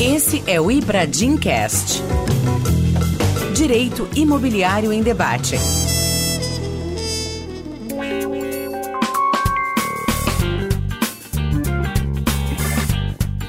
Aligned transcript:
Esse 0.00 0.42
é 0.46 0.60
o 0.60 0.70
Ibradim 0.70 1.36
Cast. 1.36 2.02
Direito 3.54 4.08
Imobiliário 4.16 4.92
em 4.92 5.02
Debate. 5.02 5.56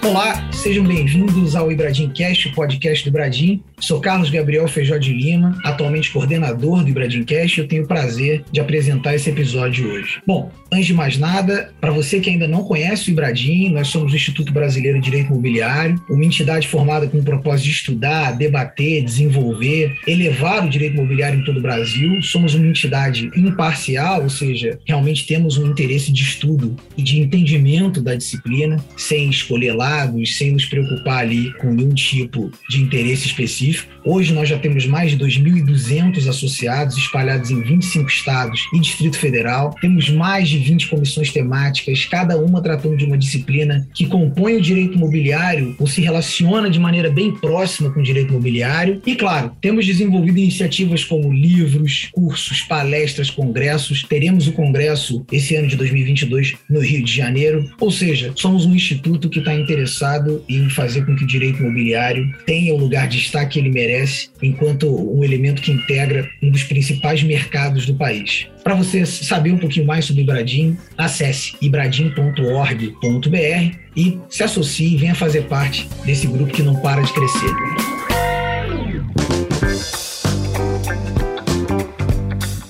Olá, 0.05 0.53
sejam 0.63 0.86
bem-vindos 0.86 1.58
ao 1.58 1.69
Ibradim 1.69 2.08
Cast, 2.08 2.47
o 2.47 2.53
podcast 2.53 3.04
do 3.04 3.10
Ibradim. 3.10 3.62
Sou 3.81 3.99
Carlos 3.99 4.29
Gabriel 4.29 4.65
Feijó 4.65 4.96
de 4.96 5.12
Lima, 5.12 5.60
atualmente 5.62 6.10
coordenador 6.10 6.86
do 6.86 6.90
Ibradim 6.90 7.26
Cast, 7.26 7.60
e 7.60 7.63
eu 7.63 7.67
tenho 7.67 7.83
o 7.83 7.87
prazer 7.87 8.46
de 8.49 8.62
apresentar 8.62 9.13
esse 9.13 9.29
episódio 9.29 9.91
hoje. 9.91 10.22
Bom, 10.26 10.49
antes 10.72 10.86
de 10.86 10.94
mais 10.94 11.18
nada, 11.18 11.73
para 11.81 11.91
você 11.91 12.22
que 12.22 12.29
ainda 12.29 12.47
não 12.47 12.63
conhece 12.63 13.10
o 13.10 13.12
Ibradim, 13.12 13.72
nós 13.72 13.90
somos 13.90 14.13
o 14.13 14.15
Instituto 14.15 14.54
Brasileiro 14.54 15.01
de 15.01 15.04
Direito 15.04 15.33
Imobiliário, 15.33 16.02
uma 16.09 16.23
entidade 16.23 16.66
formada 16.66 17.08
com 17.08 17.18
o 17.18 17.23
propósito 17.23 17.66
de 17.66 17.72
estudar, 17.72 18.32
debater, 18.32 19.04
desenvolver, 19.04 19.98
elevar 20.08 20.66
o 20.66 20.70
direito 20.70 20.95
imobiliário 20.95 21.41
em 21.41 21.44
todo 21.44 21.58
o 21.58 21.62
Brasil. 21.62 22.22
Somos 22.22 22.55
uma 22.55 22.66
entidade 22.66 23.30
imparcial, 23.36 24.23
ou 24.23 24.30
seja, 24.30 24.80
realmente 24.88 25.27
temos 25.27 25.58
um 25.58 25.68
interesse 25.68 26.09
de 26.09 26.23
estudo 26.23 26.73
e 26.95 27.04
de 27.04 27.20
entendimento 27.20 28.02
da 28.02 28.16
disciplina, 28.16 28.82
sem 28.95 29.30
escolher 29.30 29.73
lá 29.73 30.09
sem 30.26 30.52
nos 30.53 30.66
preocupar 30.66 31.20
ali 31.20 31.53
com 31.55 31.73
nenhum 31.73 31.93
tipo 31.93 32.52
de 32.70 32.81
interesse 32.81 33.27
específico. 33.27 33.91
Hoje 34.05 34.34
nós 34.34 34.49
já 34.49 34.57
temos 34.57 34.85
mais 34.85 35.12
de 35.12 35.17
2.200 35.17 36.27
associados 36.27 36.98
espalhados 36.98 37.52
em 37.52 37.62
25 37.62 38.07
estados 38.09 38.62
e 38.73 38.79
Distrito 38.79 39.17
Federal. 39.17 39.76
Temos 39.81 40.09
mais 40.09 40.49
de 40.49 40.57
20 40.57 40.89
comissões 40.89 41.31
temáticas, 41.31 42.05
cada 42.05 42.38
uma 42.38 42.62
tratando 42.62 42.98
de 42.98 43.05
uma 43.05 43.17
disciplina 43.17 43.88
que 43.93 44.05
compõe 44.05 44.55
o 44.55 44.62
direito 44.62 44.95
imobiliário 44.95 45.76
ou 45.79 45.88
se 45.88 46.02
relaciona 46.02 46.70
de 46.70 46.79
maneira 46.79 47.09
bem 47.09 47.34
próxima 47.34 47.91
com 47.91 47.99
o 47.99 48.04
direito 48.04 48.29
imobiliário. 48.31 49.01
E 49.05 49.15
claro, 49.15 49.51
temos 49.62 49.85
desenvolvido 49.85 50.38
iniciativas 50.38 51.04
como 51.04 51.32
livros, 51.32 52.10
cursos, 52.12 52.62
palestras, 52.62 53.29
congressos. 53.29 54.04
Teremos 54.04 54.48
o 54.48 54.54
congresso 54.54 55.26
esse 55.32 55.55
ano 55.55 55.67
de 55.67 55.76
2022 55.77 56.55
no 56.70 56.79
Rio 56.79 57.04
de 57.04 57.12
Janeiro. 57.12 57.70
Ou 57.79 57.91
seja, 57.91 58.34
somos 58.35 58.65
um 58.65 58.76
instituto 58.76 59.29
que 59.29 59.40
está 59.40 59.54
interessado 59.54 60.43
em 60.48 60.70
fazer 60.70 61.05
com 61.05 61.16
que 61.16 61.24
o 61.24 61.27
direito 61.27 61.60
imobiliário 61.60 62.34
tenha 62.46 62.74
o 62.74 62.77
lugar 62.77 63.08
de 63.08 63.18
estar 63.18 63.46
que 63.46 63.60
ele 63.60 63.70
merece, 63.70 64.30
enquanto 64.41 64.88
um 64.88 65.23
elemento 65.23 65.61
que 65.61 65.72
integra 65.72 66.30
um 66.41 66.50
dos 66.50 66.63
principais 66.63 67.23
mercados 67.23 67.85
do 67.85 67.95
país. 67.95 68.47
Para 68.63 68.75
você 68.75 69.05
saber 69.05 69.52
um 69.52 69.58
pouquinho 69.58 69.85
mais 69.85 70.05
sobre 70.05 70.23
Ibradim, 70.23 70.77
acesse 70.97 71.55
ibradim.org.br 71.61 73.77
e 73.95 74.19
se 74.30 74.44
associe 74.44 74.94
e 74.94 74.97
venha 74.97 75.16
fazer 75.16 75.44
parte 75.44 75.88
desse 76.05 76.27
grupo 76.27 76.52
que 76.52 76.63
não 76.63 76.75
para 76.75 77.02
de 77.02 77.13
crescer. 77.13 77.53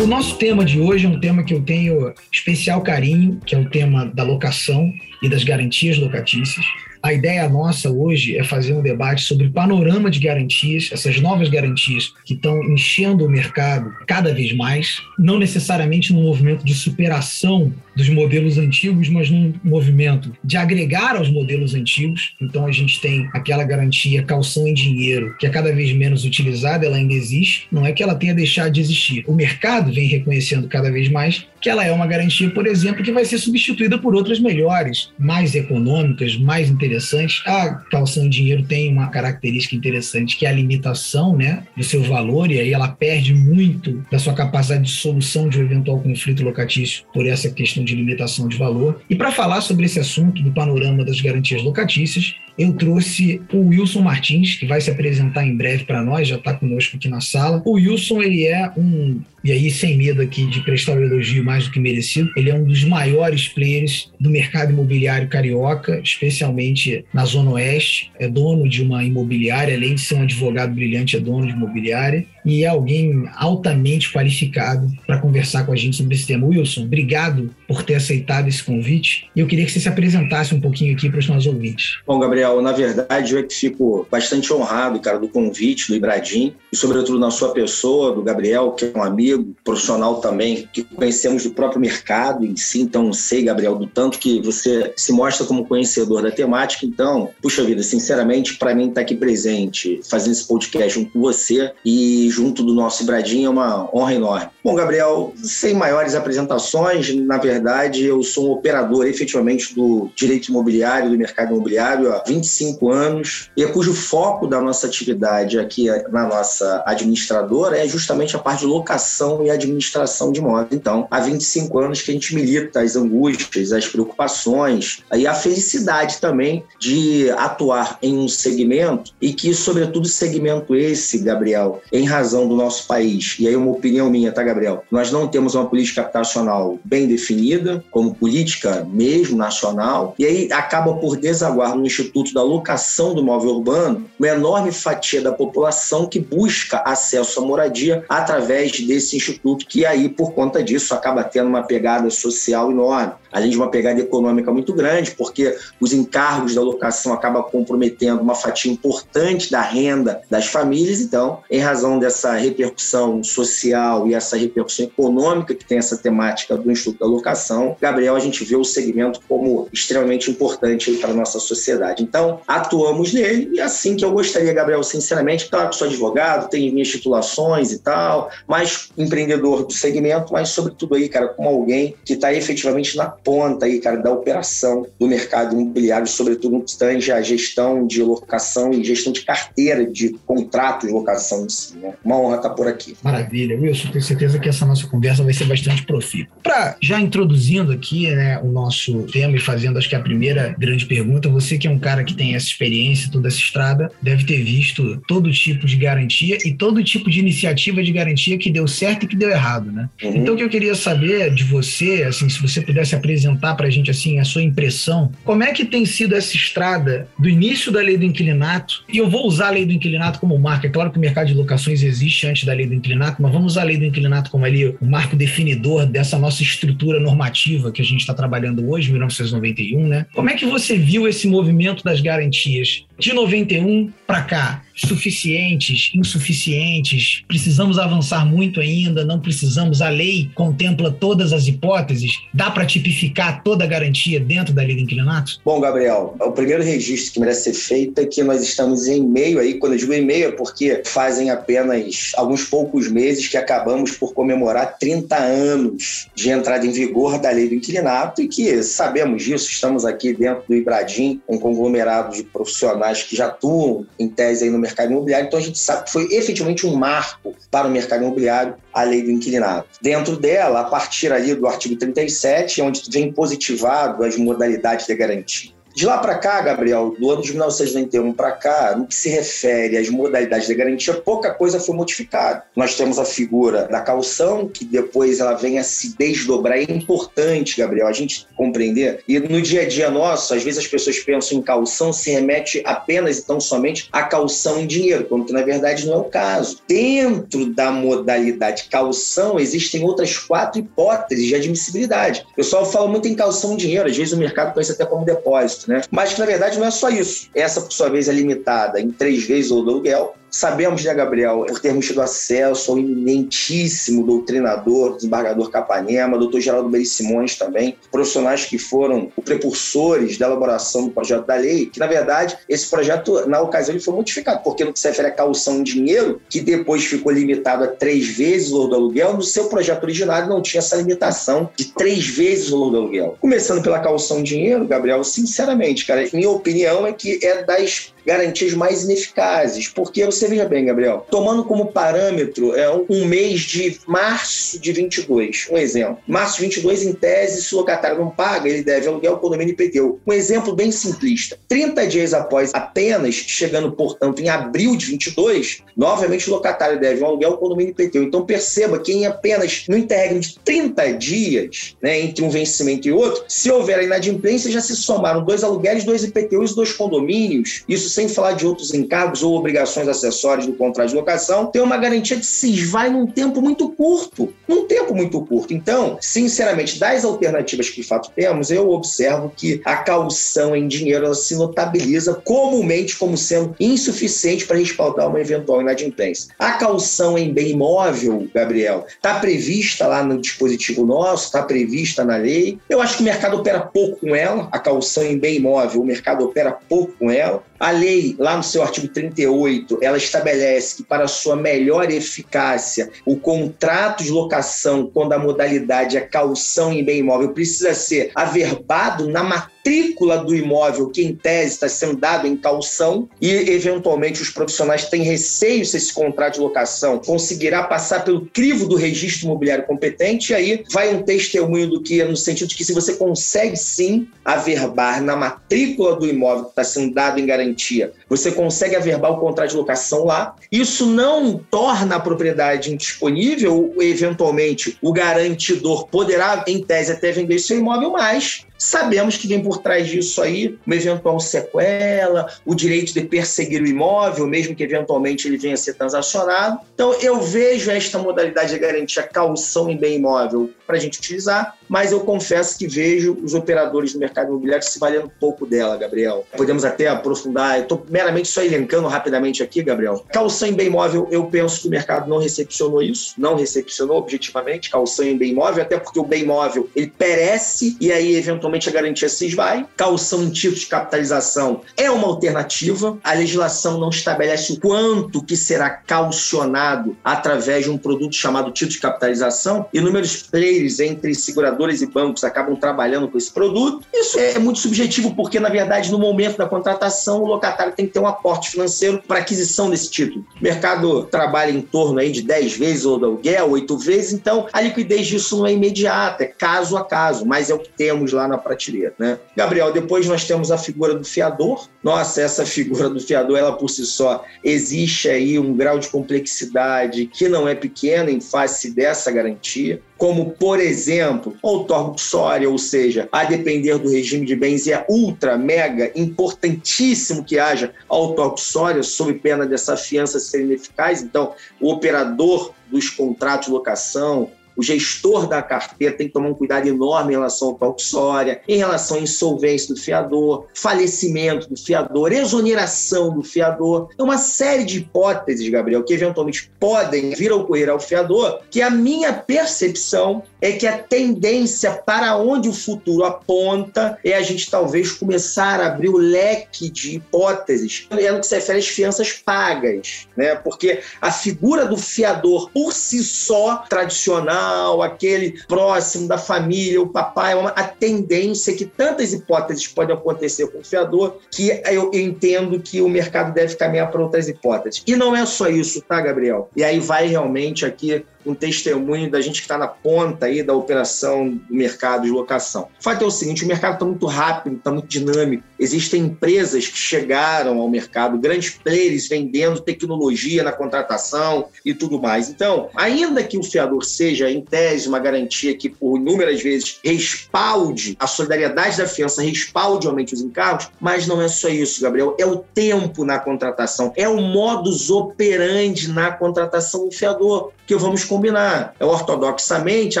O 0.02 0.06
nosso 0.06 0.38
tema 0.38 0.64
de 0.64 0.80
hoje 0.80 1.06
é 1.06 1.08
um 1.08 1.20
tema 1.20 1.42
que 1.42 1.52
eu 1.52 1.60
tenho 1.60 2.14
especial 2.32 2.80
carinho, 2.80 3.40
que 3.44 3.54
é 3.54 3.58
o 3.58 3.68
tema 3.68 4.06
da 4.06 4.22
locação 4.22 4.92
e 5.22 5.28
das 5.28 5.44
garantias 5.44 5.98
locatícias. 5.98 6.64
A 7.02 7.12
ideia 7.12 7.48
nossa 7.48 7.90
hoje 7.90 8.36
é 8.36 8.42
fazer 8.42 8.72
um 8.72 8.82
debate 8.82 9.22
sobre 9.22 9.46
o 9.46 9.52
panorama 9.52 10.10
de 10.10 10.18
garantias, 10.18 10.90
essas 10.92 11.20
novas 11.20 11.48
garantias 11.48 12.12
que 12.24 12.34
estão 12.34 12.62
enchendo 12.64 13.24
o 13.24 13.30
mercado 13.30 13.92
cada 14.06 14.34
vez 14.34 14.52
mais, 14.54 15.00
não 15.18 15.38
necessariamente 15.38 16.12
num 16.12 16.22
movimento 16.22 16.64
de 16.64 16.74
superação 16.74 17.72
dos 17.96 18.08
modelos 18.08 18.58
antigos, 18.58 19.08
mas 19.08 19.30
num 19.30 19.52
movimento 19.62 20.32
de 20.42 20.56
agregar 20.56 21.16
aos 21.16 21.28
modelos 21.30 21.74
antigos. 21.74 22.34
Então 22.40 22.66
a 22.66 22.72
gente 22.72 23.00
tem 23.00 23.28
aquela 23.32 23.64
garantia 23.64 24.22
calção 24.22 24.66
em 24.66 24.74
dinheiro, 24.74 25.36
que 25.38 25.46
é 25.46 25.50
cada 25.50 25.72
vez 25.72 25.92
menos 25.92 26.24
utilizada, 26.24 26.86
ela 26.86 26.96
ainda 26.96 27.14
existe, 27.14 27.66
não 27.70 27.84
é 27.84 27.92
que 27.92 28.02
ela 28.02 28.14
tenha 28.14 28.34
deixado 28.34 28.72
de 28.72 28.80
existir. 28.80 29.24
O 29.26 29.34
mercado 29.34 29.92
vem 29.92 30.08
reconhecendo 30.08 30.68
cada 30.68 30.90
vez 30.90 31.08
mais 31.08 31.46
que 31.60 31.68
ela 31.68 31.84
é 31.84 31.92
uma 31.92 32.06
garantia, 32.06 32.50
por 32.50 32.66
exemplo, 32.66 33.02
que 33.02 33.12
vai 33.12 33.24
ser 33.24 33.38
substituída 33.38 33.98
por 33.98 34.14
outras 34.14 34.38
melhores, 34.38 35.10
mais 35.18 35.54
econômicas, 35.54 36.36
mais 36.36 36.70
interessantes. 36.88 37.42
A 37.46 37.74
calção 37.90 38.24
em 38.24 38.28
dinheiro 38.28 38.62
tem 38.62 38.92
uma 38.92 39.08
característica 39.08 39.76
interessante, 39.76 40.36
que 40.36 40.46
é 40.46 40.48
a 40.48 40.52
limitação 40.52 41.36
né, 41.36 41.64
do 41.76 41.84
seu 41.84 42.02
valor, 42.02 42.50
e 42.50 42.58
aí 42.58 42.72
ela 42.72 42.88
perde 42.88 43.34
muito 43.34 44.04
da 44.10 44.18
sua 44.18 44.34
capacidade 44.34 44.84
de 44.84 44.90
solução 44.90 45.48
de 45.48 45.58
um 45.58 45.62
eventual 45.62 46.00
conflito 46.00 46.42
locatício 46.42 47.04
por 47.12 47.26
essa 47.26 47.50
questão 47.50 47.84
de 47.84 47.94
limitação 47.94 48.48
de 48.48 48.56
valor. 48.56 49.00
E 49.08 49.14
para 49.14 49.30
falar 49.30 49.60
sobre 49.60 49.86
esse 49.86 50.00
assunto 50.00 50.42
do 50.42 50.52
panorama 50.52 51.04
das 51.04 51.20
garantias 51.20 51.62
locatícias, 51.62 52.34
eu 52.58 52.72
trouxe 52.72 53.40
o 53.52 53.68
Wilson 53.68 54.02
Martins, 54.02 54.56
que 54.56 54.66
vai 54.66 54.80
se 54.80 54.90
apresentar 54.90 55.46
em 55.46 55.56
breve 55.56 55.84
para 55.84 56.02
nós, 56.02 56.26
já 56.26 56.36
está 56.36 56.52
conosco 56.52 56.96
aqui 56.96 57.08
na 57.08 57.20
sala. 57.20 57.62
O 57.64 57.72
Wilson, 57.72 58.20
ele 58.20 58.46
é 58.46 58.70
um, 58.76 59.20
e 59.44 59.52
aí 59.52 59.70
sem 59.70 59.96
medo 59.96 60.20
aqui 60.20 60.44
de 60.46 60.60
prestar 60.62 60.96
o 60.96 61.02
elogio 61.02 61.44
mais 61.44 61.64
do 61.64 61.70
que 61.70 61.78
merecido, 61.78 62.30
ele 62.36 62.50
é 62.50 62.54
um 62.54 62.64
dos 62.64 62.82
maiores 62.84 63.46
players 63.46 64.10
do 64.18 64.28
mercado 64.28 64.72
imobiliário 64.72 65.28
carioca, 65.28 66.00
especialmente 66.02 67.04
na 67.14 67.24
Zona 67.24 67.52
Oeste. 67.52 68.10
É 68.18 68.28
dono 68.28 68.68
de 68.68 68.82
uma 68.82 69.04
imobiliária, 69.04 69.74
além 69.74 69.94
de 69.94 70.00
ser 70.00 70.16
um 70.16 70.22
advogado 70.22 70.74
brilhante, 70.74 71.16
é 71.16 71.20
dono 71.20 71.46
de 71.46 71.52
imobiliária 71.52 72.26
e 72.48 72.64
alguém 72.64 73.28
altamente 73.36 74.10
qualificado 74.10 74.90
para 75.06 75.18
conversar 75.18 75.66
com 75.66 75.72
a 75.72 75.76
gente 75.76 75.98
sobre 75.98 76.14
esse 76.14 76.26
tema. 76.26 76.46
Wilson, 76.46 76.84
obrigado 76.84 77.50
por 77.66 77.82
ter 77.82 77.94
aceitado 77.94 78.48
esse 78.48 78.64
convite. 78.64 79.28
E 79.36 79.40
eu 79.40 79.46
queria 79.46 79.66
que 79.66 79.70
você 79.70 79.80
se 79.80 79.88
apresentasse 79.88 80.54
um 80.54 80.60
pouquinho 80.60 80.94
aqui 80.94 81.10
para 81.10 81.18
os 81.18 81.28
nossos 81.28 81.46
ouvintes. 81.46 81.98
Bom, 82.06 82.18
Gabriel, 82.18 82.62
na 82.62 82.72
verdade 82.72 83.34
eu 83.34 83.40
é 83.40 83.42
que 83.42 83.54
fico 83.54 84.06
bastante 84.10 84.50
honrado, 84.50 84.98
cara, 85.00 85.18
do 85.18 85.28
convite 85.28 85.88
do 85.88 85.94
Ibradim 85.94 86.54
e 86.72 86.76
sobretudo 86.76 87.18
na 87.18 87.30
sua 87.30 87.52
pessoa, 87.52 88.14
do 88.14 88.22
Gabriel, 88.22 88.72
que 88.72 88.86
é 88.86 88.92
um 88.96 89.02
amigo 89.02 89.54
profissional 89.62 90.16
também, 90.20 90.66
que 90.72 90.82
conhecemos 90.82 91.44
do 91.44 91.50
próprio 91.50 91.80
mercado 91.80 92.46
em 92.46 92.56
si. 92.56 92.80
Então, 92.80 93.12
sei, 93.12 93.42
Gabriel, 93.42 93.74
do 93.74 93.86
tanto 93.86 94.18
que 94.18 94.40
você 94.40 94.92
se 94.96 95.12
mostra 95.12 95.46
como 95.46 95.66
conhecedor 95.66 96.22
da 96.22 96.30
temática. 96.30 96.86
Então, 96.86 97.28
puxa 97.42 97.62
vida, 97.62 97.82
sinceramente, 97.82 98.56
para 98.56 98.74
mim 98.74 98.84
estar 98.84 98.94
tá 98.94 99.00
aqui 99.02 99.14
presente, 99.14 100.00
fazendo 100.08 100.32
esse 100.32 100.48
podcast 100.48 100.98
junto 100.98 101.12
com 101.12 101.20
você 101.20 101.72
e 101.84 102.30
junto 102.38 102.62
do 102.62 102.72
nosso 102.72 103.02
Ibradinho 103.02 103.48
é 103.48 103.50
uma 103.50 103.88
honra 103.92 104.14
enorme. 104.14 104.48
Bom, 104.62 104.74
Gabriel, 104.76 105.34
sem 105.42 105.74
maiores 105.74 106.14
apresentações, 106.14 107.12
na 107.12 107.36
verdade, 107.36 108.04
eu 108.04 108.22
sou 108.22 108.48
um 108.48 108.52
operador 108.52 109.08
efetivamente 109.08 109.74
do 109.74 110.08
direito 110.14 110.48
imobiliário, 110.48 111.10
do 111.10 111.18
mercado 111.18 111.52
imobiliário 111.52 112.12
há 112.12 112.22
25 112.24 112.90
anos, 112.90 113.50
e 113.56 113.66
cujo 113.66 113.92
foco 113.92 114.46
da 114.46 114.60
nossa 114.60 114.86
atividade 114.86 115.58
aqui 115.58 115.86
na 116.12 116.28
nossa 116.28 116.84
administradora 116.86 117.76
é 117.76 117.88
justamente 117.88 118.36
a 118.36 118.38
parte 118.38 118.60
de 118.60 118.66
locação 118.66 119.44
e 119.44 119.50
administração 119.50 120.30
de 120.30 120.38
imóveis. 120.38 120.68
Então, 120.70 121.08
há 121.10 121.18
25 121.18 121.78
anos 121.80 122.02
que 122.02 122.12
a 122.12 122.14
gente 122.14 122.36
milita 122.36 122.82
as 122.82 122.94
angústias, 122.94 123.72
as 123.72 123.88
preocupações 123.88 125.02
e 125.12 125.26
a 125.26 125.34
felicidade 125.34 126.18
também 126.20 126.64
de 126.78 127.30
atuar 127.30 127.98
em 128.00 128.16
um 128.16 128.28
segmento 128.28 129.12
e 129.20 129.32
que, 129.32 129.52
sobretudo, 129.52 130.06
segmento 130.06 130.76
esse, 130.76 131.18
Gabriel, 131.18 131.82
em 131.92 132.04
razão 132.04 132.17
razão 132.18 132.48
do 132.48 132.56
nosso 132.56 132.86
país, 132.86 133.36
e 133.38 133.46
aí 133.46 133.54
uma 133.54 133.70
opinião 133.70 134.10
minha, 134.10 134.32
tá, 134.32 134.42
Gabriel? 134.42 134.84
Nós 134.90 135.12
não 135.12 135.28
temos 135.28 135.54
uma 135.54 135.66
política 135.66 136.02
habitacional 136.02 136.78
bem 136.84 137.06
definida, 137.06 137.84
como 137.90 138.14
política 138.14 138.86
mesmo 138.90 139.36
nacional, 139.36 140.14
e 140.18 140.26
aí 140.26 140.52
acaba 140.52 140.94
por 140.94 141.16
desaguar 141.16 141.76
no 141.76 141.86
Instituto 141.86 142.34
da 142.34 142.42
Locação 142.42 143.14
do 143.14 143.22
Móvel 143.22 143.50
Urbano 143.50 144.04
uma 144.18 144.28
enorme 144.28 144.72
fatia 144.72 145.22
da 145.22 145.32
população 145.32 146.06
que 146.06 146.18
busca 146.18 146.82
acesso 146.84 147.40
à 147.40 147.46
moradia 147.46 148.04
através 148.08 148.80
desse 148.80 149.16
instituto, 149.16 149.66
que 149.66 149.86
aí, 149.86 150.08
por 150.08 150.32
conta 150.32 150.62
disso, 150.62 150.94
acaba 150.94 151.22
tendo 151.22 151.48
uma 151.48 151.62
pegada 151.62 152.10
social 152.10 152.70
enorme, 152.70 153.12
além 153.32 153.50
de 153.50 153.56
uma 153.56 153.70
pegada 153.70 154.00
econômica 154.00 154.50
muito 154.50 154.72
grande, 154.72 155.12
porque 155.12 155.56
os 155.80 155.92
encargos 155.92 156.54
da 156.54 156.62
locação 156.62 157.12
acabam 157.12 157.44
comprometendo 157.44 158.20
uma 158.20 158.34
fatia 158.34 158.72
importante 158.72 159.50
da 159.50 159.60
renda 159.60 160.20
das 160.28 160.46
famílias, 160.46 161.00
então, 161.00 161.38
em 161.48 161.60
razão 161.60 161.98
dessa 161.98 162.07
essa 162.08 162.32
repercussão 162.32 163.22
social 163.22 164.08
e 164.08 164.14
essa 164.14 164.36
repercussão 164.36 164.86
econômica 164.86 165.54
que 165.54 165.64
tem 165.64 165.78
essa 165.78 165.96
temática 165.96 166.56
do 166.56 166.70
Instituto 166.70 167.00
da 167.00 167.06
Locação, 167.06 167.76
Gabriel, 167.80 168.16
a 168.16 168.20
gente 168.20 168.44
vê 168.44 168.56
o 168.56 168.64
segmento 168.64 169.20
como 169.28 169.68
extremamente 169.72 170.30
importante 170.30 170.90
para 170.92 171.10
a 171.10 171.14
nossa 171.14 171.38
sociedade. 171.38 172.02
Então, 172.02 172.40
atuamos 172.46 173.12
nele 173.12 173.50
e 173.54 173.60
assim 173.60 173.96
que 173.96 174.04
eu 174.04 174.12
gostaria, 174.12 174.52
Gabriel, 174.52 174.82
sinceramente, 174.82 175.48
claro 175.48 175.70
que 175.70 175.76
sou 175.76 175.86
advogado, 175.86 176.48
tenho 176.50 176.72
minhas 176.72 176.88
titulações 176.88 177.72
e 177.72 177.78
tal, 177.78 178.30
mas 178.46 178.90
empreendedor 178.96 179.64
do 179.64 179.72
segmento, 179.72 180.32
mas 180.32 180.48
sobretudo 180.48 180.94
aí, 180.94 181.08
cara, 181.08 181.28
como 181.28 181.48
alguém 181.48 181.94
que 182.04 182.14
está 182.14 182.32
efetivamente 182.32 182.96
na 182.96 183.06
ponta 183.06 183.66
aí, 183.66 183.80
cara, 183.80 183.96
da 183.96 184.10
operação 184.10 184.86
do 184.98 185.06
mercado 185.06 185.54
imobiliário, 185.54 186.06
sobretudo 186.06 186.56
no 186.56 186.64
que 186.64 186.76
tange 186.76 187.12
a 187.12 187.20
gestão 187.20 187.86
de 187.86 188.02
locação 188.02 188.72
e 188.72 188.82
gestão 188.82 189.12
de 189.12 189.22
carteira 189.22 189.84
de 189.84 190.10
contratos 190.26 190.88
de 190.88 190.94
locação 190.94 191.44
em 191.44 191.48
si, 191.48 191.76
né? 191.76 191.94
Uma 192.04 192.18
honra 192.20 192.36
estar 192.36 192.50
por 192.50 192.66
aqui. 192.66 192.96
Maravilha, 193.02 193.58
Wilson. 193.58 193.88
Tenho 193.88 194.04
certeza 194.04 194.38
que 194.38 194.48
essa 194.48 194.64
nossa 194.64 194.86
conversa 194.86 195.22
vai 195.22 195.32
ser 195.32 195.44
bastante 195.44 195.82
profícua. 195.82 196.36
Para 196.42 196.76
já 196.80 197.00
introduzindo 197.00 197.72
aqui 197.72 198.10
né, 198.10 198.38
o 198.38 198.48
nosso 198.48 199.02
tema 199.04 199.36
e 199.36 199.40
fazendo, 199.40 199.78
acho 199.78 199.88
que 199.88 199.96
a 199.96 200.00
primeira 200.00 200.54
grande 200.58 200.86
pergunta, 200.86 201.28
você 201.28 201.58
que 201.58 201.66
é 201.66 201.70
um 201.70 201.78
cara 201.78 202.04
que 202.04 202.14
tem 202.14 202.34
essa 202.34 202.46
experiência, 202.46 203.10
toda 203.10 203.28
essa 203.28 203.38
estrada, 203.38 203.90
deve 204.00 204.24
ter 204.24 204.42
visto 204.42 205.00
todo 205.06 205.30
tipo 205.32 205.66
de 205.66 205.76
garantia 205.76 206.38
e 206.44 206.52
todo 206.52 206.82
tipo 206.82 207.10
de 207.10 207.18
iniciativa 207.20 207.82
de 207.82 207.92
garantia 207.92 208.38
que 208.38 208.50
deu 208.50 208.66
certo 208.66 209.04
e 209.04 209.06
que 209.06 209.16
deu 209.16 209.30
errado, 209.30 209.70
né? 209.70 209.88
Uhum. 210.02 210.16
Então, 210.16 210.34
o 210.34 210.36
que 210.36 210.44
eu 210.44 210.48
queria 210.48 210.74
saber 210.74 211.32
de 211.32 211.44
você, 211.44 212.04
assim, 212.08 212.28
se 212.28 212.40
você 212.40 212.60
pudesse 212.60 212.94
apresentar 212.94 213.54
para 213.54 213.66
a 213.66 213.70
gente, 213.70 213.90
assim, 213.90 214.18
a 214.18 214.24
sua 214.24 214.42
impressão, 214.42 215.10
como 215.24 215.42
é 215.42 215.52
que 215.52 215.64
tem 215.64 215.84
sido 215.84 216.14
essa 216.14 216.36
estrada 216.36 217.08
do 217.18 217.28
início 217.28 217.70
da 217.72 217.80
lei 217.80 217.96
do 217.96 218.04
inquilinato, 218.04 218.84
e 218.88 218.98
eu 218.98 219.08
vou 219.08 219.26
usar 219.26 219.48
a 219.48 219.50
lei 219.50 219.64
do 219.64 219.72
inquilinato 219.72 220.20
como 220.20 220.38
marca, 220.38 220.66
é 220.66 220.70
claro 220.70 220.90
que 220.90 220.98
o 220.98 221.00
mercado 221.00 221.28
de 221.28 221.34
locações 221.34 221.82
existe 221.88 222.26
antes 222.26 222.44
da 222.44 222.52
lei 222.52 222.66
do 222.66 222.74
inquilinato, 222.74 223.20
mas 223.20 223.32
vamos 223.32 223.56
a 223.56 223.62
lei 223.62 223.76
do 223.76 223.84
inquilinato 223.84 224.30
como 224.30 224.44
ali 224.44 224.66
o 224.66 224.86
marco 224.86 225.16
definidor 225.16 225.86
dessa 225.86 226.18
nossa 226.18 226.42
estrutura 226.42 227.00
normativa 227.00 227.72
que 227.72 227.82
a 227.82 227.84
gente 227.84 228.00
está 228.00 228.14
trabalhando 228.14 228.68
hoje, 228.68 228.90
1991, 228.90 229.86
né? 229.86 230.06
Como 230.14 230.30
é 230.30 230.34
que 230.34 230.46
você 230.46 230.76
viu 230.76 231.08
esse 231.08 231.26
movimento 231.26 231.82
das 231.82 232.00
garantias 232.00 232.84
de 232.98 233.12
91 233.12 233.92
para 234.06 234.22
cá? 234.22 234.62
suficientes, 234.86 235.90
insuficientes, 235.94 237.24
precisamos 237.26 237.78
avançar 237.78 238.24
muito 238.24 238.60
ainda, 238.60 239.04
não 239.04 239.18
precisamos, 239.18 239.82
a 239.82 239.88
lei 239.88 240.30
contempla 240.34 240.90
todas 240.90 241.32
as 241.32 241.48
hipóteses, 241.48 242.20
dá 242.32 242.50
para 242.50 242.64
tipificar 242.64 243.42
toda 243.42 243.64
a 243.64 243.66
garantia 243.66 244.20
dentro 244.20 244.54
da 244.54 244.62
lei 244.62 244.76
do 244.76 244.82
inquilinato? 244.82 245.40
Bom, 245.44 245.60
Gabriel, 245.60 246.14
o 246.20 246.30
primeiro 246.30 246.62
registro 246.62 247.14
que 247.14 247.20
merece 247.20 247.52
ser 247.52 247.54
feito 247.54 248.00
é 248.00 248.06
que 248.06 248.22
nós 248.22 248.42
estamos 248.42 248.86
em 248.86 249.02
meio 249.02 249.40
aí, 249.40 249.54
quando 249.54 249.72
eu 249.72 249.78
digo 249.78 249.92
em 249.92 250.04
meio 250.04 250.28
é 250.28 250.32
porque 250.32 250.82
fazem 250.84 251.30
apenas 251.30 252.12
alguns 252.16 252.44
poucos 252.44 252.88
meses 252.88 253.26
que 253.26 253.36
acabamos 253.36 253.92
por 253.92 254.12
comemorar 254.12 254.78
30 254.78 255.16
anos 255.16 256.08
de 256.14 256.30
entrada 256.30 256.64
em 256.64 256.70
vigor 256.70 257.18
da 257.18 257.30
lei 257.30 257.48
do 257.48 257.54
inquilinato 257.54 258.22
e 258.22 258.28
que 258.28 258.62
sabemos 258.62 259.24
disso, 259.24 259.50
estamos 259.50 259.84
aqui 259.84 260.12
dentro 260.12 260.44
do 260.48 260.54
Ibradim, 260.54 261.20
um 261.28 261.38
conglomerado 261.38 262.14
de 262.14 262.22
profissionais 262.22 262.87
que 262.94 263.16
já 263.16 263.26
atuam 263.26 263.86
em 263.98 264.08
tese 264.08 264.44
aí 264.44 264.50
no 264.50 264.58
mercado 264.58 264.90
imobiliário, 264.90 265.26
então 265.26 265.38
a 265.38 265.42
gente 265.42 265.58
sabe 265.58 265.84
que 265.84 265.92
foi 265.92 266.08
efetivamente 266.12 266.66
um 266.66 266.74
marco 266.74 267.34
para 267.50 267.66
o 267.66 267.70
mercado 267.70 268.02
imobiliário 268.02 268.54
a 268.72 268.82
lei 268.82 269.02
do 269.02 269.10
inquilinato. 269.10 269.68
Dentro 269.80 270.16
dela, 270.16 270.60
a 270.60 270.64
partir 270.64 271.12
ali 271.12 271.34
do 271.34 271.46
artigo 271.46 271.76
37, 271.76 272.62
onde 272.62 272.82
vem 272.90 273.12
positivado 273.12 274.04
as 274.04 274.16
modalidades 274.16 274.86
de 274.86 274.94
garantia. 274.94 275.57
De 275.74 275.86
lá 275.86 275.98
para 275.98 276.16
cá, 276.18 276.40
Gabriel, 276.40 276.94
do 276.98 277.10
ano 277.10 277.22
de 277.22 277.30
1991 277.30 278.12
para 278.12 278.32
cá, 278.32 278.74
no 278.76 278.86
que 278.86 278.94
se 278.94 279.08
refere 279.08 279.76
às 279.76 279.88
modalidades 279.88 280.48
de 280.48 280.54
garantia, 280.54 280.94
pouca 280.94 281.32
coisa 281.32 281.60
foi 281.60 281.76
modificada. 281.76 282.42
Nós 282.56 282.74
temos 282.74 282.98
a 282.98 283.04
figura 283.04 283.68
da 283.68 283.80
calção, 283.80 284.48
que 284.48 284.64
depois 284.64 285.20
ela 285.20 285.34
vem 285.34 285.58
a 285.58 285.62
se 285.62 285.96
desdobrar. 285.96 286.58
É 286.58 286.62
importante, 286.62 287.56
Gabriel, 287.56 287.86
a 287.86 287.92
gente 287.92 288.26
compreender. 288.36 289.04
E 289.06 289.20
no 289.20 289.40
dia 289.40 289.62
a 289.62 289.68
dia 289.68 289.90
nosso, 289.90 290.34
às 290.34 290.42
vezes 290.42 290.64
as 290.64 290.66
pessoas 290.66 290.98
pensam 290.98 291.38
em 291.38 291.42
calção, 291.42 291.92
se 291.92 292.10
remete 292.10 292.60
apenas 292.64 293.18
e 293.18 293.24
tão 293.24 293.40
somente 293.40 293.88
à 293.92 294.02
calção 294.02 294.60
em 294.60 294.66
dinheiro, 294.66 295.04
quando 295.04 295.26
que 295.26 295.32
na 295.32 295.42
verdade 295.42 295.86
não 295.86 295.94
é 295.94 295.98
o 295.98 296.04
caso. 296.04 296.60
Dentro 296.66 297.54
da 297.54 297.70
modalidade 297.70 298.64
calção, 298.64 299.38
existem 299.38 299.84
outras 299.84 300.18
quatro 300.18 300.58
hipóteses 300.58 301.26
de 301.26 301.34
admissibilidade. 301.36 302.26
O 302.32 302.36
pessoal 302.36 302.64
fala 302.64 302.88
muito 302.88 303.06
em 303.06 303.14
calção 303.14 303.52
em 303.52 303.56
dinheiro, 303.56 303.88
às 303.88 303.96
vezes 303.96 304.12
o 304.12 304.16
mercado 304.16 304.52
conhece 304.52 304.72
até 304.72 304.84
como 304.84 305.04
depósito 305.04 305.67
né? 305.68 305.82
Mas 305.90 306.14
que 306.14 306.20
na 306.20 306.26
verdade 306.26 306.58
não 306.58 306.66
é 306.66 306.70
só 306.70 306.88
isso. 306.88 307.28
Essa, 307.34 307.60
por 307.60 307.72
sua 307.72 307.90
vez, 307.90 308.08
é 308.08 308.12
limitada 308.12 308.80
em 308.80 308.90
três 308.90 309.24
vezes 309.26 309.50
o 309.50 309.58
aluguel, 309.58 310.14
Sabemos, 310.30 310.84
né, 310.84 310.94
Gabriel, 310.94 311.44
por 311.48 311.60
termos 311.60 311.86
tido 311.86 312.02
acesso 312.02 312.72
ao 312.72 312.78
eminentíssimo 312.78 314.04
doutrinador, 314.04 314.96
desembargador 314.96 315.50
Capanema, 315.50 316.18
doutor 316.18 316.40
Geraldo 316.40 316.68
Beri 316.68 316.84
Simões 316.84 317.36
também, 317.36 317.76
profissionais 317.90 318.44
que 318.44 318.58
foram 318.58 319.10
precursores 319.24 320.18
da 320.18 320.26
elaboração 320.26 320.86
do 320.86 320.90
projeto 320.90 321.26
da 321.26 321.34
lei, 321.34 321.66
que, 321.66 321.78
na 321.78 321.86
verdade, 321.86 322.36
esse 322.48 322.68
projeto, 322.68 323.26
na 323.28 323.40
ocasião, 323.40 323.74
ele 323.74 323.84
foi 323.84 323.94
modificado, 323.94 324.42
porque 324.42 324.64
no 324.64 324.72
que 324.72 324.78
se 324.78 324.88
refere 324.88 325.08
à 325.08 325.10
calção 325.10 325.58
em 325.58 325.62
dinheiro, 325.62 326.20
que 326.28 326.40
depois 326.40 326.84
ficou 326.84 327.12
limitado 327.12 327.64
a 327.64 327.68
três 327.68 328.06
vezes 328.08 328.50
o 328.50 328.52
valor 328.52 328.68
do 328.68 328.74
aluguel, 328.74 329.14
no 329.14 329.22
seu 329.22 329.48
projeto 329.48 329.84
originário 329.84 330.28
não 330.28 330.42
tinha 330.42 330.60
essa 330.60 330.76
limitação 330.76 331.50
de 331.56 331.66
três 331.72 332.06
vezes 332.06 332.48
o 332.48 332.58
valor 332.58 332.70
do 332.70 332.76
aluguel. 332.78 333.16
Começando 333.20 333.62
pela 333.62 333.78
calção 333.78 334.20
em 334.20 334.22
dinheiro, 334.22 334.66
Gabriel, 334.66 335.02
sinceramente, 335.04 335.86
cara, 335.86 336.06
minha 336.12 336.30
opinião 336.30 336.86
é 336.86 336.92
que 336.92 337.18
é 337.24 337.42
das 337.42 337.92
garantias 338.08 338.54
mais 338.54 338.84
ineficazes. 338.84 339.68
Porque 339.68 340.04
você 340.06 340.26
veja 340.26 340.46
bem, 340.46 340.64
Gabriel, 340.64 341.06
tomando 341.10 341.44
como 341.44 341.66
parâmetro 341.66 342.54
é 342.54 342.70
um 342.88 343.04
mês 343.04 343.42
de 343.42 343.78
março 343.86 344.58
de 344.58 344.72
22, 344.72 345.48
um 345.50 345.58
exemplo. 345.58 345.98
Março 346.06 346.36
de 346.36 346.44
22, 346.44 346.84
em 346.84 346.92
tese, 346.94 347.42
se 347.42 347.54
o 347.54 347.58
locatário 347.58 347.98
não 347.98 348.08
paga, 348.08 348.48
ele 348.48 348.62
deve 348.62 348.88
aluguel, 348.88 349.18
condomínio 349.18 349.52
IPTU. 349.52 350.00
Um 350.06 350.12
exemplo 350.12 350.54
bem 350.54 350.72
simplista. 350.72 351.38
30 351.46 351.86
dias 351.86 352.14
após 352.14 352.54
apenas, 352.54 353.14
chegando, 353.14 353.72
portanto, 353.72 354.22
em 354.22 354.30
abril 354.30 354.74
de 354.74 354.86
22, 354.86 355.62
novamente 355.76 356.30
o 356.30 356.32
locatário 356.32 356.80
deve 356.80 357.02
um 357.02 357.06
aluguel, 357.06 357.36
condomínio 357.36 357.72
IPTU. 357.72 358.02
Então 358.04 358.24
perceba 358.24 358.78
que 358.78 358.92
em 358.92 359.04
apenas, 359.04 359.64
no 359.68 359.76
interregno 359.76 360.20
de 360.20 360.38
30 360.38 360.92
dias, 360.94 361.76
né, 361.82 362.00
entre 362.00 362.24
um 362.24 362.30
vencimento 362.30 362.88
e 362.88 362.92
outro, 362.92 363.24
se 363.28 363.50
houver 363.50 363.82
inadimplência, 363.82 364.50
já 364.50 364.62
se 364.62 364.74
somaram 364.74 365.24
dois 365.24 365.44
aluguéis, 365.44 365.84
dois 365.84 366.04
IPTUs 366.04 366.52
e 366.52 366.56
dois 366.56 366.72
condomínios. 366.72 367.64
Isso 367.68 367.97
sem 367.98 368.08
falar 368.08 368.34
de 368.34 368.46
outros 368.46 368.72
encargos 368.72 369.24
ou 369.24 369.34
obrigações 369.34 369.88
acessórias 369.88 370.46
do 370.46 370.52
contrato 370.52 370.90
de 370.90 370.94
locação, 370.94 371.46
tem 371.46 371.60
uma 371.60 371.76
garantia 371.76 372.16
de 372.16 372.24
se 372.24 372.48
esvai 372.48 372.88
num 372.88 373.08
tempo 373.08 373.42
muito 373.42 373.70
curto. 373.70 374.32
Num 374.46 374.68
tempo 374.68 374.94
muito 374.94 375.20
curto. 375.22 375.52
Então, 375.52 375.98
sinceramente, 376.00 376.78
das 376.78 377.04
alternativas 377.04 377.68
que 377.68 377.80
de 377.80 377.88
fato 377.88 378.12
temos, 378.14 378.52
eu 378.52 378.70
observo 378.70 379.32
que 379.36 379.60
a 379.64 379.78
caução 379.78 380.54
em 380.54 380.68
dinheiro 380.68 381.12
se 381.12 381.34
notabiliza 381.34 382.14
comumente 382.14 382.96
como 382.96 383.16
sendo 383.16 383.56
insuficiente 383.58 384.46
para 384.46 384.58
respaldar 384.58 385.08
uma 385.08 385.20
eventual 385.20 385.60
inadimplência. 385.60 386.32
A 386.38 386.52
caução 386.52 387.18
em 387.18 387.32
bem 387.32 387.50
imóvel, 387.50 388.28
Gabriel, 388.32 388.86
está 388.86 389.18
prevista 389.18 389.88
lá 389.88 390.04
no 390.04 390.20
dispositivo 390.20 390.86
nosso, 390.86 391.24
está 391.24 391.42
prevista 391.42 392.04
na 392.04 392.16
lei. 392.16 392.60
Eu 392.70 392.80
acho 392.80 392.96
que 392.96 393.02
o 393.02 393.04
mercado 393.04 393.38
opera 393.38 393.58
pouco 393.58 394.06
com 394.06 394.14
ela, 394.14 394.48
a 394.52 394.58
caução 394.60 395.02
em 395.02 395.18
bem 395.18 395.38
imóvel, 395.38 395.80
o 395.80 395.84
mercado 395.84 396.24
opera 396.24 396.52
pouco 396.52 396.92
com 396.96 397.10
ela. 397.10 397.42
A 397.58 397.70
lei, 397.70 398.14
lá 398.18 398.36
no 398.36 398.42
seu 398.42 398.62
artigo 398.62 398.86
38, 398.88 399.78
ela 399.82 399.96
estabelece 399.96 400.76
que 400.76 400.82
para 400.84 401.08
sua 401.08 401.34
melhor 401.34 401.90
eficácia, 401.90 402.90
o 403.04 403.16
contrato 403.16 404.04
de 404.04 404.10
locação, 404.10 404.88
quando 404.92 405.12
a 405.12 405.18
modalidade 405.18 405.96
é 405.96 406.00
calção 406.00 406.72
em 406.72 406.84
bem 406.84 406.98
imóvel, 406.98 407.32
precisa 407.32 407.74
ser 407.74 408.12
averbado 408.14 409.08
na 409.08 409.24
matrícula 409.68 410.18
do 410.18 410.34
imóvel, 410.34 410.88
que 410.88 411.02
em 411.02 411.14
tese 411.14 411.54
está 411.54 411.68
sendo 411.68 411.96
dado 411.96 412.26
em 412.26 412.36
calção, 412.36 413.08
e 413.20 413.30
eventualmente 413.30 414.22
os 414.22 414.30
profissionais 414.30 414.86
têm 414.86 415.02
receio 415.02 415.64
se 415.64 415.76
esse 415.76 415.92
contrato 415.92 416.34
de 416.34 416.40
locação 416.40 416.98
conseguirá 416.98 417.62
passar 417.62 418.04
pelo 418.04 418.26
crivo 418.26 418.66
do 418.66 418.76
registro 418.76 419.26
imobiliário 419.26 419.66
competente, 419.66 420.32
e 420.32 420.34
aí 420.34 420.64
vai 420.72 420.94
um 420.94 421.02
testemunho 421.02 421.68
do 421.68 421.82
que, 421.82 422.02
no 422.02 422.16
sentido 422.16 422.48
de 422.48 422.56
que 422.56 422.64
se 422.64 422.72
você 422.72 422.94
consegue 422.94 423.56
sim 423.56 424.08
averbar 424.24 425.02
na 425.02 425.14
matrícula 425.14 425.96
do 425.96 426.06
imóvel 426.06 426.44
que 426.44 426.50
está 426.50 426.64
sendo 426.64 426.94
dado 426.94 427.20
em 427.20 427.26
garantia, 427.26 427.92
você 428.08 428.32
consegue 428.32 428.74
averbar 428.74 429.12
o 429.12 429.20
contrato 429.20 429.50
de 429.50 429.56
locação 429.56 430.04
lá. 430.04 430.34
Isso 430.50 430.86
não 430.86 431.38
torna 431.50 431.96
a 431.96 432.00
propriedade 432.00 432.72
indisponível, 432.72 433.74
eventualmente 433.80 434.78
o 434.80 434.92
garantidor 434.92 435.88
poderá, 435.88 436.44
em 436.46 436.62
tese, 436.62 436.92
até 436.92 437.12
vender 437.12 437.38
seu 437.38 437.58
imóvel, 437.58 437.90
mas 437.90 438.46
Sabemos 438.58 439.16
que 439.16 439.28
vem 439.28 439.40
por 439.40 439.58
trás 439.58 439.86
disso 439.86 440.20
aí 440.20 440.58
uma 440.66 440.74
eventual 440.74 441.20
sequela, 441.20 442.26
o 442.44 442.54
direito 442.54 442.92
de 442.92 443.02
perseguir 443.02 443.62
o 443.62 443.66
imóvel, 443.66 444.26
mesmo 444.26 444.54
que 444.54 444.64
eventualmente 444.64 445.28
ele 445.28 445.38
venha 445.38 445.54
a 445.54 445.56
ser 445.56 445.74
transacionado. 445.74 446.58
Então, 446.74 446.92
eu 446.94 447.20
vejo 447.20 447.70
esta 447.70 447.98
modalidade 447.98 448.52
de 448.52 448.58
garantia 448.58 449.04
calção 449.04 449.70
em 449.70 449.76
bem 449.76 449.96
imóvel 449.96 450.50
para 450.68 450.76
a 450.76 450.80
gente 450.80 450.98
utilizar, 450.98 451.56
mas 451.66 451.92
eu 451.92 452.00
confesso 452.00 452.58
que 452.58 452.66
vejo 452.66 453.16
os 453.24 453.32
operadores 453.32 453.94
do 453.94 453.98
mercado 453.98 454.28
imobiliário 454.28 454.62
se 454.62 454.78
valendo 454.78 455.10
pouco 455.18 455.46
dela, 455.46 455.78
Gabriel. 455.78 456.26
Podemos 456.36 456.62
até 456.62 456.88
aprofundar, 456.88 457.58
estou 457.58 457.86
meramente 457.88 458.28
só 458.28 458.42
elencando 458.42 458.86
rapidamente 458.86 459.42
aqui, 459.42 459.62
Gabriel. 459.62 460.04
Calção 460.12 460.46
em 460.46 460.52
bem 460.52 460.66
imóvel, 460.66 461.08
eu 461.10 461.24
penso 461.24 461.62
que 461.62 461.68
o 461.68 461.70
mercado 461.70 462.06
não 462.06 462.18
recepcionou 462.18 462.82
isso, 462.82 463.14
não 463.16 463.34
recepcionou 463.34 463.96
objetivamente 463.96 464.68
calção 464.68 465.06
em 465.06 465.16
bem 465.16 465.30
imóvel, 465.30 465.62
até 465.62 465.78
porque 465.78 465.98
o 465.98 466.04
bem 466.04 466.22
imóvel 466.22 466.68
ele 466.76 466.92
perece 466.98 467.74
e 467.80 467.90
aí 467.90 468.14
eventualmente 468.14 468.68
a 468.68 468.72
garantia 468.72 469.08
se 469.08 469.26
esvai. 469.26 469.66
Calção 469.74 470.22
em 470.22 470.28
título 470.30 470.60
de 470.60 470.66
capitalização 470.66 471.62
é 471.78 471.90
uma 471.90 472.08
alternativa. 472.08 472.98
A 473.02 473.14
legislação 473.14 473.80
não 473.80 473.88
estabelece 473.88 474.52
o 474.52 474.60
quanto 474.60 475.24
que 475.24 475.34
será 475.34 475.70
calcionado 475.70 476.94
através 477.02 477.64
de 477.64 477.70
um 477.70 477.78
produto 477.78 478.14
chamado 478.14 478.50
título 478.50 478.72
de 478.72 478.80
capitalização. 478.80 479.66
Inúmeros 479.72 480.22
players 480.24 480.57
entre 480.80 481.14
seguradoras 481.14 481.82
e 481.82 481.86
bancos, 481.86 482.24
acabam 482.24 482.56
trabalhando 482.56 483.08
com 483.08 483.18
esse 483.18 483.30
produto. 483.30 483.86
Isso 483.92 484.18
é 484.18 484.38
muito 484.38 484.58
subjetivo, 484.58 485.14
porque, 485.14 485.38
na 485.40 485.48
verdade, 485.48 485.90
no 485.90 485.98
momento 485.98 486.38
da 486.38 486.46
contratação, 486.46 487.22
o 487.22 487.26
locatário 487.26 487.72
tem 487.72 487.86
que 487.86 487.92
ter 487.92 488.00
um 488.00 488.06
aporte 488.06 488.50
financeiro 488.50 489.02
para 489.06 489.18
aquisição 489.18 489.70
desse 489.70 489.90
título. 489.90 490.24
O 490.38 490.42
mercado 490.42 491.04
trabalha 491.04 491.50
em 491.50 491.60
torno 491.60 491.98
aí 491.98 492.10
de 492.10 492.22
10 492.22 492.56
vezes 492.56 492.84
ou 492.84 492.98
do 492.98 493.06
aluguel, 493.06 493.50
8 493.50 493.78
vezes, 493.78 494.12
então 494.12 494.46
a 494.52 494.60
liquidez 494.60 495.06
disso 495.06 495.36
não 495.38 495.46
é 495.46 495.52
imediata, 495.52 496.24
é 496.24 496.26
caso 496.26 496.76
a 496.76 496.84
caso, 496.84 497.26
mas 497.26 497.50
é 497.50 497.54
o 497.54 497.58
que 497.58 497.70
temos 497.70 498.12
lá 498.12 498.26
na 498.26 498.38
prateleira. 498.38 498.94
Né? 498.98 499.18
Gabriel, 499.36 499.72
depois 499.72 500.06
nós 500.06 500.24
temos 500.24 500.50
a 500.50 500.58
figura 500.58 500.94
do 500.94 501.04
fiador. 501.04 501.68
Nossa, 501.82 502.20
essa 502.22 502.44
figura 502.44 502.88
do 502.88 503.00
fiador, 503.00 503.38
ela 503.38 503.52
por 503.52 503.68
si 503.68 503.84
só, 503.86 504.24
existe 504.42 505.08
aí 505.08 505.38
um 505.38 505.54
grau 505.54 505.78
de 505.78 505.88
complexidade 505.88 507.06
que 507.06 507.28
não 507.28 507.48
é 507.48 507.54
pequeno 507.54 508.10
em 508.10 508.20
face 508.20 508.70
dessa 508.70 509.10
garantia 509.10 509.80
como, 509.98 510.30
por 510.30 510.47
exemplo, 510.56 511.36
outorguxória, 511.42 512.48
ou 512.48 512.58
seja, 512.58 513.08
a 513.12 513.24
depender 513.24 513.78
do 513.78 513.90
regime 513.90 514.24
de 514.24 514.34
bens, 514.34 514.66
é 514.66 514.84
ultra, 514.88 515.36
mega, 515.36 515.92
importantíssimo 515.94 517.24
que 517.24 517.38
haja 517.38 517.72
outorguxória 517.88 518.82
sob 518.82 519.14
pena 519.14 519.46
dessa 519.46 519.76
fiança 519.76 520.18
ser 520.18 520.42
ineficaz. 520.42 521.02
Então, 521.02 521.34
o 521.60 521.70
operador 521.70 522.52
dos 522.70 522.90
contratos 522.90 523.46
de 523.46 523.52
locação, 523.52 524.30
o 524.58 524.62
gestor 524.62 525.28
da 525.28 525.40
carteira 525.40 525.96
tem 525.96 526.08
que 526.08 526.12
tomar 526.12 526.30
um 526.30 526.34
cuidado 526.34 526.66
enorme 526.66 527.12
em 527.12 527.16
relação 527.16 527.50
ao 527.50 527.54
talxória, 527.54 528.40
em 528.48 528.58
relação 528.58 528.96
à 528.96 529.00
insolvência 529.00 529.72
do 529.72 529.80
fiador, 529.80 530.46
falecimento 530.52 531.48
do 531.48 531.56
fiador, 531.56 532.12
exoneração 532.12 533.14
do 533.14 533.22
fiador. 533.22 533.88
É 533.96 534.02
uma 534.02 534.18
série 534.18 534.64
de 534.64 534.78
hipóteses, 534.78 535.48
Gabriel, 535.48 535.84
que 535.84 535.94
eventualmente 535.94 536.50
podem 536.58 537.10
vir 537.10 537.30
a 537.30 537.36
ocorrer 537.36 537.70
ao 537.70 537.78
fiador, 537.78 538.40
que 538.50 538.60
a 538.60 538.68
minha 538.68 539.12
percepção 539.12 540.24
é 540.42 540.50
que 540.50 540.66
a 540.66 540.76
tendência 540.76 541.70
para 541.70 542.16
onde 542.16 542.48
o 542.48 542.52
futuro 542.52 543.04
aponta 543.04 543.96
é 544.04 544.14
a 544.14 544.22
gente 544.22 544.50
talvez 544.50 544.90
começar 544.90 545.60
a 545.60 545.68
abrir 545.68 545.88
o 545.88 545.96
leque 545.96 546.68
de 546.68 546.96
hipóteses 546.96 547.86
é 547.90 548.10
no 548.10 548.20
que 548.20 548.26
se 548.26 548.34
refere 548.34 548.58
às 548.58 548.66
fianças 548.66 549.12
pagas, 549.12 550.08
né? 550.16 550.34
Porque 550.34 550.80
a 551.00 551.12
figura 551.12 551.64
do 551.64 551.76
fiador 551.76 552.50
por 552.50 552.72
si 552.72 553.04
só 553.04 553.58
tradicional 553.68 554.47
aquele 554.82 555.42
próximo 555.46 556.08
da 556.08 556.18
família, 556.18 556.80
o 556.80 556.88
papai, 556.88 557.34
a 557.34 557.62
tendência 557.64 558.52
é 558.52 558.54
que 558.54 558.64
tantas 558.64 559.12
hipóteses 559.12 559.66
podem 559.66 559.94
acontecer 559.94 560.46
com 560.48 560.58
o 560.58 560.64
fiador 560.64 561.18
que 561.30 561.60
eu 561.70 561.90
entendo 561.92 562.60
que 562.60 562.80
o 562.80 562.88
mercado 562.88 563.32
deve 563.32 563.56
caminhar 563.56 563.90
para 563.90 564.02
outras 564.02 564.28
hipóteses. 564.28 564.82
E 564.86 564.96
não 564.96 565.14
é 565.14 565.24
só 565.26 565.48
isso, 565.48 565.80
tá, 565.82 566.00
Gabriel? 566.00 566.50
E 566.54 566.64
aí 566.64 566.80
vai 566.80 567.06
realmente 567.06 567.64
aqui 567.64 568.04
um 568.30 568.34
testemunho 568.34 569.10
da 569.10 569.20
gente 569.20 569.40
que 569.40 569.46
está 569.46 569.58
na 569.58 569.68
ponta 569.68 570.26
aí 570.26 570.42
da 570.42 570.54
operação 570.54 571.28
do 571.28 571.54
mercado 571.54 572.04
de 572.04 572.10
locação. 572.10 572.68
O 572.78 572.82
fato 572.82 573.04
é 573.04 573.06
o 573.06 573.10
seguinte, 573.10 573.44
o 573.44 573.48
mercado 573.48 573.74
está 573.74 573.84
muito 573.84 574.06
rápido, 574.06 574.56
está 574.56 574.70
muito 574.70 574.88
dinâmico. 574.88 575.44
Existem 575.58 576.02
empresas 576.02 576.66
que 576.66 576.78
chegaram 576.78 577.58
ao 577.58 577.68
mercado, 577.68 578.18
grandes 578.18 578.50
players 578.50 579.08
vendendo 579.08 579.60
tecnologia 579.60 580.42
na 580.42 580.52
contratação 580.52 581.46
e 581.64 581.74
tudo 581.74 582.00
mais. 582.00 582.28
Então, 582.28 582.68
ainda 582.74 583.22
que 583.22 583.38
o 583.38 583.42
fiador 583.42 583.84
seja, 583.84 584.30
em 584.30 584.40
tese, 584.40 584.88
uma 584.88 584.98
garantia 584.98 585.56
que 585.56 585.68
por 585.68 585.98
inúmeras 585.98 586.42
vezes 586.42 586.78
respalde 586.84 587.96
a 587.98 588.06
solidariedade 588.06 588.78
da 588.78 588.86
fiança, 588.86 589.22
respalde 589.22 589.86
aumente 589.86 590.14
os 590.14 590.20
encargos, 590.20 590.70
mas 590.80 591.06
não 591.06 591.20
é 591.20 591.28
só 591.28 591.48
isso, 591.48 591.82
Gabriel, 591.82 592.14
é 592.18 592.26
o 592.26 592.38
tempo 592.38 593.04
na 593.04 593.18
contratação, 593.18 593.92
é 593.96 594.08
o 594.08 594.20
modus 594.20 594.90
operandi 594.90 595.90
na 595.90 596.10
contratação 596.10 596.88
do 596.88 596.94
fiador 596.94 597.52
que 597.66 597.76
vamos 597.76 598.02
combinar. 598.18 598.74
Ortodoxamente, 598.80 600.00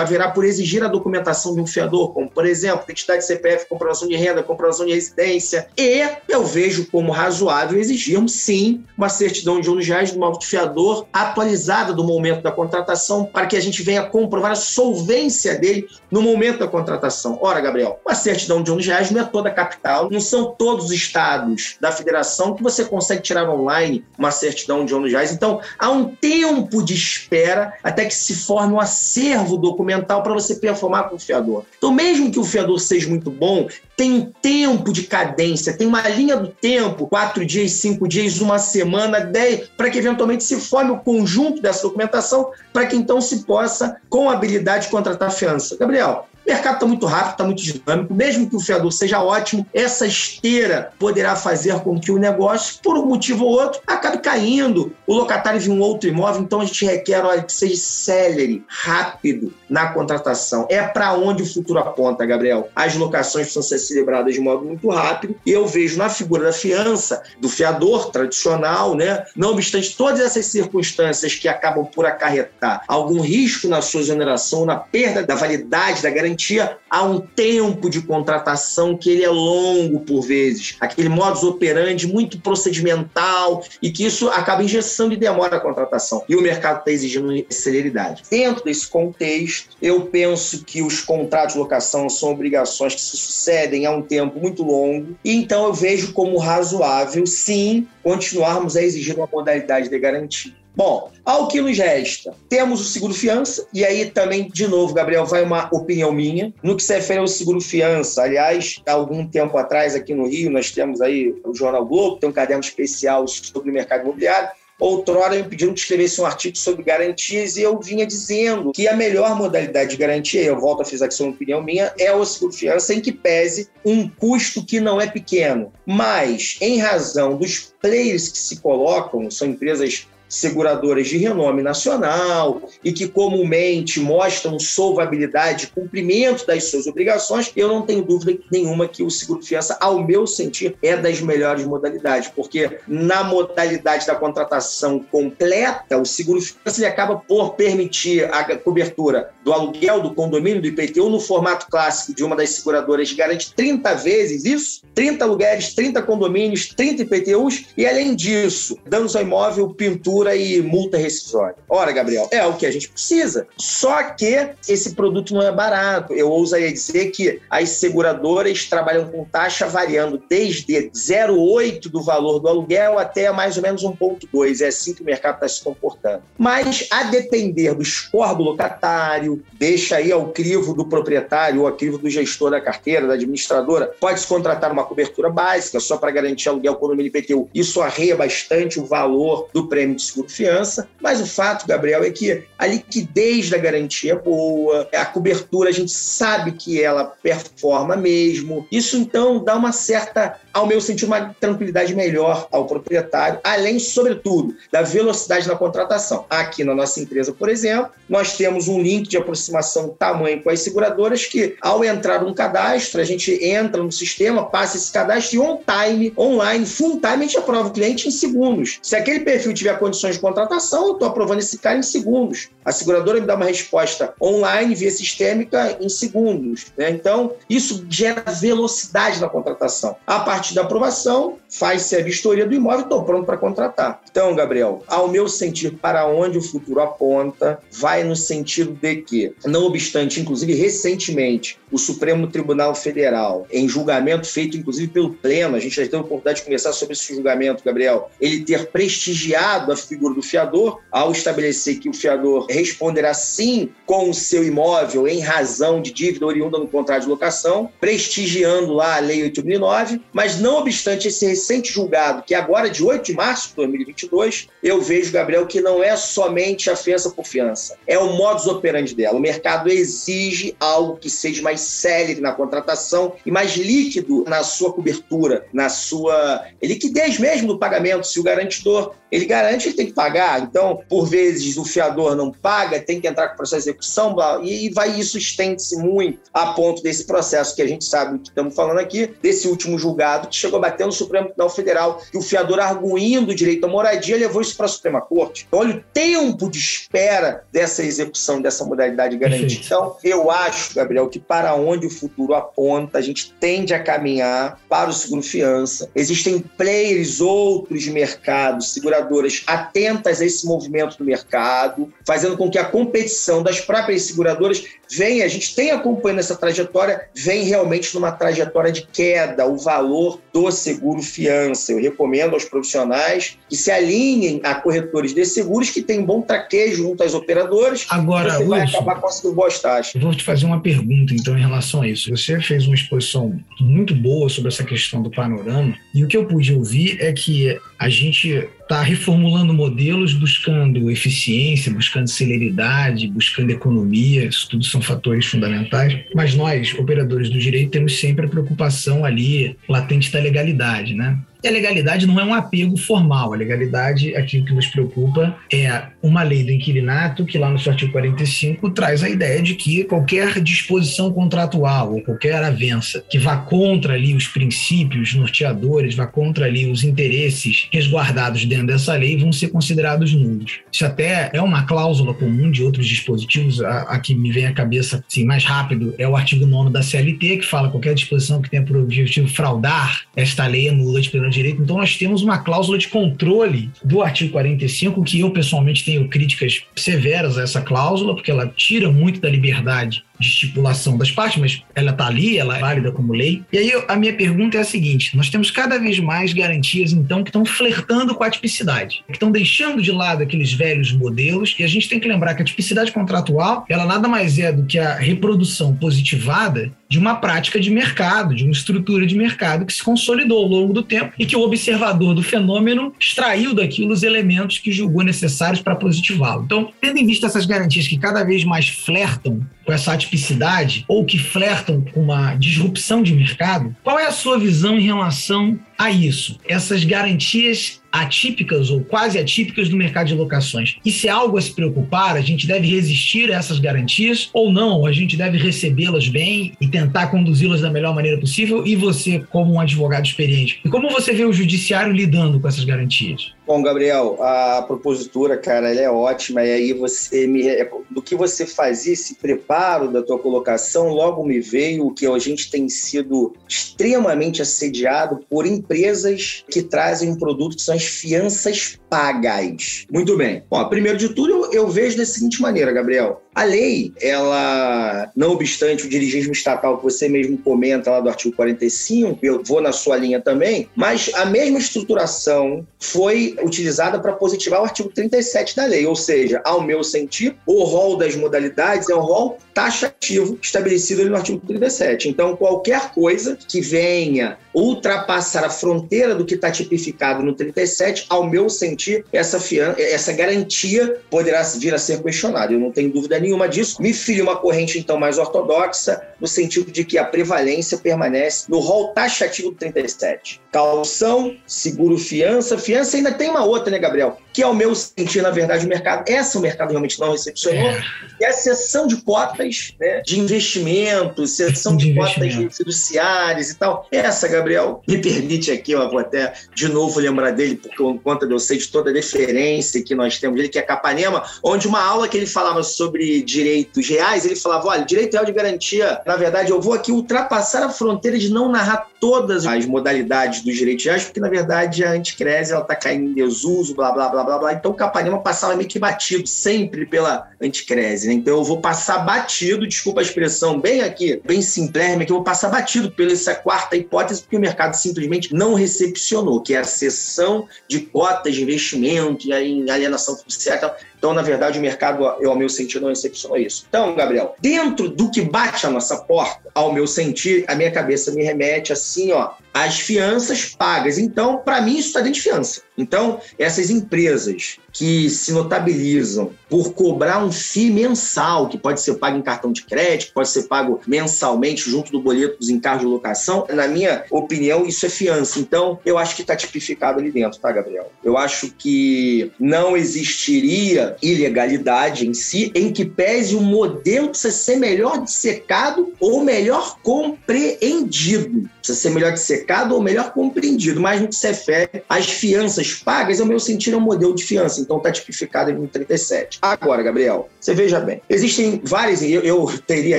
haverá 0.00 0.30
por 0.30 0.44
exigir 0.44 0.82
a 0.82 0.88
documentação 0.88 1.54
de 1.54 1.60
um 1.60 1.66
fiador, 1.66 2.12
como, 2.12 2.28
por 2.28 2.44
exemplo, 2.44 2.82
identidade 2.84 3.24
CPF, 3.24 3.68
comprovação 3.68 4.08
de 4.08 4.16
renda, 4.16 4.42
comprovação 4.42 4.84
de 4.84 4.92
residência. 4.92 5.68
E 5.76 6.04
eu 6.28 6.44
vejo 6.44 6.86
como 6.90 7.12
razoável 7.12 7.78
exigirmos, 7.78 8.32
sim, 8.32 8.84
uma 8.96 9.08
certidão 9.08 9.60
de 9.60 9.70
ônus 9.70 9.86
reais 9.86 10.10
do 10.10 10.18
modo 10.18 10.38
de 10.38 10.46
fiador 10.46 11.06
atualizada 11.12 11.92
do 11.92 12.02
momento 12.02 12.42
da 12.42 12.50
contratação, 12.50 13.24
para 13.24 13.46
que 13.46 13.56
a 13.56 13.60
gente 13.60 13.82
venha 13.82 14.02
comprovar 14.02 14.50
a 14.50 14.56
solvência 14.56 15.56
dele 15.56 15.86
no 16.10 16.20
momento 16.20 16.58
da 16.58 16.66
contratação. 16.66 17.38
Ora, 17.40 17.60
Gabriel, 17.60 18.00
uma 18.04 18.14
certidão 18.14 18.62
de 18.62 18.70
ônus 18.70 18.86
reais 18.86 19.10
não 19.10 19.20
é 19.20 19.24
toda 19.24 19.48
a 19.48 19.52
capital, 19.52 20.10
não 20.10 20.20
são 20.20 20.52
todos 20.58 20.86
os 20.86 20.92
estados 20.92 21.76
da 21.80 21.92
federação 21.92 22.54
que 22.54 22.62
você 22.62 22.84
consegue 22.84 23.22
tirar 23.22 23.48
online 23.48 24.04
uma 24.18 24.30
certidão 24.30 24.84
de 24.84 24.94
ônus 24.94 25.12
reais. 25.12 25.32
Então, 25.32 25.60
há 25.78 25.90
um 25.90 26.06
tempo 26.06 26.82
de 26.82 26.94
espera 26.94 27.74
até 27.82 28.04
que 28.04 28.07
se 28.14 28.34
forme 28.34 28.74
um 28.74 28.80
acervo 28.80 29.56
documental 29.56 30.22
para 30.22 30.32
você 30.32 30.56
performar 30.56 31.08
com 31.08 31.16
o 31.16 31.18
fiador. 31.18 31.64
Então, 31.76 31.92
mesmo 31.92 32.30
que 32.30 32.38
o 32.38 32.44
fiador 32.44 32.78
seja 32.78 33.08
muito 33.08 33.30
bom, 33.30 33.68
tem 33.96 34.12
um 34.12 34.32
tempo 34.40 34.92
de 34.92 35.02
cadência, 35.04 35.76
tem 35.76 35.86
uma 35.86 36.06
linha 36.08 36.36
do 36.36 36.48
tempo, 36.48 37.06
quatro 37.06 37.44
dias, 37.44 37.72
cinco 37.72 38.06
dias, 38.06 38.40
uma 38.40 38.58
semana, 38.58 39.20
dez, 39.20 39.68
para 39.76 39.90
que 39.90 39.98
eventualmente 39.98 40.44
se 40.44 40.56
forme 40.56 40.92
o 40.92 40.98
conjunto 40.98 41.60
dessa 41.60 41.82
documentação, 41.82 42.50
para 42.72 42.86
que 42.86 42.96
então 42.96 43.20
se 43.20 43.44
possa, 43.44 43.96
com 44.08 44.30
habilidade, 44.30 44.88
contratar 44.88 45.30
fiança. 45.30 45.76
Gabriel, 45.76 46.26
o 46.48 46.50
mercado 46.50 46.74
está 46.74 46.86
muito 46.86 47.04
rápido, 47.04 47.32
está 47.32 47.44
muito 47.44 47.62
dinâmico. 47.62 48.14
Mesmo 48.14 48.48
que 48.48 48.56
o 48.56 48.60
fiador 48.60 48.90
seja 48.90 49.22
ótimo, 49.22 49.66
essa 49.74 50.06
esteira 50.06 50.92
poderá 50.98 51.36
fazer 51.36 51.78
com 51.80 52.00
que 52.00 52.10
o 52.10 52.18
negócio, 52.18 52.80
por 52.82 52.96
um 52.96 53.04
motivo 53.04 53.44
ou 53.44 53.52
outro, 53.52 53.80
acabe 53.86 54.18
caindo. 54.18 54.94
O 55.06 55.14
locatário 55.14 55.60
de 55.60 55.70
um 55.70 55.78
outro 55.80 56.08
imóvel, 56.08 56.42
então 56.42 56.62
a 56.62 56.64
gente 56.64 56.86
requer 56.86 57.22
olha, 57.24 57.42
que 57.42 57.52
seja 57.52 57.76
célere, 57.76 58.64
rápido 58.66 59.52
na 59.68 59.88
contratação. 59.88 60.66
É 60.70 60.82
para 60.82 61.12
onde 61.14 61.42
o 61.42 61.46
futuro 61.46 61.78
aponta, 61.78 62.26
Gabriel. 62.26 62.68
As 62.74 62.94
locações 62.94 63.46
precisam 63.46 63.62
ser 63.62 63.78
celebradas 63.78 64.34
de 64.34 64.40
modo 64.40 64.64
muito 64.64 64.88
rápido. 64.88 65.36
E 65.44 65.50
eu 65.50 65.66
vejo 65.66 65.98
na 65.98 66.08
figura 66.08 66.44
da 66.44 66.52
fiança, 66.52 67.22
do 67.40 67.48
fiador 67.48 68.10
tradicional, 68.10 68.94
né? 68.94 69.24
não 69.36 69.50
obstante 69.50 69.96
todas 69.96 70.20
essas 70.20 70.46
circunstâncias 70.46 71.34
que 71.34 71.48
acabam 71.48 71.84
por 71.84 72.06
acarretar 72.06 72.82
algum 72.86 73.20
risco 73.20 73.68
na 73.68 73.80
sua 73.80 74.00
exoneração, 74.00 74.64
na 74.64 74.76
perda 74.76 75.22
da 75.22 75.34
validade 75.34 76.02
da 76.02 76.10
garantia 76.10 76.78
há 76.90 77.02
um 77.02 77.20
tempo 77.20 77.90
de 77.90 78.00
contratação 78.00 78.96
que 78.96 79.10
ele 79.10 79.24
é 79.24 79.28
longo 79.28 80.00
por 80.00 80.22
vezes, 80.22 80.76
aquele 80.80 81.08
modus 81.08 81.42
operandi 81.42 82.06
muito 82.06 82.40
procedimental 82.40 83.62
e 83.82 83.90
que 83.90 84.04
isso 84.04 84.28
acaba 84.28 84.62
injeção 84.62 85.12
e 85.12 85.16
demora 85.16 85.56
a 85.56 85.60
contratação. 85.60 86.24
E 86.28 86.36
o 86.36 86.42
mercado 86.42 86.78
está 86.78 86.90
exigindo 86.90 87.32
celeridade. 87.50 88.22
Dentro 88.30 88.64
desse 88.64 88.86
contexto, 88.86 89.57
eu 89.80 90.02
penso 90.06 90.64
que 90.64 90.82
os 90.82 91.00
contratos 91.00 91.54
de 91.54 91.60
locação 91.60 92.08
são 92.08 92.30
obrigações 92.30 92.94
que 92.94 93.00
se 93.00 93.16
sucedem 93.16 93.86
há 93.86 93.90
um 93.90 94.02
tempo 94.02 94.38
muito 94.38 94.62
longo, 94.62 95.16
e 95.24 95.34
então 95.34 95.64
eu 95.64 95.72
vejo 95.72 96.12
como 96.12 96.38
razoável, 96.38 97.26
sim, 97.26 97.86
continuarmos 98.02 98.76
a 98.76 98.82
exigir 98.82 99.16
uma 99.16 99.28
modalidade 99.30 99.88
de 99.88 99.98
garantia. 99.98 100.52
Bom, 100.78 101.10
ao 101.24 101.48
que 101.48 101.60
nos 101.60 101.76
resta, 101.76 102.32
temos 102.48 102.80
o 102.80 102.84
seguro 102.84 103.12
fiança, 103.12 103.66
e 103.74 103.84
aí 103.84 104.08
também, 104.08 104.48
de 104.48 104.68
novo, 104.68 104.94
Gabriel, 104.94 105.26
vai 105.26 105.42
uma 105.42 105.68
opinião 105.72 106.12
minha. 106.12 106.54
No 106.62 106.76
que 106.76 106.84
se 106.84 106.94
refere 106.94 107.18
ao 107.18 107.26
seguro 107.26 107.60
fiança, 107.60 108.22
aliás, 108.22 108.80
há 108.86 108.92
algum 108.92 109.26
tempo 109.26 109.58
atrás 109.58 109.96
aqui 109.96 110.14
no 110.14 110.28
Rio, 110.28 110.52
nós 110.52 110.70
temos 110.70 111.00
aí 111.00 111.34
o 111.44 111.52
Jornal 111.52 111.84
Globo, 111.84 112.18
tem 112.20 112.30
um 112.30 112.32
caderno 112.32 112.62
especial 112.62 113.26
sobre 113.26 113.70
o 113.70 113.74
mercado 113.74 114.02
imobiliário. 114.02 114.50
Outrora 114.80 115.34
me 115.34 115.42
pediram 115.42 115.74
que 115.74 115.80
escrevesse 115.80 116.20
um 116.20 116.26
artigo 116.26 116.56
sobre 116.56 116.84
garantias 116.84 117.56
e 117.56 117.62
eu 117.62 117.80
vinha 117.80 118.06
dizendo 118.06 118.72
que 118.72 118.86
a 118.86 118.96
melhor 118.96 119.34
modalidade 119.34 119.90
de 119.90 119.96
garantia, 119.96 120.42
eu 120.42 120.58
volto 120.58 120.82
a 120.82 120.84
frisar 120.84 121.08
que 121.08 121.14
isso 121.14 121.24
é 121.24 121.26
uma 121.26 121.34
opinião 121.34 121.62
minha, 121.62 121.92
é 121.98 122.12
o 122.12 122.24
seguro 122.24 122.52
fiança 122.52 122.94
em 122.94 123.00
que 123.00 123.10
pese 123.10 123.68
um 123.84 124.08
custo 124.08 124.64
que 124.64 124.78
não 124.78 125.00
é 125.00 125.06
pequeno. 125.06 125.72
Mas, 125.84 126.56
em 126.60 126.78
razão 126.78 127.36
dos 127.36 127.72
players 127.80 128.28
que 128.28 128.38
se 128.38 128.60
colocam, 128.60 129.28
são 129.30 129.48
empresas 129.48 130.06
seguradoras 130.28 131.08
de 131.08 131.16
renome 131.16 131.62
nacional 131.62 132.62
e 132.84 132.92
que 132.92 133.08
comumente 133.08 134.00
mostram 134.00 134.58
solvabilidade, 134.58 135.68
cumprimento 135.68 136.46
das 136.46 136.64
suas 136.64 136.86
obrigações, 136.86 137.50
eu 137.56 137.68
não 137.68 137.82
tenho 137.82 138.02
dúvida 138.02 138.38
nenhuma 138.52 138.86
que 138.86 139.02
o 139.02 139.10
seguro 139.10 139.42
fiança, 139.42 139.76
ao 139.80 140.04
meu 140.04 140.26
sentir, 140.26 140.76
é 140.82 140.96
das 140.96 141.20
melhores 141.20 141.64
modalidades, 141.64 142.30
porque 142.34 142.78
na 142.86 143.24
modalidade 143.24 144.06
da 144.06 144.14
contratação 144.14 145.00
completa, 145.00 145.98
o 145.98 146.04
seguro 146.04 146.40
fiança 146.40 146.80
ele 146.80 146.86
acaba 146.86 147.16
por 147.16 147.54
permitir 147.54 148.24
a 148.32 148.56
cobertura 148.56 149.30
do 149.44 149.52
aluguel, 149.52 150.02
do 150.02 150.14
condomínio, 150.14 150.60
do 150.60 150.68
IPTU 150.68 151.08
no 151.08 151.20
formato 151.20 151.66
clássico 151.70 152.14
de 152.14 152.24
uma 152.24 152.36
das 152.36 152.50
seguradoras, 152.50 153.12
garante 153.12 153.54
30 153.54 153.94
vezes 153.94 154.44
isso, 154.44 154.82
30 154.94 155.24
aluguéis, 155.24 155.74
30 155.74 156.02
condomínios, 156.02 156.68
30 156.68 157.02
IPTUs 157.02 157.66
e 157.76 157.86
além 157.86 158.14
disso, 158.14 158.78
danos 158.86 159.16
ao 159.16 159.22
imóvel, 159.22 159.70
pintura 159.70 160.17
e 160.34 160.60
multa 160.62 160.96
rescisória. 160.96 161.56
Ora, 161.68 161.92
Gabriel, 161.92 162.28
é 162.30 162.44
o 162.46 162.54
que 162.54 162.66
a 162.66 162.70
gente 162.70 162.88
precisa. 162.88 163.46
Só 163.56 164.02
que 164.04 164.50
esse 164.68 164.94
produto 164.94 165.34
não 165.34 165.42
é 165.42 165.52
barato. 165.52 166.12
Eu 166.12 166.30
ousaria 166.30 166.72
dizer 166.72 167.10
que 167.10 167.40
as 167.50 167.70
seguradoras 167.70 168.64
trabalham 168.64 169.08
com 169.08 169.24
taxa 169.24 169.66
variando 169.66 170.22
desde 170.28 170.90
0,8 170.90 171.88
do 171.88 172.02
valor 172.02 172.38
do 172.38 172.48
aluguel 172.48 172.98
até 172.98 173.30
mais 173.30 173.56
ou 173.56 173.62
menos 173.62 173.82
1,2. 173.82 174.60
É 174.60 174.68
assim 174.68 174.94
que 174.94 175.02
o 175.02 175.04
mercado 175.04 175.34
está 175.34 175.48
se 175.48 175.62
comportando. 175.62 176.22
Mas, 176.36 176.86
a 176.90 177.04
depender 177.04 177.74
do 177.74 177.84
score 177.84 178.36
do 178.36 178.42
locatário, 178.42 179.42
deixa 179.52 179.96
aí 179.96 180.12
ao 180.12 180.28
crivo 180.28 180.74
do 180.74 180.84
proprietário 180.84 181.60
ou 181.60 181.66
ao 181.66 181.74
crivo 181.74 181.98
do 181.98 182.08
gestor 182.08 182.50
da 182.50 182.60
carteira, 182.60 183.06
da 183.06 183.14
administradora, 183.14 183.92
pode-se 184.00 184.26
contratar 184.26 184.72
uma 184.72 184.84
cobertura 184.84 185.30
básica 185.30 185.80
só 185.80 185.96
para 185.96 186.10
garantir 186.10 186.48
aluguel 186.48 186.76
condomínio 186.76 187.12
IPTU. 187.14 187.48
Isso 187.54 187.80
arreia 187.80 188.16
bastante 188.16 188.80
o 188.80 188.84
valor 188.84 189.48
do 189.52 189.66
prêmio 189.66 189.96
de 189.96 190.02
seguro-fiança. 190.08 190.88
Mas 191.00 191.20
o 191.20 191.26
fato, 191.26 191.66
Gabriel, 191.66 192.02
é 192.02 192.10
que 192.10 192.44
a 192.58 192.66
liquidez 192.66 193.50
da 193.50 193.58
garantia 193.58 194.12
é 194.12 194.16
boa, 194.16 194.88
a 194.92 195.04
cobertura 195.04 195.70
a 195.70 195.72
gente 195.72 195.92
sabe 195.92 196.52
que 196.52 196.82
ela 196.82 197.04
performa 197.22 197.96
mesmo. 197.96 198.66
Isso 198.70 198.96
então 198.96 199.42
dá 199.42 199.56
uma 199.56 199.72
certa, 199.72 200.38
ao 200.52 200.66
meu 200.66 200.80
sentir, 200.80 201.04
uma 201.04 201.34
tranquilidade 201.40 201.94
melhor 201.94 202.48
ao 202.50 202.66
proprietário, 202.66 203.40
além, 203.42 203.78
sobretudo, 203.78 204.56
da 204.72 204.82
velocidade 204.82 205.46
na 205.46 205.56
contratação. 205.56 206.24
Aqui 206.28 206.64
na 206.64 206.74
nossa 206.74 207.00
empresa, 207.00 207.32
por 207.32 207.48
exemplo, 207.48 207.90
nós 208.08 208.36
temos 208.36 208.68
um 208.68 208.80
link 208.80 209.08
de 209.08 209.16
aproximação 209.16 209.88
tamanho 209.98 210.42
com 210.42 210.50
as 210.50 210.60
seguradoras 210.60 211.26
que, 211.26 211.56
ao 211.60 211.84
entrar 211.84 212.24
um 212.24 212.34
cadastro, 212.34 213.00
a 213.00 213.04
gente 213.04 213.32
entra 213.44 213.82
no 213.82 213.92
sistema, 213.92 214.46
passa 214.46 214.76
esse 214.76 214.90
cadastro 214.90 215.36
e 215.36 215.38
on 215.38 215.58
time, 215.58 216.12
online, 216.16 216.64
full 216.66 217.00
time, 217.00 217.12
a 217.12 217.18
gente 217.18 217.38
aprova 217.38 217.68
o 217.68 217.72
cliente 217.72 218.08
em 218.08 218.10
segundos. 218.10 218.78
Se 218.82 218.96
aquele 218.96 219.20
perfil 219.20 219.52
tiver 219.52 219.78
condições 219.78 219.97
de 220.06 220.18
contratação, 220.18 220.86
eu 220.86 220.92
estou 220.92 221.08
aprovando 221.08 221.40
esse 221.40 221.58
cara 221.58 221.78
em 221.78 221.82
segundos. 221.82 222.48
A 222.64 222.72
seguradora 222.72 223.20
me 223.20 223.26
dá 223.26 223.34
uma 223.34 223.46
resposta 223.46 224.14
online, 224.20 224.74
via 224.74 224.90
sistêmica, 224.90 225.76
em 225.80 225.88
segundos. 225.88 226.66
Né? 226.76 226.90
Então, 226.90 227.34
isso 227.48 227.84
gera 227.88 228.22
velocidade 228.30 229.20
na 229.20 229.28
contratação. 229.28 229.96
A 230.06 230.20
partir 230.20 230.54
da 230.54 230.62
aprovação, 230.62 231.36
faz-se 231.50 231.96
a 231.96 232.02
vistoria 232.02 232.46
do 232.46 232.54
imóvel 232.54 232.80
e 232.80 232.82
estou 232.82 233.04
pronto 233.04 233.26
para 233.26 233.36
contratar. 233.36 234.00
Então, 234.10 234.34
Gabriel, 234.34 234.82
ao 234.86 235.08
meu 235.08 235.28
sentir, 235.28 235.72
para 235.72 236.06
onde 236.06 236.38
o 236.38 236.42
futuro 236.42 236.80
aponta, 236.80 237.58
vai 237.72 238.04
no 238.04 238.14
sentido 238.14 238.72
de 238.72 238.96
que, 238.96 239.34
não 239.44 239.64
obstante, 239.64 240.20
inclusive 240.20 240.54
recentemente, 240.54 241.58
o 241.70 241.78
Supremo 241.78 242.26
Tribunal 242.26 242.74
Federal, 242.74 243.46
em 243.50 243.68
julgamento 243.68 244.26
feito 244.26 244.56
inclusive 244.56 244.88
pelo 244.88 245.14
Pleno, 245.14 245.56
a 245.56 245.60
gente 245.60 245.76
já 245.76 245.82
teve 245.82 245.96
a 245.96 246.00
oportunidade 246.00 246.38
de 246.38 246.44
conversar 246.44 246.72
sobre 246.72 246.94
esse 246.94 247.14
julgamento, 247.14 247.64
Gabriel, 247.64 248.10
ele 248.20 248.44
ter 248.44 248.66
prestigiado 248.68 249.72
a 249.72 249.76
figura 249.88 250.14
do 250.14 250.22
fiador 250.22 250.80
ao 250.90 251.12
estabelecer 251.12 251.78
que 251.78 251.88
o 251.88 251.94
fiador 251.94 252.46
responderá 252.48 253.14
sim 253.14 253.70
com 253.86 254.10
o 254.10 254.14
seu 254.14 254.44
imóvel 254.44 255.08
em 255.08 255.20
razão 255.20 255.80
de 255.80 255.92
dívida 255.92 256.26
oriunda 256.26 256.58
no 256.58 256.68
contrato 256.68 257.02
de 257.02 257.08
locação, 257.08 257.70
prestigiando 257.80 258.72
lá 258.72 258.96
a 258.96 259.00
Lei 259.00 259.28
8.009, 259.30 260.00
mas 260.12 260.38
não 260.38 260.58
obstante 260.58 261.08
esse 261.08 261.26
recente 261.26 261.72
julgado, 261.72 262.22
que 262.22 262.34
é 262.34 262.38
agora 262.38 262.68
de 262.68 262.84
8 262.84 263.06
de 263.06 263.12
março 263.14 263.48
de 263.50 263.56
2022, 263.56 264.48
eu 264.62 264.80
vejo, 264.80 265.12
Gabriel, 265.12 265.46
que 265.46 265.60
não 265.60 265.82
é 265.82 265.96
somente 265.96 266.70
a 266.70 266.76
fiança 266.76 267.10
por 267.10 267.26
fiança, 267.26 267.76
é 267.86 267.98
o 267.98 268.12
modus 268.12 268.46
operandi 268.46 268.94
dela. 268.94 269.16
O 269.16 269.20
mercado 269.20 269.68
exige 269.68 270.54
algo 270.60 270.96
que 270.96 271.08
seja 271.08 271.42
mais 271.42 271.60
célere 271.60 272.20
na 272.20 272.32
contratação 272.32 273.14
e 273.24 273.30
mais 273.30 273.56
líquido 273.56 274.24
na 274.26 274.42
sua 274.42 274.72
cobertura, 274.72 275.46
na 275.52 275.68
sua 275.68 276.46
liquidez 276.62 277.18
mesmo 277.18 277.48
do 277.48 277.58
pagamento. 277.58 278.06
Se 278.06 278.20
o 278.20 278.22
garantidor 278.22 278.94
ele 279.10 279.24
garante, 279.24 279.72
tem 279.78 279.86
que 279.86 279.92
pagar. 279.92 280.42
Então, 280.42 280.80
por 280.88 281.06
vezes, 281.06 281.56
o 281.56 281.64
fiador 281.64 282.14
não 282.14 282.30
paga, 282.30 282.80
tem 282.80 283.00
que 283.00 283.06
entrar 283.06 283.28
com 283.28 283.34
o 283.34 283.36
processo 283.36 283.64
de 283.64 283.70
execução, 283.70 284.14
blá, 284.14 284.40
e 284.42 284.68
vai 284.70 284.98
isso 284.98 285.16
estende-se 285.16 285.76
muito 285.76 286.18
a 286.34 286.48
ponto 286.48 286.82
desse 286.82 287.06
processo 287.06 287.54
que 287.54 287.62
a 287.62 287.66
gente 287.66 287.84
sabe 287.84 288.18
que 288.18 288.28
estamos 288.28 288.54
falando 288.54 288.78
aqui, 288.78 289.14
desse 289.22 289.48
último 289.48 289.78
julgado 289.78 290.28
que 290.28 290.36
chegou 290.36 290.58
a 290.58 290.62
bater 290.62 290.86
no 290.86 290.92
Supremo 290.92 291.26
Tribunal 291.26 291.50
Federal, 291.50 292.02
que 292.10 292.18
o 292.18 292.22
fiador, 292.22 292.58
arguindo 292.58 293.30
o 293.30 293.34
direito 293.34 293.64
à 293.64 293.68
moradia, 293.68 294.16
levou 294.16 294.42
isso 294.42 294.56
para 294.56 294.66
a 294.66 294.68
Suprema 294.68 295.00
Corte. 295.00 295.46
Então, 295.46 295.60
olha 295.60 295.76
o 295.76 295.82
tempo 295.92 296.50
de 296.50 296.58
espera 296.58 297.44
dessa 297.52 297.82
execução, 297.82 298.42
dessa 298.42 298.64
modalidade 298.64 299.16
de 299.16 299.18
garantia. 299.18 299.60
Então, 299.64 299.96
eu 300.02 300.30
acho, 300.30 300.74
Gabriel, 300.74 301.08
que 301.08 301.18
para 301.18 301.54
onde 301.54 301.86
o 301.86 301.90
futuro 301.90 302.34
aponta, 302.34 302.98
a 302.98 303.00
gente 303.00 303.32
tende 303.38 303.72
a 303.72 303.82
caminhar 303.82 304.60
para 304.68 304.90
o 304.90 304.92
seguro-fiança. 304.92 305.90
Existem 305.94 306.40
players 306.40 307.20
outros 307.20 307.82
de 307.82 307.90
mercado, 307.90 308.62
seguradoras 308.62 309.42
atentas 309.68 310.20
a 310.20 310.24
esse 310.24 310.46
movimento 310.46 310.96
do 310.96 311.04
mercado, 311.04 311.92
fazendo 312.06 312.36
com 312.36 312.50
que 312.50 312.58
a 312.58 312.64
competição 312.64 313.42
das 313.42 313.60
próprias 313.60 314.02
seguradoras 314.02 314.64
vem, 314.90 315.22
a 315.22 315.28
gente 315.28 315.54
tem 315.54 315.70
acompanhando 315.70 316.20
essa 316.20 316.34
trajetória, 316.34 317.08
vem 317.14 317.44
realmente 317.44 317.94
numa 317.94 318.10
trajetória 318.10 318.72
de 318.72 318.82
queda, 318.82 319.46
o 319.46 319.56
valor 319.56 320.20
do 320.32 320.50
seguro 320.50 321.02
fiança. 321.02 321.72
Eu 321.72 321.80
recomendo 321.80 322.32
aos 322.34 322.44
profissionais 322.44 323.36
que 323.48 323.56
se 323.56 323.70
alinhem 323.70 324.40
a 324.42 324.54
corretores 324.54 325.14
de 325.14 325.24
seguros 325.26 325.70
que 325.70 325.82
têm 325.82 326.02
bom 326.02 326.22
traquejo 326.22 326.82
junto 326.82 327.02
às 327.02 327.12
operadoras. 327.12 327.86
Agora, 327.90 328.34
você 328.34 328.44
vai 328.44 328.60
Wilson, 328.60 328.76
acabar 328.78 329.00
conseguindo 329.00 329.34
boas 329.34 329.60
taxas. 329.60 330.00
Vou 330.00 330.14
te 330.14 330.24
fazer 330.24 330.46
uma 330.46 330.60
pergunta, 330.60 331.12
então, 331.12 331.36
em 331.36 331.40
relação 331.40 331.82
a 331.82 331.88
isso. 331.88 332.10
Você 332.10 332.40
fez 332.40 332.66
uma 332.66 332.74
exposição 332.74 333.38
muito 333.60 333.94
boa 333.94 334.28
sobre 334.28 334.48
essa 334.48 334.64
questão 334.64 335.02
do 335.02 335.10
panorama, 335.10 335.74
e 335.94 336.02
o 336.04 336.08
que 336.08 336.16
eu 336.16 336.26
pude 336.26 336.54
ouvir 336.54 336.98
é 337.00 337.12
que 337.12 337.58
a 337.78 337.88
gente 337.88 338.48
está 338.68 338.82
reformulando 338.82 339.54
modelos, 339.54 340.12
buscando 340.12 340.90
eficiência, 340.90 341.72
buscando 341.72 342.06
celeridade, 342.06 343.08
buscando 343.08 343.50
economia, 343.50 344.26
isso 344.26 344.46
tudo 344.50 344.62
são 344.62 344.82
fatores 344.82 345.24
fundamentais. 345.24 345.98
Mas 346.14 346.34
nós, 346.34 346.74
operadores 346.74 347.30
do 347.30 347.38
direito, 347.38 347.70
temos 347.70 347.98
sempre 347.98 348.26
a 348.26 348.28
preocupação 348.28 349.06
ali 349.06 349.56
latente 349.66 350.12
da 350.12 350.20
legalidade, 350.20 350.94
né? 350.94 351.18
E 351.42 351.48
a 351.48 351.50
legalidade 351.50 352.06
não 352.06 352.18
é 352.18 352.24
um 352.24 352.34
apego 352.34 352.76
formal. 352.76 353.32
A 353.32 353.36
legalidade, 353.36 354.14
aquilo 354.16 354.44
que 354.44 354.54
nos 354.54 354.66
preocupa, 354.66 355.36
é 355.52 355.84
uma 356.02 356.22
lei 356.22 356.42
do 356.42 356.52
inquilinato 356.52 357.24
que, 357.24 357.38
lá 357.38 357.48
no 357.48 357.58
seu 357.58 357.72
artigo 357.72 357.92
45, 357.92 358.70
traz 358.70 359.02
a 359.02 359.08
ideia 359.08 359.40
de 359.40 359.54
que 359.54 359.84
qualquer 359.84 360.40
disposição 360.40 361.12
contratual 361.12 361.94
ou 361.94 362.02
qualquer 362.02 362.42
avença 362.42 363.04
que 363.08 363.18
vá 363.18 363.36
contra 363.36 363.94
ali 363.94 364.14
os 364.14 364.26
princípios 364.26 365.14
norteadores, 365.14 365.94
vá 365.94 366.06
contra 366.06 366.46
ali 366.46 366.70
os 366.70 366.82
interesses 366.82 367.68
resguardados 367.72 368.44
dentro 368.44 368.66
dessa 368.66 368.94
lei, 368.94 369.16
vão 369.16 369.32
ser 369.32 369.48
considerados 369.48 370.12
nulos. 370.12 370.60
Isso 370.72 370.84
até 370.84 371.30
é 371.32 371.40
uma 371.40 371.64
cláusula 371.64 372.14
comum 372.14 372.50
de 372.50 372.62
outros 372.62 372.86
dispositivos. 372.86 373.62
A, 373.62 373.82
a 373.82 373.98
que 374.00 374.14
me 374.14 374.32
vem 374.32 374.46
à 374.46 374.52
cabeça 374.52 375.04
assim, 375.08 375.24
mais 375.24 375.44
rápido 375.44 375.94
é 375.98 376.08
o 376.08 376.16
artigo 376.16 376.46
9 376.46 376.70
da 376.70 376.82
CLT, 376.82 377.38
que 377.38 377.46
fala 377.46 377.70
qualquer 377.70 377.94
disposição 377.94 378.42
que 378.42 378.50
tenha 378.50 378.62
por 378.62 378.76
objetivo 378.76 379.28
fraudar 379.28 380.02
esta 380.16 380.46
lei 380.46 380.68
é 380.68 380.72
nula 380.72 381.00
de 381.00 381.10
direito. 381.28 381.62
Então, 381.62 381.76
nós 381.76 381.96
temos 381.96 382.22
uma 382.22 382.38
cláusula 382.38 382.78
de 382.78 382.88
controle 382.88 383.70
do 383.84 384.02
artigo 384.02 384.32
45, 384.32 385.02
que 385.02 385.20
eu 385.20 385.30
pessoalmente 385.30 385.84
tenho 385.84 386.08
críticas 386.08 386.62
severas 386.76 387.38
a 387.38 387.42
essa 387.42 387.60
cláusula, 387.60 388.14
porque 388.14 388.30
ela 388.30 388.46
tira 388.46 388.90
muito 388.90 389.20
da 389.20 389.28
liberdade 389.28 390.04
de 390.18 390.26
estipulação 390.26 390.96
das 390.96 391.10
partes, 391.10 391.40
mas 391.40 391.62
ela 391.74 391.90
está 391.90 392.06
ali, 392.06 392.38
ela 392.38 392.56
é 392.56 392.60
válida 392.60 392.92
como 392.92 393.12
lei. 393.12 393.42
E 393.52 393.58
aí 393.58 393.72
a 393.86 393.96
minha 393.96 394.12
pergunta 394.12 394.56
é 394.56 394.60
a 394.60 394.64
seguinte: 394.64 395.16
nós 395.16 395.30
temos 395.30 395.50
cada 395.50 395.78
vez 395.78 395.98
mais 395.98 396.32
garantias, 396.32 396.92
então, 396.92 397.22
que 397.22 397.30
estão 397.30 397.44
flertando 397.44 398.14
com 398.14 398.24
a 398.24 398.30
tipicidade, 398.30 399.04
que 399.06 399.12
estão 399.12 399.30
deixando 399.30 399.82
de 399.82 399.92
lado 399.92 400.22
aqueles 400.22 400.52
velhos 400.52 400.92
modelos, 400.92 401.54
e 401.58 401.64
a 401.64 401.68
gente 401.68 401.88
tem 401.88 402.00
que 402.00 402.08
lembrar 402.08 402.34
que 402.34 402.42
a 402.42 402.44
tipicidade 402.44 402.92
contratual, 402.92 403.64
ela 403.68 403.84
nada 403.84 404.08
mais 404.08 404.38
é 404.38 404.52
do 404.52 404.64
que 404.64 404.78
a 404.78 404.94
reprodução 404.94 405.74
positivada 405.74 406.70
de 406.88 406.98
uma 406.98 407.16
prática 407.16 407.60
de 407.60 407.70
mercado, 407.70 408.34
de 408.34 408.44
uma 408.44 408.52
estrutura 408.52 409.06
de 409.06 409.14
mercado 409.14 409.66
que 409.66 409.72
se 409.72 409.82
consolidou 409.82 410.38
ao 410.38 410.48
longo 410.48 410.72
do 410.72 410.82
tempo 410.82 411.12
e 411.18 411.26
que 411.26 411.36
o 411.36 411.42
observador 411.42 412.14
do 412.14 412.22
fenômeno 412.22 412.94
extraiu 412.98 413.54
daquilo 413.54 413.92
os 413.92 414.02
elementos 414.02 414.58
que 414.58 414.72
julgou 414.72 415.02
necessários 415.02 415.60
para 415.60 415.76
positivá-lo. 415.76 416.44
Então, 416.44 416.72
tendo 416.80 416.98
em 416.98 417.06
vista 417.06 417.26
essas 417.26 417.44
garantias 417.44 417.86
que 417.86 417.98
cada 417.98 418.24
vez 418.24 418.44
mais 418.44 418.68
flertam 418.68 419.46
com 419.68 419.72
essa 419.74 419.92
atipicidade 419.92 420.82
ou 420.88 421.04
que 421.04 421.18
flertam 421.18 421.84
com 421.92 422.00
uma 422.00 422.34
disrupção 422.36 423.02
de 423.02 423.12
mercado, 423.12 423.76
qual 423.84 423.98
é 423.98 424.06
a 424.06 424.10
sua 424.10 424.38
visão 424.38 424.78
em 424.78 424.80
relação 424.80 425.58
a 425.76 425.90
isso? 425.90 426.38
Essas 426.48 426.84
garantias 426.84 427.82
atípicas 427.92 428.70
ou 428.70 428.80
quase 428.80 429.18
atípicas 429.18 429.68
do 429.68 429.76
mercado 429.76 430.06
de 430.06 430.14
locações. 430.14 430.76
Isso 430.82 431.06
é 431.06 431.10
algo 431.10 431.36
a 431.36 431.42
se 431.42 431.52
preocupar? 431.52 432.16
A 432.16 432.22
gente 432.22 432.46
deve 432.46 432.66
resistir 432.66 433.30
a 433.30 433.36
essas 433.36 433.58
garantias 433.58 434.30
ou 434.32 434.50
não? 434.50 434.86
A 434.86 434.92
gente 434.92 435.18
deve 435.18 435.36
recebê-las 435.36 436.08
bem 436.08 436.54
e 436.58 436.66
tentar 436.66 437.08
conduzi-las 437.08 437.60
da 437.60 437.70
melhor 437.70 437.94
maneira 437.94 438.18
possível? 438.18 438.66
E 438.66 438.74
você, 438.74 439.18
como 439.28 439.52
um 439.52 439.60
advogado 439.60 440.06
experiente, 440.06 440.60
e 440.64 440.68
como 440.70 440.88
você 440.88 441.12
vê 441.12 441.26
o 441.26 441.32
judiciário 441.32 441.92
lidando 441.92 442.40
com 442.40 442.48
essas 442.48 442.64
garantias? 442.64 443.32
Bom, 443.48 443.62
Gabriel, 443.62 444.22
a 444.22 444.60
propositura, 444.60 445.38
cara, 445.38 445.70
ela 445.70 445.80
é 445.80 445.90
ótima. 445.90 446.44
E 446.44 446.52
aí 446.52 446.72
você 446.74 447.26
me. 447.26 447.44
Do 447.88 448.02
que 448.02 448.14
você 448.14 448.44
fazia 448.44 448.92
esse 448.92 449.14
preparo 449.14 449.90
da 449.90 450.02
tua 450.02 450.18
colocação, 450.18 450.90
logo 450.90 451.24
me 451.24 451.40
veio 451.40 451.86
o 451.86 451.94
que 451.94 452.06
a 452.06 452.18
gente 452.18 452.50
tem 452.50 452.68
sido 452.68 453.34
extremamente 453.48 454.42
assediado 454.42 455.20
por 455.30 455.46
empresas 455.46 456.44
que 456.50 456.60
trazem 456.60 457.10
um 457.10 457.16
produto 457.16 457.56
que 457.56 457.62
são 457.62 457.74
as 457.74 457.84
fianças 457.84 458.78
pagas. 458.90 459.86
Muito 459.90 460.14
bem. 460.14 460.42
Bom, 460.50 460.68
primeiro 460.68 460.98
de 460.98 461.08
tudo, 461.08 461.30
eu, 461.30 461.52
eu 461.52 461.68
vejo 461.68 461.96
da 461.96 462.04
seguinte 462.04 462.42
maneira, 462.42 462.70
Gabriel. 462.70 463.22
A 463.38 463.44
lei, 463.44 463.92
ela, 464.02 465.12
não 465.14 465.30
obstante 465.30 465.86
o 465.86 465.88
dirigismo 465.88 466.32
estatal 466.32 466.76
que 466.76 466.82
você 466.82 467.08
mesmo 467.08 467.38
comenta 467.38 467.88
lá 467.88 468.00
do 468.00 468.08
artigo 468.08 468.34
45, 468.34 469.16
eu 469.22 469.44
vou 469.44 469.60
na 469.60 469.70
sua 469.70 469.96
linha 469.96 470.20
também, 470.20 470.68
mas 470.74 471.08
a 471.14 471.24
mesma 471.24 471.56
estruturação 471.56 472.66
foi 472.80 473.36
utilizada 473.40 474.00
para 474.00 474.14
positivar 474.14 474.60
o 474.60 474.64
artigo 474.64 474.88
37 474.88 475.54
da 475.54 475.66
lei, 475.66 475.86
ou 475.86 475.94
seja, 475.94 476.42
ao 476.44 476.62
meu 476.62 476.82
sentir, 476.82 477.36
o 477.46 477.62
rol 477.62 477.96
das 477.96 478.16
modalidades 478.16 478.90
é 478.90 478.94
um 478.96 479.02
rol 479.02 479.38
taxativo 479.54 480.36
estabelecido 480.42 481.08
no 481.08 481.16
artigo 481.16 481.40
37. 481.46 482.08
Então, 482.08 482.34
qualquer 482.34 482.92
coisa 482.92 483.36
que 483.36 483.60
venha 483.60 484.36
ultrapassar 484.54 485.44
a 485.44 485.50
fronteira 485.50 486.14
do 486.14 486.24
que 486.24 486.34
está 486.34 486.50
tipificado 486.50 487.22
no 487.22 487.34
37, 487.34 488.06
ao 488.08 488.26
meu 488.26 488.48
sentir, 488.48 489.04
essa, 489.12 489.38
fian 489.38 489.74
essa 489.78 490.12
garantia 490.12 491.00
poderá 491.10 491.42
vir 491.42 491.74
a 491.74 491.78
ser 491.78 492.02
questionada. 492.02 492.52
Eu 492.52 492.58
não 492.58 492.72
tenho 492.72 492.92
dúvida 492.92 493.18
nenhuma 493.18 493.27
disso. 493.48 493.82
Me 493.82 493.92
filia 493.92 494.22
uma 494.22 494.36
corrente, 494.36 494.78
então, 494.78 494.98
mais 494.98 495.18
ortodoxa, 495.18 496.00
no 496.20 496.26
sentido 496.26 496.70
de 496.70 496.84
que 496.84 496.98
a 496.98 497.04
prevalência 497.04 497.78
permanece 497.78 498.46
no 498.48 498.58
rol 498.58 498.88
taxativo 498.88 499.50
do 499.50 499.56
37. 499.56 500.40
Calção, 500.52 501.36
seguro 501.46 501.98
fiança. 501.98 502.56
Fiança 502.56 502.96
ainda 502.96 503.12
tem 503.12 503.28
uma 503.28 503.44
outra, 503.44 503.70
né, 503.70 503.78
Gabriel? 503.78 504.18
Que 504.38 504.44
ao 504.44 504.54
meu 504.54 504.72
sentir, 504.72 505.20
na 505.20 505.30
verdade, 505.30 505.66
o 505.66 505.68
mercado, 505.68 506.08
essa 506.08 506.38
o 506.38 506.40
mercado 506.40 506.70
realmente 506.70 507.00
não 507.00 507.10
recepcionou, 507.10 507.70
é, 507.70 507.82
é 508.22 508.26
a 508.28 508.32
cessão 508.32 508.86
de 508.86 508.98
cotas 508.98 509.74
né, 509.80 510.00
de 510.06 510.20
investimentos, 510.20 511.32
cessão 511.32 511.76
de, 511.76 511.92
de 511.92 511.98
cotas 511.98 512.56
fiduciárias 512.56 513.50
e 513.50 513.56
tal. 513.56 513.88
Essa, 513.90 514.28
Gabriel, 514.28 514.80
me 514.86 514.98
permite 514.98 515.50
aqui, 515.50 515.72
eu 515.72 515.90
vou 515.90 515.98
até 515.98 516.32
de 516.54 516.68
novo 516.68 517.00
lembrar 517.00 517.32
dele, 517.32 517.56
porque 517.56 517.78
por 517.78 518.00
conta 518.00 518.28
de 518.28 518.32
eu 518.32 518.38
sei 518.38 518.58
de 518.58 518.68
toda 518.68 518.90
a 518.90 518.92
deferência 518.92 519.82
que 519.82 519.92
nós 519.92 520.20
temos 520.20 520.36
dele, 520.36 520.48
que 520.48 520.58
é 520.60 520.62
Capanema, 520.62 521.24
onde 521.42 521.66
uma 521.66 521.82
aula 521.82 522.06
que 522.06 522.16
ele 522.16 522.24
falava 522.24 522.62
sobre 522.62 523.20
direitos 523.22 523.88
reais, 523.88 524.24
ele 524.24 524.36
falava: 524.36 524.68
olha, 524.68 524.84
direito 524.84 525.14
real 525.14 525.24
de 525.24 525.32
garantia, 525.32 526.00
na 526.06 526.14
verdade, 526.14 526.52
eu 526.52 526.60
vou 526.60 526.74
aqui 526.74 526.92
ultrapassar 526.92 527.64
a 527.64 527.70
fronteira 527.70 528.16
de 528.16 528.30
não 528.30 528.48
narrar 528.48 528.86
todas 529.00 529.46
as 529.46 529.66
modalidades 529.66 530.42
dos 530.42 530.56
direitos 530.56 530.84
reais, 530.84 531.04
porque 531.04 531.20
na 531.20 531.28
verdade 531.28 531.84
a 531.84 531.92
anticrese 531.92 532.54
está 532.54 532.74
caindo 532.74 533.10
em 533.10 533.14
desuso, 533.14 533.74
blá 533.74 533.92
blá 533.92 534.08
blá 534.08 534.24
blá 534.24 534.38
blá. 534.38 534.52
Então 534.52 534.72
o 534.72 534.74
Capanema 534.74 535.18
passava 535.20 535.56
meio 535.56 535.68
que 535.68 535.78
batido 535.78 536.26
sempre 536.26 536.86
pela 536.86 537.28
anticrese. 537.40 538.08
Né? 538.08 538.14
Então 538.14 538.36
eu 538.36 538.44
vou 538.44 538.60
passar 538.60 538.98
batido, 538.98 539.66
desculpa 539.66 540.00
a 540.00 540.02
expressão 540.02 540.60
bem 540.60 540.82
aqui, 540.82 541.20
bem 541.24 541.42
simplérrima, 541.42 542.04
que 542.04 542.12
eu 542.12 542.16
vou 542.16 542.24
passar 542.24 542.48
batido 542.48 542.90
pela 542.90 543.12
essa 543.12 543.34
quarta 543.34 543.76
hipótese, 543.76 544.22
porque 544.22 544.36
o 544.36 544.40
mercado 544.40 544.74
simplesmente 544.74 545.34
não 545.34 545.54
recepcionou, 545.54 546.42
que 546.42 546.54
é 546.54 546.58
a 546.58 546.64
cessão 546.64 547.48
de 547.66 547.80
cotas 547.80 548.34
de 548.34 548.42
investimento 548.42 549.30
em 549.32 549.70
alienação 549.70 550.16
fiduciária. 550.16 550.74
Então, 550.98 551.14
na 551.14 551.22
verdade, 551.22 551.58
o 551.58 551.62
mercado, 551.62 552.04
eu, 552.20 552.30
ao 552.30 552.36
meu 552.36 552.48
sentir, 552.48 552.80
não 552.80 552.88
recepcionou 552.88 553.38
isso. 553.38 553.64
Então, 553.68 553.94
Gabriel, 553.94 554.34
dentro 554.40 554.88
do 554.88 555.10
que 555.10 555.20
bate 555.20 555.64
a 555.64 555.70
nossa 555.70 555.96
porta, 555.96 556.50
ao 556.52 556.72
meu 556.72 556.86
sentir, 556.86 557.44
a 557.46 557.54
minha 557.54 557.70
cabeça 557.70 558.10
me 558.10 558.24
remete 558.24 558.72
assim, 558.72 559.12
ó, 559.12 559.30
às 559.64 559.80
fianças 559.80 560.44
pagas. 560.44 560.98
Então, 560.98 561.38
para 561.38 561.60
mim, 561.60 561.78
isso 561.78 561.88
está 561.88 562.00
dentro 562.00 562.14
de 562.14 562.22
fiança. 562.22 562.62
Então, 562.76 563.20
essas 563.36 563.70
empresas 563.70 564.58
que 564.72 565.10
se 565.10 565.32
notabilizam 565.32 566.30
por 566.48 566.72
cobrar 566.72 567.24
um 567.24 567.32
FII 567.32 567.70
mensal, 567.70 568.48
que 568.48 568.56
pode 568.56 568.80
ser 568.80 568.94
pago 568.94 569.18
em 569.18 569.22
cartão 569.22 569.52
de 569.52 569.64
crédito, 569.64 570.12
pode 570.12 570.28
ser 570.28 570.44
pago 570.44 570.80
mensalmente 570.86 571.68
junto 571.68 571.90
do 571.90 572.00
boleto 572.00 572.38
dos 572.38 572.48
encargos 572.48 572.82
de 572.82 572.86
locação, 572.86 573.44
na 573.52 573.66
minha 573.66 574.04
opinião, 574.10 574.64
isso 574.64 574.86
é 574.86 574.88
fiança. 574.88 575.40
Então, 575.40 575.80
eu 575.84 575.98
acho 575.98 576.14
que 576.14 576.22
está 576.22 576.36
tipificado 576.36 577.00
ali 577.00 577.10
dentro, 577.10 577.40
tá, 577.40 577.50
Gabriel? 577.50 577.90
Eu 578.04 578.16
acho 578.16 578.52
que 578.52 579.32
não 579.40 579.76
existiria 579.76 580.96
ilegalidade 581.02 582.06
em 582.06 582.14
si, 582.14 582.52
em 582.54 582.72
que 582.72 582.84
pese 582.84 583.34
o 583.34 583.40
modelo 583.40 584.10
precisa 584.10 584.30
ser 584.30 584.56
melhor 584.56 585.02
dissecado 585.02 585.92
ou 585.98 586.22
melhor 586.22 586.78
compreendido. 586.82 588.48
Precisa 588.60 588.78
ser 588.78 588.90
melhor 588.90 589.12
dissecado 589.12 589.47
ou 589.74 589.82
melhor 589.82 590.12
compreendido. 590.12 590.80
Mas 590.80 591.00
no 591.00 591.08
refere 591.28 591.82
às 591.88 592.08
fianças 592.08 592.74
pagas, 592.74 593.20
ao 593.20 593.26
meu 593.26 593.40
sentir, 593.40 593.72
é 593.72 593.76
um 593.76 593.80
modelo 593.80 594.14
de 594.14 594.24
fiança. 594.24 594.60
Então 594.60 594.78
está 594.78 594.90
tipificado 594.90 595.50
em 595.50 595.66
37. 595.66 596.38
Agora, 596.42 596.82
Gabriel, 596.82 597.28
você 597.40 597.54
veja 597.54 597.80
bem. 597.80 598.02
Existem 598.08 598.60
várias, 598.64 599.02
eu, 599.02 599.22
eu 599.22 599.50
teria 599.66 599.98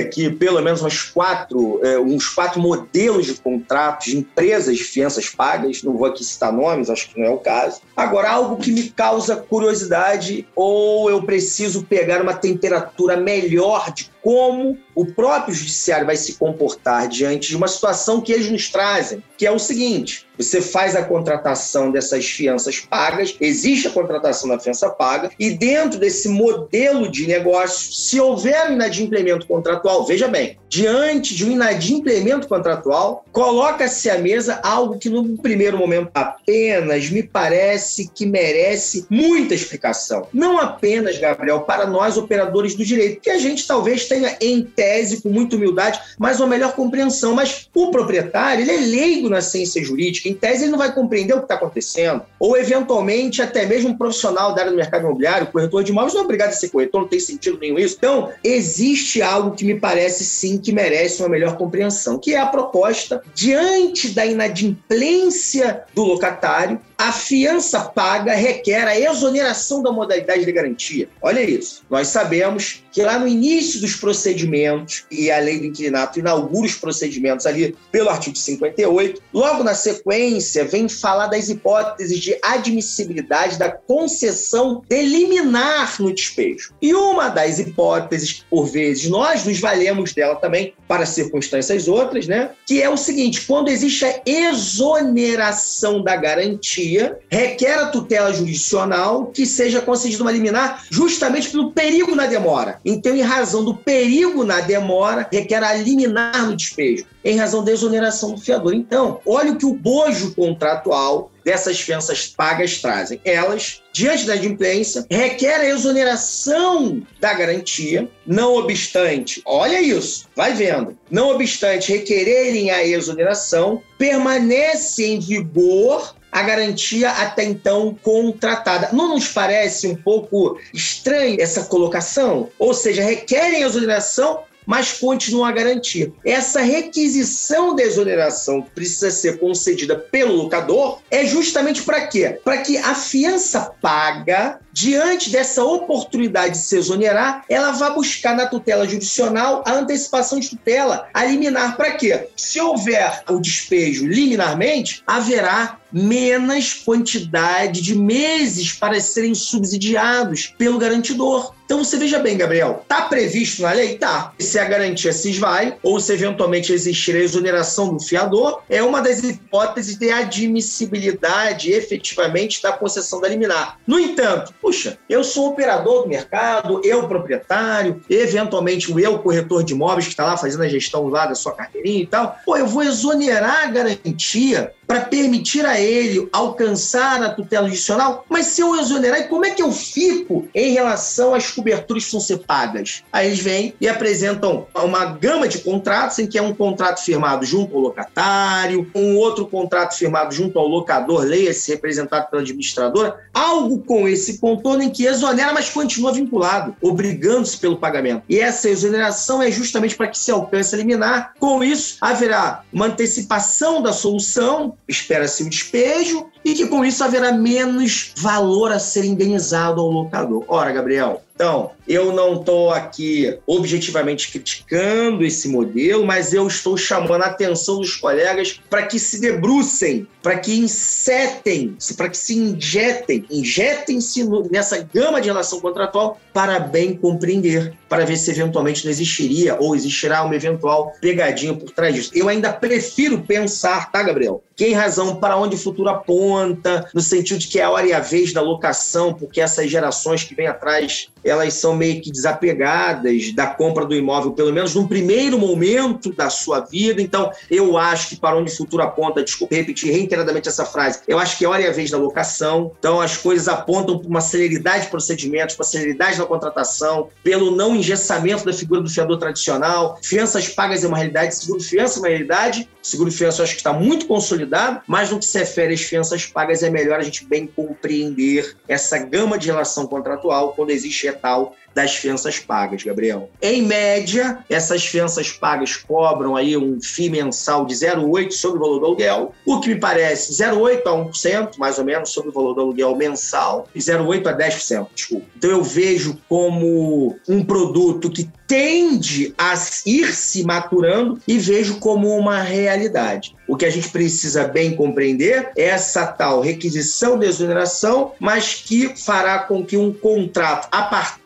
aqui 0.00 0.30
pelo 0.30 0.60
menos 0.60 0.80
umas 0.80 1.02
quatro, 1.02 1.80
é, 1.82 1.98
uns 1.98 2.28
quatro 2.28 2.60
modelos 2.60 3.26
de 3.26 3.34
contratos 3.34 4.06
de 4.06 4.18
empresas 4.18 4.76
de 4.76 4.84
fianças 4.84 5.28
pagas. 5.28 5.82
Não 5.82 5.96
vou 5.96 6.06
aqui 6.06 6.24
citar 6.24 6.52
nomes, 6.52 6.90
acho 6.90 7.10
que 7.10 7.20
não 7.20 7.26
é 7.26 7.30
o 7.30 7.38
caso. 7.38 7.80
Agora, 7.96 8.30
algo 8.30 8.56
que 8.56 8.72
me 8.72 8.90
causa 8.90 9.36
curiosidade 9.36 10.46
ou 10.54 11.10
eu 11.10 11.22
preciso 11.22 11.84
pegar 11.84 12.22
uma 12.22 12.34
temperatura 12.34 13.16
melhor 13.16 13.92
de 13.92 14.10
como 14.22 14.78
o 15.00 15.06
próprio 15.06 15.54
judiciário 15.54 16.04
vai 16.04 16.16
se 16.16 16.34
comportar 16.34 17.08
diante 17.08 17.48
de 17.48 17.56
uma 17.56 17.68
situação 17.68 18.20
que 18.20 18.30
eles 18.30 18.50
nos 18.50 18.68
trazem, 18.68 19.24
que 19.38 19.46
é 19.46 19.50
o 19.50 19.58
seguinte: 19.58 20.26
você 20.42 20.60
faz 20.60 20.96
a 20.96 21.04
contratação 21.04 21.90
dessas 21.90 22.26
fianças 22.26 22.80
pagas, 22.80 23.36
existe 23.40 23.88
a 23.88 23.90
contratação 23.90 24.48
da 24.48 24.58
fiança 24.58 24.88
paga, 24.88 25.30
e 25.38 25.50
dentro 25.50 25.98
desse 25.98 26.28
modelo 26.28 27.10
de 27.10 27.26
negócio, 27.26 27.92
se 27.92 28.20
houver 28.20 28.70
um 28.70 28.74
inadimplemento 28.74 29.46
contratual, 29.46 30.06
veja 30.06 30.28
bem, 30.28 30.56
diante 30.68 31.34
de 31.34 31.44
um 31.44 31.50
inadimplemento 31.50 32.46
contratual, 32.46 33.24
coloca-se 33.32 34.08
à 34.08 34.18
mesa 34.18 34.60
algo 34.62 34.98
que 34.98 35.10
no 35.10 35.36
primeiro 35.38 35.76
momento 35.76 36.10
apenas 36.14 37.10
me 37.10 37.22
parece 37.22 38.08
que 38.14 38.24
merece 38.24 39.06
muita 39.10 39.54
explicação. 39.54 40.28
Não 40.32 40.58
apenas, 40.58 41.18
Gabriel, 41.18 41.60
para 41.62 41.86
nós 41.86 42.16
operadores 42.16 42.74
do 42.74 42.84
direito, 42.84 43.20
que 43.20 43.30
a 43.30 43.38
gente 43.38 43.66
talvez 43.66 44.06
tenha 44.06 44.36
em 44.40 44.62
tese, 44.62 45.20
com 45.20 45.28
muita 45.28 45.56
humildade, 45.56 46.00
mas 46.18 46.38
uma 46.38 46.46
melhor 46.46 46.72
compreensão. 46.74 47.34
Mas 47.34 47.68
o 47.74 47.90
proprietário, 47.90 48.62
ele 48.62 48.70
é 48.70 48.76
leigo 48.76 49.28
na 49.28 49.40
ciência 49.40 49.82
jurídica, 49.82 50.28
em 50.30 50.34
tese 50.34 50.64
ele 50.64 50.70
não 50.70 50.78
vai 50.78 50.92
compreender 50.94 51.34
o 51.34 51.38
que 51.38 51.44
está 51.44 51.54
acontecendo. 51.54 52.22
Ou, 52.38 52.56
eventualmente, 52.56 53.42
até 53.42 53.66
mesmo 53.66 53.90
um 53.90 53.96
profissional 53.96 54.54
da 54.54 54.62
área 54.62 54.72
do 54.72 54.76
mercado 54.76 55.02
imobiliário, 55.02 55.48
corretor 55.48 55.84
de 55.84 55.92
imóveis, 55.92 56.14
não 56.14 56.22
é 56.22 56.24
obrigado 56.24 56.50
a 56.50 56.52
ser 56.52 56.68
corretor, 56.68 57.02
não 57.02 57.08
tem 57.08 57.20
sentido 57.20 57.58
nenhum 57.58 57.78
isso. 57.78 57.96
Então, 57.98 58.30
existe 58.42 59.22
algo 59.22 59.52
que 59.52 59.64
me 59.64 59.78
parece 59.78 60.24
sim 60.24 60.58
que 60.58 60.72
merece 60.72 61.22
uma 61.22 61.28
melhor 61.28 61.56
compreensão, 61.56 62.18
que 62.18 62.34
é 62.34 62.38
a 62.38 62.46
proposta, 62.46 63.22
diante 63.34 64.10
da 64.10 64.24
inadimplência 64.24 65.84
do 65.94 66.04
locatário, 66.04 66.80
a 67.00 67.12
fiança 67.12 67.80
paga 67.80 68.34
requer 68.34 68.86
a 68.86 68.98
exoneração 68.98 69.82
da 69.82 69.90
modalidade 69.90 70.44
de 70.44 70.52
garantia. 70.52 71.08
Olha 71.22 71.40
isso. 71.40 71.82
Nós 71.88 72.08
sabemos 72.08 72.84
que 72.92 73.02
lá 73.02 73.18
no 73.18 73.26
início 73.26 73.80
dos 73.80 73.96
procedimentos, 73.96 75.06
e 75.10 75.30
a 75.30 75.38
lei 75.38 75.60
do 75.60 75.66
inquilinato 75.66 76.18
inaugura 76.18 76.66
os 76.66 76.74
procedimentos 76.74 77.46
ali 77.46 77.74
pelo 77.90 78.10
artigo 78.10 78.36
58, 78.36 79.22
logo 79.32 79.64
na 79.64 79.74
sequência 79.74 80.64
vem 80.66 80.90
falar 80.90 81.28
das 81.28 81.48
hipóteses 81.48 82.18
de 82.18 82.38
admissibilidade 82.42 83.58
da 83.58 83.70
concessão 83.70 84.82
liminar 84.90 85.96
no 86.02 86.12
despejo. 86.12 86.74
E 86.82 86.92
uma 86.92 87.30
das 87.30 87.58
hipóteses, 87.58 88.44
por 88.50 88.66
vezes, 88.66 89.08
nós 89.08 89.46
nos 89.46 89.58
valemos 89.58 90.12
dela 90.12 90.36
também 90.36 90.74
para 90.90 91.06
circunstâncias 91.06 91.86
outras, 91.86 92.26
né? 92.26 92.50
Que 92.66 92.82
é 92.82 92.90
o 92.90 92.96
seguinte: 92.96 93.42
quando 93.46 93.68
existe 93.68 94.04
a 94.04 94.20
exoneração 94.26 96.02
da 96.02 96.16
garantia, 96.16 97.16
requer 97.30 97.78
a 97.78 97.86
tutela 97.86 98.32
jurisdicional 98.32 99.26
que 99.26 99.46
seja 99.46 99.80
concedida 99.80 100.24
uma 100.24 100.32
liminar 100.32 100.84
justamente 100.90 101.48
pelo 101.48 101.70
perigo 101.70 102.16
na 102.16 102.26
demora. 102.26 102.80
Então, 102.84 103.14
em 103.14 103.22
razão 103.22 103.64
do 103.64 103.76
perigo 103.76 104.42
na 104.42 104.60
demora, 104.60 105.28
requer 105.30 105.62
a 105.62 105.74
liminar 105.74 106.44
no 106.44 106.56
despejo, 106.56 107.06
em 107.24 107.36
razão 107.36 107.64
da 107.64 107.72
exoneração 107.72 108.34
do 108.34 108.40
fiador. 108.40 108.74
Então, 108.74 109.20
olha 109.26 109.52
o 109.52 109.56
que 109.56 109.66
o 109.66 109.74
bojo 109.74 110.34
contratual 110.34 111.30
dessas 111.44 111.80
fianças 111.80 112.26
pagas 112.26 112.78
trazem. 112.78 113.20
Elas, 113.24 113.82
diante 113.92 114.26
da 114.26 114.34
adimplência, 114.34 115.06
requerem 115.10 115.70
a 115.70 115.74
exoneração 115.74 117.02
da 117.18 117.32
garantia, 117.32 118.08
não 118.26 118.56
obstante, 118.56 119.42
olha 119.44 119.80
isso, 119.80 120.26
vai 120.36 120.52
vendo, 120.52 120.96
não 121.10 121.30
obstante 121.30 121.92
requererem 121.92 122.70
a 122.70 122.84
exoneração, 122.84 123.82
permanece 123.98 125.04
em 125.04 125.18
vigor 125.18 126.14
a 126.32 126.42
garantia 126.42 127.10
até 127.10 127.44
então 127.44 127.96
contratada. 128.02 128.90
Não 128.92 129.08
nos 129.08 129.28
parece 129.28 129.88
um 129.88 129.96
pouco 129.96 130.58
estranho 130.72 131.40
essa 131.40 131.64
colocação? 131.64 132.48
Ou 132.58 132.72
seja, 132.72 133.02
requerem 133.02 133.64
a 133.64 133.66
exoneração, 133.66 134.44
mas 134.70 134.92
continua 134.92 135.48
a 135.48 135.52
garantia. 135.52 136.12
Essa 136.24 136.60
requisição 136.60 137.74
da 137.74 137.82
exoneração 137.82 138.62
precisa 138.62 139.10
ser 139.10 139.40
concedida 139.40 139.96
pelo 139.96 140.32
locador 140.32 141.00
é 141.10 141.26
justamente 141.26 141.82
para 141.82 142.06
quê? 142.06 142.38
Para 142.44 142.58
que 142.58 142.78
a 142.78 142.94
fiança 142.94 143.72
paga 143.82 144.60
diante 144.72 145.30
dessa 145.30 145.64
oportunidade 145.64 146.52
de 146.52 146.58
se 146.58 146.76
exonerar, 146.76 147.44
ela 147.48 147.72
vai 147.72 147.92
buscar 147.94 148.34
na 148.34 148.46
tutela 148.46 148.84
jurisdicional 148.84 149.62
a 149.66 149.72
antecipação 149.72 150.38
de 150.38 150.50
tutela, 150.50 151.08
a 151.12 151.24
liminar 151.24 151.76
para 151.76 151.92
quê? 151.92 152.28
Se 152.36 152.60
houver 152.60 153.22
o 153.28 153.40
despejo 153.40 154.06
liminarmente, 154.06 155.02
haverá 155.06 155.80
menos 155.92 156.74
quantidade 156.74 157.80
de 157.80 157.94
meses 157.96 158.72
para 158.72 159.00
serem 159.00 159.34
subsidiados 159.34 160.54
pelo 160.56 160.78
garantidor. 160.78 161.54
Então 161.64 161.84
você 161.84 161.96
veja 161.96 162.18
bem, 162.18 162.36
Gabriel, 162.36 162.84
tá 162.88 163.02
previsto 163.02 163.62
na 163.62 163.70
lei? 163.70 163.96
Tá. 163.96 164.32
Se 164.40 164.58
a 164.58 164.64
garantia 164.64 165.12
se 165.12 165.30
esvai 165.30 165.76
ou 165.84 166.00
se 166.00 166.12
eventualmente 166.12 166.72
existir 166.72 167.14
a 167.14 167.20
exoneração 167.20 167.94
do 167.94 168.02
fiador, 168.02 168.62
é 168.68 168.82
uma 168.82 169.00
das 169.00 169.22
hipóteses 169.22 169.96
de 169.96 170.10
admissibilidade 170.10 171.70
efetivamente 171.70 172.60
da 172.60 172.72
concessão 172.72 173.20
da 173.20 173.28
liminar. 173.28 173.78
No 173.86 174.00
entanto, 174.00 174.52
puxa, 174.60 174.98
eu 175.08 175.24
sou 175.24 175.48
operador 175.48 176.02
do 176.02 176.08
mercado, 176.08 176.80
eu 176.84 177.08
proprietário, 177.08 178.00
eventualmente 178.08 178.92
o 178.92 179.00
eu 179.00 179.18
corretor 179.18 179.64
de 179.64 179.72
imóveis 179.72 180.06
que 180.06 180.12
está 180.12 180.24
lá 180.24 180.36
fazendo 180.36 180.62
a 180.62 180.68
gestão 180.68 181.08
lá 181.08 181.26
da 181.26 181.34
sua 181.34 181.52
carteirinha 181.52 182.02
e 182.02 182.06
tal, 182.06 182.36
pô, 182.44 182.56
eu 182.56 182.66
vou 182.66 182.82
exonerar 182.82 183.64
a 183.64 183.70
garantia 183.70 184.72
para 184.90 185.02
permitir 185.02 185.64
a 185.64 185.80
ele 185.80 186.28
alcançar 186.32 187.22
a 187.22 187.30
tutela 187.30 187.68
judicial, 187.68 188.24
mas 188.28 188.46
se 188.46 188.60
eu 188.60 188.74
exonerar, 188.74 189.28
como 189.28 189.46
é 189.46 189.50
que 189.50 189.62
eu 189.62 189.70
fico 189.70 190.48
em 190.52 190.72
relação 190.72 191.32
às 191.32 191.48
coberturas 191.48 192.06
que 192.06 192.10
vão 192.10 192.20
ser 192.20 192.38
pagas? 192.38 193.04
Aí 193.12 193.28
eles 193.28 193.38
vêm 193.38 193.72
e 193.80 193.88
apresentam 193.88 194.66
uma 194.74 195.04
gama 195.04 195.46
de 195.46 195.58
contratos, 195.58 196.18
em 196.18 196.26
que 196.26 196.36
é 196.36 196.42
um 196.42 196.52
contrato 196.52 197.04
firmado 197.04 197.46
junto 197.46 197.76
ao 197.76 197.80
locatário, 197.80 198.90
um 198.92 199.16
outro 199.16 199.46
contrato 199.46 199.96
firmado 199.96 200.34
junto 200.34 200.58
ao 200.58 200.66
locador, 200.66 201.20
leia-se 201.22 201.70
representado 201.70 202.28
pela 202.28 202.42
administradora, 202.42 203.16
algo 203.32 203.84
com 203.84 204.08
esse 204.08 204.38
contorno 204.56 204.82
em 204.82 204.90
que 204.90 205.06
exonera, 205.06 205.52
mas 205.52 205.70
continua 205.70 206.12
vinculado, 206.12 206.74
obrigando-se 206.80 207.56
pelo 207.58 207.76
pagamento. 207.76 208.22
E 208.28 208.38
essa 208.38 208.68
exoneração 208.68 209.42
é 209.42 209.50
justamente 209.50 209.96
para 209.96 210.08
que 210.08 210.18
se 210.18 210.30
alcance 210.30 210.74
a 210.74 210.78
liminar. 210.78 211.34
Com 211.38 211.62
isso, 211.62 211.96
haverá 212.00 212.62
uma 212.72 212.86
antecipação 212.86 213.82
da 213.82 213.92
solução, 213.92 214.74
espera-se 214.88 215.42
o 215.42 215.50
despejo 215.50 216.26
e 216.44 216.54
que 216.54 216.66
com 216.66 216.84
isso 216.84 217.04
haverá 217.04 217.32
menos 217.32 218.12
valor 218.16 218.72
a 218.72 218.78
ser 218.78 219.04
indenizado 219.04 219.80
ao 219.80 219.90
locador. 219.90 220.44
Ora, 220.48 220.72
Gabriel, 220.72 221.22
então, 221.34 221.70
eu 221.88 222.12
não 222.12 222.34
estou 222.34 222.70
aqui 222.70 223.38
objetivamente 223.46 224.30
criticando 224.30 225.24
esse 225.24 225.48
modelo, 225.48 226.04
mas 226.04 226.34
eu 226.34 226.46
estou 226.46 226.76
chamando 226.76 227.22
a 227.22 227.28
atenção 227.28 227.78
dos 227.78 227.96
colegas 227.96 228.60
para 228.68 228.82
que 228.82 228.98
se 228.98 229.20
debrucem, 229.20 230.06
para 230.22 230.38
que 230.38 230.54
insetem, 230.58 231.76
para 231.96 232.10
que 232.10 232.18
se 232.18 232.36
injetem, 232.36 233.24
injetem-se 233.30 234.28
nessa 234.50 234.86
gama 234.92 235.18
de 235.18 235.28
relação 235.28 235.60
contratual 235.60 236.20
para 236.32 236.60
bem 236.60 236.94
compreender, 236.94 237.72
para 237.88 238.04
ver 238.04 238.16
se 238.16 238.30
eventualmente 238.30 238.84
não 238.84 238.90
existiria 238.90 239.56
ou 239.58 239.74
existirá 239.74 240.22
uma 240.22 240.36
eventual 240.36 240.92
pegadinha 241.00 241.54
por 241.54 241.70
trás 241.70 241.94
disso. 241.94 242.10
Eu 242.14 242.28
ainda 242.28 242.52
prefiro 242.52 243.22
pensar, 243.22 243.90
tá, 243.90 244.02
Gabriel? 244.02 244.44
Que 244.54 244.66
em 244.66 244.74
razão 244.74 245.16
para 245.16 245.38
onde 245.38 245.56
o 245.56 245.58
futuro 245.58 245.88
aponta, 245.88 246.88
no 246.94 247.00
sentido 247.00 247.38
de 247.38 247.48
que 247.48 247.58
é 247.58 247.64
a 247.64 247.70
hora 247.70 247.86
e 247.86 247.94
a 247.94 248.00
vez 248.00 248.32
da 248.32 248.42
locação, 248.42 249.14
porque 249.14 249.40
essas 249.40 249.70
gerações 249.70 250.22
que 250.22 250.34
vêm 250.34 250.46
atrás 250.46 251.08
elas 251.30 251.54
são 251.54 251.74
meio 251.74 252.00
que 252.00 252.10
desapegadas 252.10 253.32
da 253.34 253.46
compra 253.46 253.84
do 253.84 253.94
imóvel, 253.94 254.32
pelo 254.32 254.52
menos 254.52 254.74
num 254.74 254.86
primeiro 254.86 255.38
momento 255.38 256.12
da 256.12 256.28
sua 256.30 256.60
vida. 256.60 257.00
Então, 257.00 257.30
eu 257.50 257.76
acho 257.76 258.10
que 258.10 258.16
para 258.16 258.36
onde 258.36 258.52
o 258.52 258.56
futuro 258.56 258.82
aponta, 258.82 259.22
desculpe 259.22 259.54
repetir 259.54 259.92
reiteradamente 259.92 260.48
essa 260.48 260.64
frase, 260.64 261.00
eu 261.06 261.18
acho 261.18 261.36
que 261.38 261.44
é 261.44 261.48
hora 261.48 261.62
e 261.62 261.66
a 261.66 261.72
vez 261.72 261.90
da 261.90 261.98
locação. 261.98 262.72
Então, 262.78 263.00
as 263.00 263.16
coisas 263.16 263.48
apontam 263.48 263.98
para 263.98 264.08
uma 264.08 264.20
celeridade 264.20 264.84
de 264.84 264.90
procedimentos, 264.90 265.54
para 265.56 265.64
celeridade 265.64 266.18
da 266.18 266.26
contratação, 266.26 267.08
pelo 267.22 267.54
não 267.54 267.74
engessamento 267.74 268.44
da 268.44 268.52
figura 268.52 268.80
do 268.80 268.88
fiador 268.88 269.18
tradicional. 269.18 269.98
Fianças 270.02 270.48
pagas 270.48 270.84
é 270.84 270.88
uma 270.88 270.96
realidade, 270.96 271.34
seguro 271.34 271.60
fiança 271.60 271.98
é 271.98 272.00
uma 272.00 272.08
realidade. 272.08 272.68
Seguro 272.82 273.12
fiança 273.12 273.40
eu 273.40 273.44
acho 273.44 273.54
que 273.54 273.60
está 273.60 273.72
muito 273.72 274.06
consolidado, 274.06 274.80
mas 274.86 275.10
no 275.10 275.18
que 275.18 275.26
se 275.26 275.38
refere 275.38 275.74
às 275.74 275.82
fianças 275.82 276.26
pagas 276.26 276.62
é 276.62 276.70
melhor 276.70 276.98
a 276.98 277.02
gente 277.02 277.24
bem 277.24 277.46
compreender 277.46 278.56
essa 278.66 278.98
gama 278.98 279.38
de 279.38 279.46
relação 279.46 279.86
contratual 279.86 280.54
quando 280.54 280.70
existe 280.70 281.06
tal 281.12 281.54
das 281.74 281.94
fianças 281.94 282.38
pagas, 282.38 282.82
Gabriel. 282.82 283.30
Em 283.40 283.62
média, 283.62 284.38
essas 284.48 284.84
fianças 284.84 285.30
pagas 285.30 285.76
cobram 285.76 286.36
aí 286.36 286.56
um 286.56 286.80
FII 286.80 287.10
mensal 287.10 287.64
de 287.64 287.74
0,8 287.74 288.32
sobre 288.32 288.58
o 288.58 288.60
valor 288.60 288.78
do 288.80 288.86
aluguel, 288.86 289.34
o 289.46 289.60
que 289.60 289.68
me 289.68 289.76
parece 289.78 290.32
0,8 290.32 290.82
a 290.86 290.90
1%, 290.90 291.58
mais 291.58 291.78
ou 291.78 291.84
menos, 291.84 292.10
sobre 292.10 292.30
o 292.30 292.32
valor 292.32 292.54
do 292.54 292.60
aluguel 292.62 292.96
mensal, 292.96 293.68
e 293.74 293.78
0,8 293.78 294.26
a 294.26 294.36
10%, 294.36 294.86
desculpa. 294.94 295.26
Então 295.36 295.50
eu 295.50 295.62
vejo 295.62 296.18
como 296.28 297.16
um 297.28 297.44
produto 297.44 298.10
que 298.10 298.28
tende 298.46 299.32
a 299.38 299.54
ir 299.86 300.12
se 300.12 300.42
maturando 300.42 301.20
e 301.26 301.38
vejo 301.38 301.78
como 301.78 302.08
uma 302.16 302.40
realidade. 302.40 303.36
O 303.50 303.56
que 303.56 303.66
a 303.66 303.70
gente 303.70 303.88
precisa 303.88 304.46
bem 304.46 304.76
compreender 304.76 305.50
é 305.56 305.64
essa 305.64 306.06
tal 306.06 306.40
requisição 306.40 307.18
de 307.18 307.26
exoneração, 307.26 308.12
mas 308.20 308.54
que 308.54 308.96
fará 308.96 309.40
com 309.40 309.66
que 309.66 309.76
um 309.76 309.92
contrato 309.92 310.68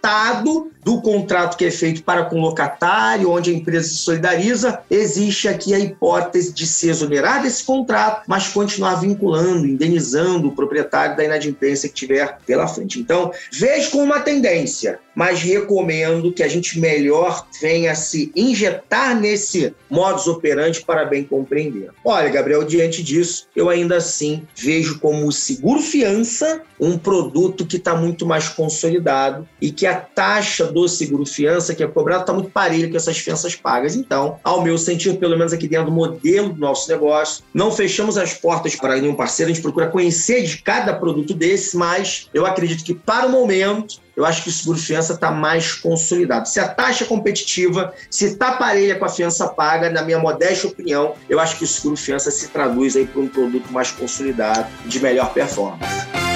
apartado 0.04 0.70
do 0.84 1.00
contrato 1.00 1.56
que 1.56 1.64
é 1.64 1.70
feito 1.70 2.02
para 2.02 2.26
com 2.26 2.36
o 2.36 2.42
locatário, 2.42 3.30
onde 3.30 3.50
a 3.50 3.54
empresa 3.54 3.88
se 3.88 3.96
solidariza, 3.96 4.80
existe 4.90 5.48
aqui 5.48 5.72
a 5.72 5.78
hipótese 5.78 6.52
de 6.52 6.66
se 6.66 6.90
exonerar 6.90 7.42
desse 7.42 7.64
contrato, 7.64 8.24
mas 8.28 8.48
continuar 8.48 8.96
vinculando, 8.96 9.66
indenizando 9.66 10.48
o 10.48 10.52
proprietário 10.52 11.16
da 11.16 11.24
inadimplência 11.24 11.88
que 11.88 11.94
tiver 11.94 12.38
pela 12.46 12.68
frente. 12.68 13.00
Então, 13.00 13.32
vejo 13.50 13.92
como 13.92 14.04
uma 14.04 14.20
tendência, 14.20 14.98
mas 15.14 15.40
recomendo 15.40 16.32
que 16.32 16.42
a 16.42 16.48
gente 16.48 16.78
melhor 16.78 17.46
venha 17.62 17.94
se 17.94 18.30
injetar 18.36 19.18
nesse 19.18 19.74
modus 19.88 20.26
operandi 20.26 20.82
para 20.84 21.06
bem 21.06 21.24
compreender. 21.24 21.90
Olha, 22.04 22.28
Gabriel, 22.28 22.64
diante 22.64 23.02
disso, 23.02 23.48
eu 23.56 23.70
ainda 23.70 23.96
assim 23.96 24.42
vejo 24.54 24.98
como 24.98 25.26
o 25.26 25.32
seguro 25.32 25.80
fiança 25.80 26.60
um 26.84 26.98
produto 26.98 27.66
que 27.66 27.76
está 27.76 27.94
muito 27.94 28.26
mais 28.26 28.48
consolidado 28.48 29.48
e 29.60 29.70
que 29.70 29.86
a 29.86 29.94
taxa 29.94 30.66
do 30.66 30.88
seguro 30.88 31.24
fiança 31.24 31.74
que 31.74 31.82
é 31.82 31.86
cobrado 31.86 32.22
está 32.22 32.32
muito 32.32 32.50
parelho 32.50 32.90
com 32.90 32.96
essas 32.96 33.18
fianças 33.18 33.54
pagas. 33.54 33.96
Então, 33.96 34.38
ao 34.44 34.62
meu 34.62 34.76
sentir, 34.76 35.16
pelo 35.18 35.36
menos 35.36 35.52
aqui 35.52 35.66
dentro 35.66 35.86
do 35.86 35.92
modelo 35.92 36.50
do 36.50 36.60
nosso 36.60 36.90
negócio, 36.90 37.44
não 37.52 37.70
fechamos 37.70 38.18
as 38.18 38.34
portas 38.34 38.76
para 38.76 38.96
nenhum 38.96 39.14
parceiro, 39.14 39.50
a 39.50 39.54
gente 39.54 39.62
procura 39.62 39.88
conhecer 39.88 40.42
de 40.42 40.58
cada 40.58 40.92
produto 40.92 41.34
desse, 41.34 41.76
mas 41.76 42.28
eu 42.34 42.44
acredito 42.46 42.84
que 42.84 42.94
para 42.94 43.26
o 43.26 43.30
momento 43.30 44.04
eu 44.16 44.24
acho 44.24 44.42
que 44.42 44.48
o 44.48 44.52
seguro 44.52 44.78
fiança 44.78 45.14
está 45.14 45.30
mais 45.30 45.72
consolidado. 45.72 46.48
Se 46.48 46.60
a 46.60 46.68
taxa 46.68 47.04
é 47.04 47.06
competitiva, 47.06 47.92
se 48.08 48.26
está 48.26 48.52
parelha 48.52 48.96
com 48.96 49.04
a 49.04 49.08
fiança 49.08 49.48
paga, 49.48 49.90
na 49.90 50.02
minha 50.02 50.18
modesta 50.18 50.68
opinião, 50.68 51.14
eu 51.28 51.40
acho 51.40 51.56
que 51.56 51.64
o 51.64 51.66
seguro 51.66 51.96
fiança 51.96 52.30
se 52.30 52.48
traduz 52.48 52.96
aí 52.96 53.06
para 53.06 53.20
um 53.20 53.28
produto 53.28 53.72
mais 53.72 53.90
consolidado, 53.90 54.68
de 54.86 55.00
melhor 55.00 55.32
performance. 55.32 56.33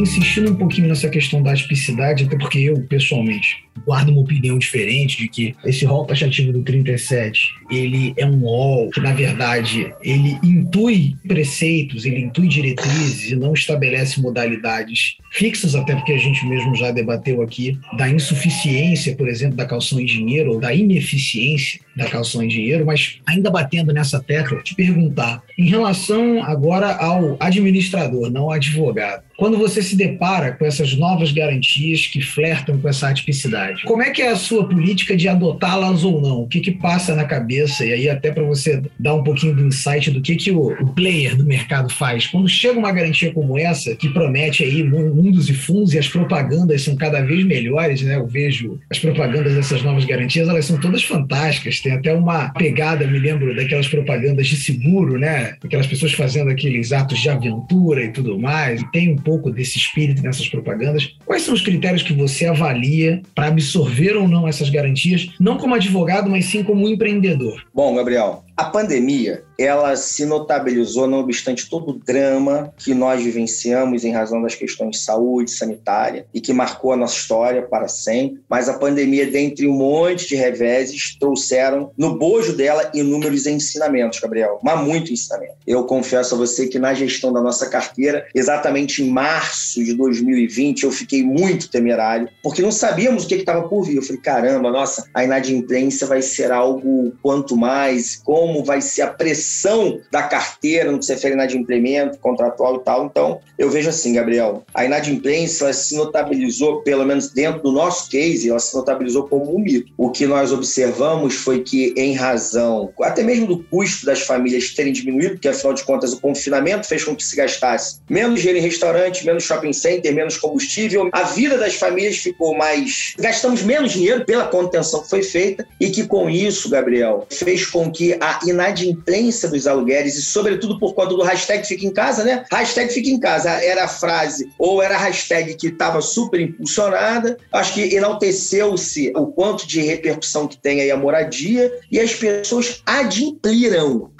Insistindo 0.00 0.50
um 0.50 0.54
pouquinho 0.56 0.88
nessa 0.88 1.08
questão 1.08 1.42
da 1.42 1.54
tipicidade, 1.54 2.24
até 2.24 2.36
porque 2.36 2.58
eu, 2.58 2.80
pessoalmente, 2.82 3.64
guardo 3.86 4.10
uma 4.10 4.20
opinião 4.20 4.58
diferente 4.58 5.18
de 5.18 5.28
que 5.28 5.54
esse 5.64 5.84
rol 5.84 6.04
taxativo 6.04 6.52
do 6.52 6.62
37, 6.62 7.48
ele 7.70 8.12
é 8.16 8.26
um 8.26 8.40
rol 8.40 8.90
que, 8.90 9.00
na 9.00 9.12
verdade, 9.12 9.92
ele 10.02 10.38
intui 10.42 11.16
preceitos, 11.26 12.04
ele 12.04 12.20
intui 12.20 12.48
diretrizes 12.48 13.30
e 13.30 13.36
não 13.36 13.52
estabelece 13.52 14.20
modalidades 14.20 15.16
fixas, 15.32 15.74
até 15.74 15.94
porque 15.94 16.12
a 16.12 16.18
gente 16.18 16.44
mesmo 16.46 16.74
já 16.74 16.90
debateu 16.90 17.42
aqui 17.42 17.78
da 17.96 18.08
insuficiência, 18.08 19.14
por 19.14 19.28
exemplo, 19.28 19.56
da 19.56 19.66
calção 19.66 20.00
em 20.00 20.04
dinheiro 20.04 20.52
ou 20.52 20.60
da 20.60 20.74
ineficiência 20.74 21.80
da 22.00 22.08
calção 22.08 22.42
em 22.42 22.48
dinheiro, 22.48 22.86
mas 22.86 23.20
ainda 23.26 23.50
batendo 23.50 23.92
nessa 23.92 24.20
tecla, 24.20 24.62
te 24.62 24.74
perguntar, 24.74 25.42
em 25.56 25.68
relação 25.68 26.42
agora 26.42 26.94
ao 26.96 27.36
administrador, 27.38 28.30
não 28.30 28.44
ao 28.44 28.52
advogado, 28.52 29.22
quando 29.40 29.56
você 29.56 29.82
se 29.82 29.96
depara 29.96 30.52
com 30.52 30.66
essas 30.66 30.94
novas 30.94 31.32
garantias 31.32 32.06
que 32.06 32.20
flertam 32.20 32.78
com 32.78 32.86
essa 32.86 33.08
atipicidade, 33.08 33.84
como 33.84 34.02
é 34.02 34.10
que 34.10 34.20
é 34.20 34.28
a 34.28 34.36
sua 34.36 34.68
política 34.68 35.16
de 35.16 35.28
adotá-las 35.28 36.04
ou 36.04 36.20
não? 36.20 36.42
O 36.42 36.46
que 36.46 36.60
que 36.60 36.70
passa 36.70 37.14
na 37.14 37.24
cabeça? 37.24 37.82
E 37.84 37.92
aí 37.92 38.08
até 38.08 38.30
para 38.30 38.42
você 38.42 38.82
dar 38.98 39.14
um 39.14 39.24
pouquinho 39.24 39.56
do 39.56 39.66
insight 39.66 40.10
do 40.10 40.20
que 40.20 40.36
que 40.36 40.50
o, 40.50 40.72
o, 40.82 40.88
player 40.92 41.34
do 41.34 41.46
mercado 41.46 41.90
faz. 41.90 42.26
Quando 42.26 42.48
chega 42.48 42.78
uma 42.78 42.92
garantia 42.92 43.32
como 43.32 43.58
essa, 43.58 43.96
que 43.96 44.10
promete 44.10 44.62
aí 44.62 44.82
mundos 44.82 45.48
e 45.48 45.54
fundos 45.54 45.94
e 45.94 45.98
as 45.98 46.06
propagandas 46.06 46.82
são 46.82 46.94
cada 46.94 47.22
vez 47.22 47.42
melhores, 47.42 48.02
né? 48.02 48.16
Eu 48.16 48.26
vejo 48.26 48.78
as 48.90 48.98
propagandas 48.98 49.54
dessas 49.54 49.82
novas 49.82 50.04
garantias, 50.04 50.50
elas 50.50 50.66
são 50.66 50.78
todas 50.78 51.02
fantásticas, 51.02 51.80
Tem 51.90 51.96
até 51.96 52.14
uma 52.14 52.50
pegada, 52.50 53.04
me 53.06 53.18
lembro 53.18 53.54
daquelas 53.54 53.88
propagandas 53.88 54.46
de 54.46 54.56
seguro, 54.56 55.18
né? 55.18 55.56
Aquelas 55.64 55.88
pessoas 55.88 56.12
fazendo 56.12 56.50
aqueles 56.50 56.92
atos 56.92 57.18
de 57.18 57.28
aventura 57.28 58.04
e 58.04 58.12
tudo 58.12 58.38
mais. 58.38 58.80
Tem 58.92 59.10
um 59.10 59.16
pouco 59.16 59.50
desse 59.50 59.78
espírito 59.78 60.22
nessas 60.22 60.48
propagandas. 60.48 61.16
Quais 61.26 61.42
são 61.42 61.52
os 61.52 61.62
critérios 61.62 62.02
que 62.02 62.12
você 62.12 62.46
avalia 62.46 63.22
para 63.34 63.48
absorver 63.48 64.16
ou 64.16 64.28
não 64.28 64.46
essas 64.46 64.70
garantias, 64.70 65.30
não 65.40 65.58
como 65.58 65.74
advogado, 65.74 66.30
mas 66.30 66.44
sim 66.44 66.62
como 66.62 66.88
empreendedor? 66.88 67.64
Bom, 67.74 67.96
Gabriel, 67.96 68.44
a 68.56 68.64
pandemia, 68.64 69.44
ela 69.58 69.94
se 69.96 70.24
notabilizou, 70.24 71.06
não 71.06 71.20
obstante 71.20 71.68
todo 71.68 71.90
o 71.90 71.98
drama 71.98 72.72
que 72.78 72.94
nós 72.94 73.22
vivenciamos 73.22 74.04
em 74.04 74.12
razão 74.12 74.40
das 74.40 74.54
questões 74.54 74.96
de 74.96 74.98
saúde, 75.02 75.50
sanitária, 75.50 76.26
e 76.32 76.40
que 76.40 76.52
marcou 76.52 76.92
a 76.92 76.96
nossa 76.96 77.14
história 77.14 77.62
para 77.62 77.88
sempre. 77.88 78.40
Mas 78.48 78.68
a 78.68 78.78
pandemia, 78.78 79.30
dentre 79.30 79.66
um 79.66 79.72
monte 79.72 80.28
de 80.28 80.34
reveses, 80.34 81.16
trouxeram 81.18 81.90
no 81.96 82.18
bojo 82.18 82.54
dela 82.54 82.90
inúmeros 82.94 83.46
ensinamentos, 83.46 84.18
Gabriel. 84.18 84.58
Mas 84.62 84.80
muito 84.80 85.12
ensinamento. 85.12 85.56
Eu 85.66 85.84
confesso 85.84 86.34
a 86.34 86.38
você 86.38 86.66
que 86.66 86.78
na 86.78 86.94
gestão 86.94 87.32
da 87.32 87.40
nossa 87.40 87.68
carteira, 87.68 88.26
exatamente 88.34 89.02
em 89.02 89.10
março 89.10 89.84
de 89.84 89.94
2020, 89.94 90.84
eu 90.84 90.92
fiquei 90.92 91.22
muito 91.22 91.70
temerário, 91.70 92.28
porque 92.42 92.62
não 92.62 92.72
sabíamos 92.72 93.24
o 93.24 93.28
que 93.28 93.34
estava 93.34 93.68
por 93.68 93.82
vir. 93.82 93.96
Eu 93.96 94.02
falei, 94.02 94.22
caramba, 94.22 94.70
nossa, 94.70 95.08
a 95.12 95.24
inadimplência 95.24 96.06
vai 96.06 96.22
ser 96.22 96.50
algo 96.50 97.12
quanto 97.22 97.56
mais, 97.56 98.16
como 98.16 98.39
como 98.40 98.64
vai 98.64 98.80
ser 98.80 99.02
a 99.02 99.06
pressão 99.08 100.00
da 100.10 100.22
carteira 100.22 100.90
no 100.90 100.98
que 100.98 101.04
se 101.04 101.12
refere 101.12 101.34
a 101.34 101.36
inadimplemento 101.36 102.18
contratual 102.20 102.76
e 102.76 102.78
tal. 102.80 103.04
Então, 103.04 103.38
eu 103.58 103.68
vejo 103.68 103.90
assim, 103.90 104.14
Gabriel, 104.14 104.64
a 104.72 104.82
inadimplência 104.82 105.70
se 105.74 105.94
notabilizou, 105.94 106.80
pelo 106.80 107.04
menos 107.04 107.28
dentro 107.28 107.62
do 107.62 107.70
nosso 107.70 108.08
case, 108.08 108.48
ela 108.48 108.58
se 108.58 108.74
notabilizou 108.74 109.28
como 109.28 109.54
um 109.54 109.58
mito. 109.58 109.92
O 109.98 110.08
que 110.08 110.26
nós 110.26 110.52
observamos 110.52 111.34
foi 111.34 111.60
que, 111.62 111.92
em 111.94 112.14
razão, 112.14 112.90
até 113.02 113.22
mesmo 113.22 113.46
do 113.46 113.62
custo 113.64 114.06
das 114.06 114.22
famílias 114.22 114.70
terem 114.70 114.90
diminuído, 114.90 115.32
porque 115.34 115.48
afinal 115.48 115.74
de 115.74 115.84
contas 115.84 116.14
o 116.14 116.20
confinamento 116.20 116.86
fez 116.86 117.04
com 117.04 117.14
que 117.14 117.22
se 117.22 117.36
gastasse 117.36 118.00
menos 118.08 118.40
dinheiro 118.40 118.58
em 118.58 118.62
restaurante, 118.62 119.26
menos 119.26 119.44
shopping 119.44 119.74
center, 119.74 120.14
menos 120.14 120.38
combustível, 120.38 121.10
a 121.12 121.24
vida 121.24 121.58
das 121.58 121.74
famílias 121.74 122.16
ficou 122.16 122.56
mais. 122.56 123.12
Gastamos 123.18 123.62
menos 123.62 123.92
dinheiro 123.92 124.24
pela 124.24 124.46
contenção 124.46 125.02
que 125.02 125.10
foi 125.10 125.22
feita 125.22 125.66
e 125.78 125.90
que 125.90 126.06
com 126.06 126.30
isso, 126.30 126.70
Gabriel, 126.70 127.26
fez 127.30 127.66
com 127.66 127.90
que 127.90 128.14
a 128.14 128.29
inadimplência 128.44 129.48
dos 129.48 129.66
aluguéis 129.66 130.16
e, 130.16 130.22
sobretudo, 130.22 130.78
por 130.78 130.94
conta 130.94 131.14
do 131.14 131.22
hashtag 131.22 131.66
Fica 131.66 131.86
em 131.86 131.92
Casa, 131.92 132.24
né? 132.24 132.44
Hashtag 132.50 132.92
Fica 132.92 133.08
em 133.08 133.18
Casa 133.18 133.50
era 133.50 133.84
a 133.84 133.88
frase 133.88 134.50
ou 134.58 134.82
era 134.82 134.94
a 134.94 134.98
hashtag 134.98 135.54
que 135.54 135.68
estava 135.68 136.00
super 136.00 136.40
impulsionada. 136.40 137.36
Acho 137.52 137.74
que 137.74 137.94
enalteceu-se 137.94 139.12
o 139.16 139.26
quanto 139.26 139.66
de 139.66 139.80
repercussão 139.80 140.46
que 140.46 140.56
tem 140.56 140.80
aí 140.80 140.90
a 140.90 140.96
moradia 140.96 141.72
e 141.90 141.98
as 141.98 142.14
pessoas 142.14 142.82
adimpliram. 142.86 144.10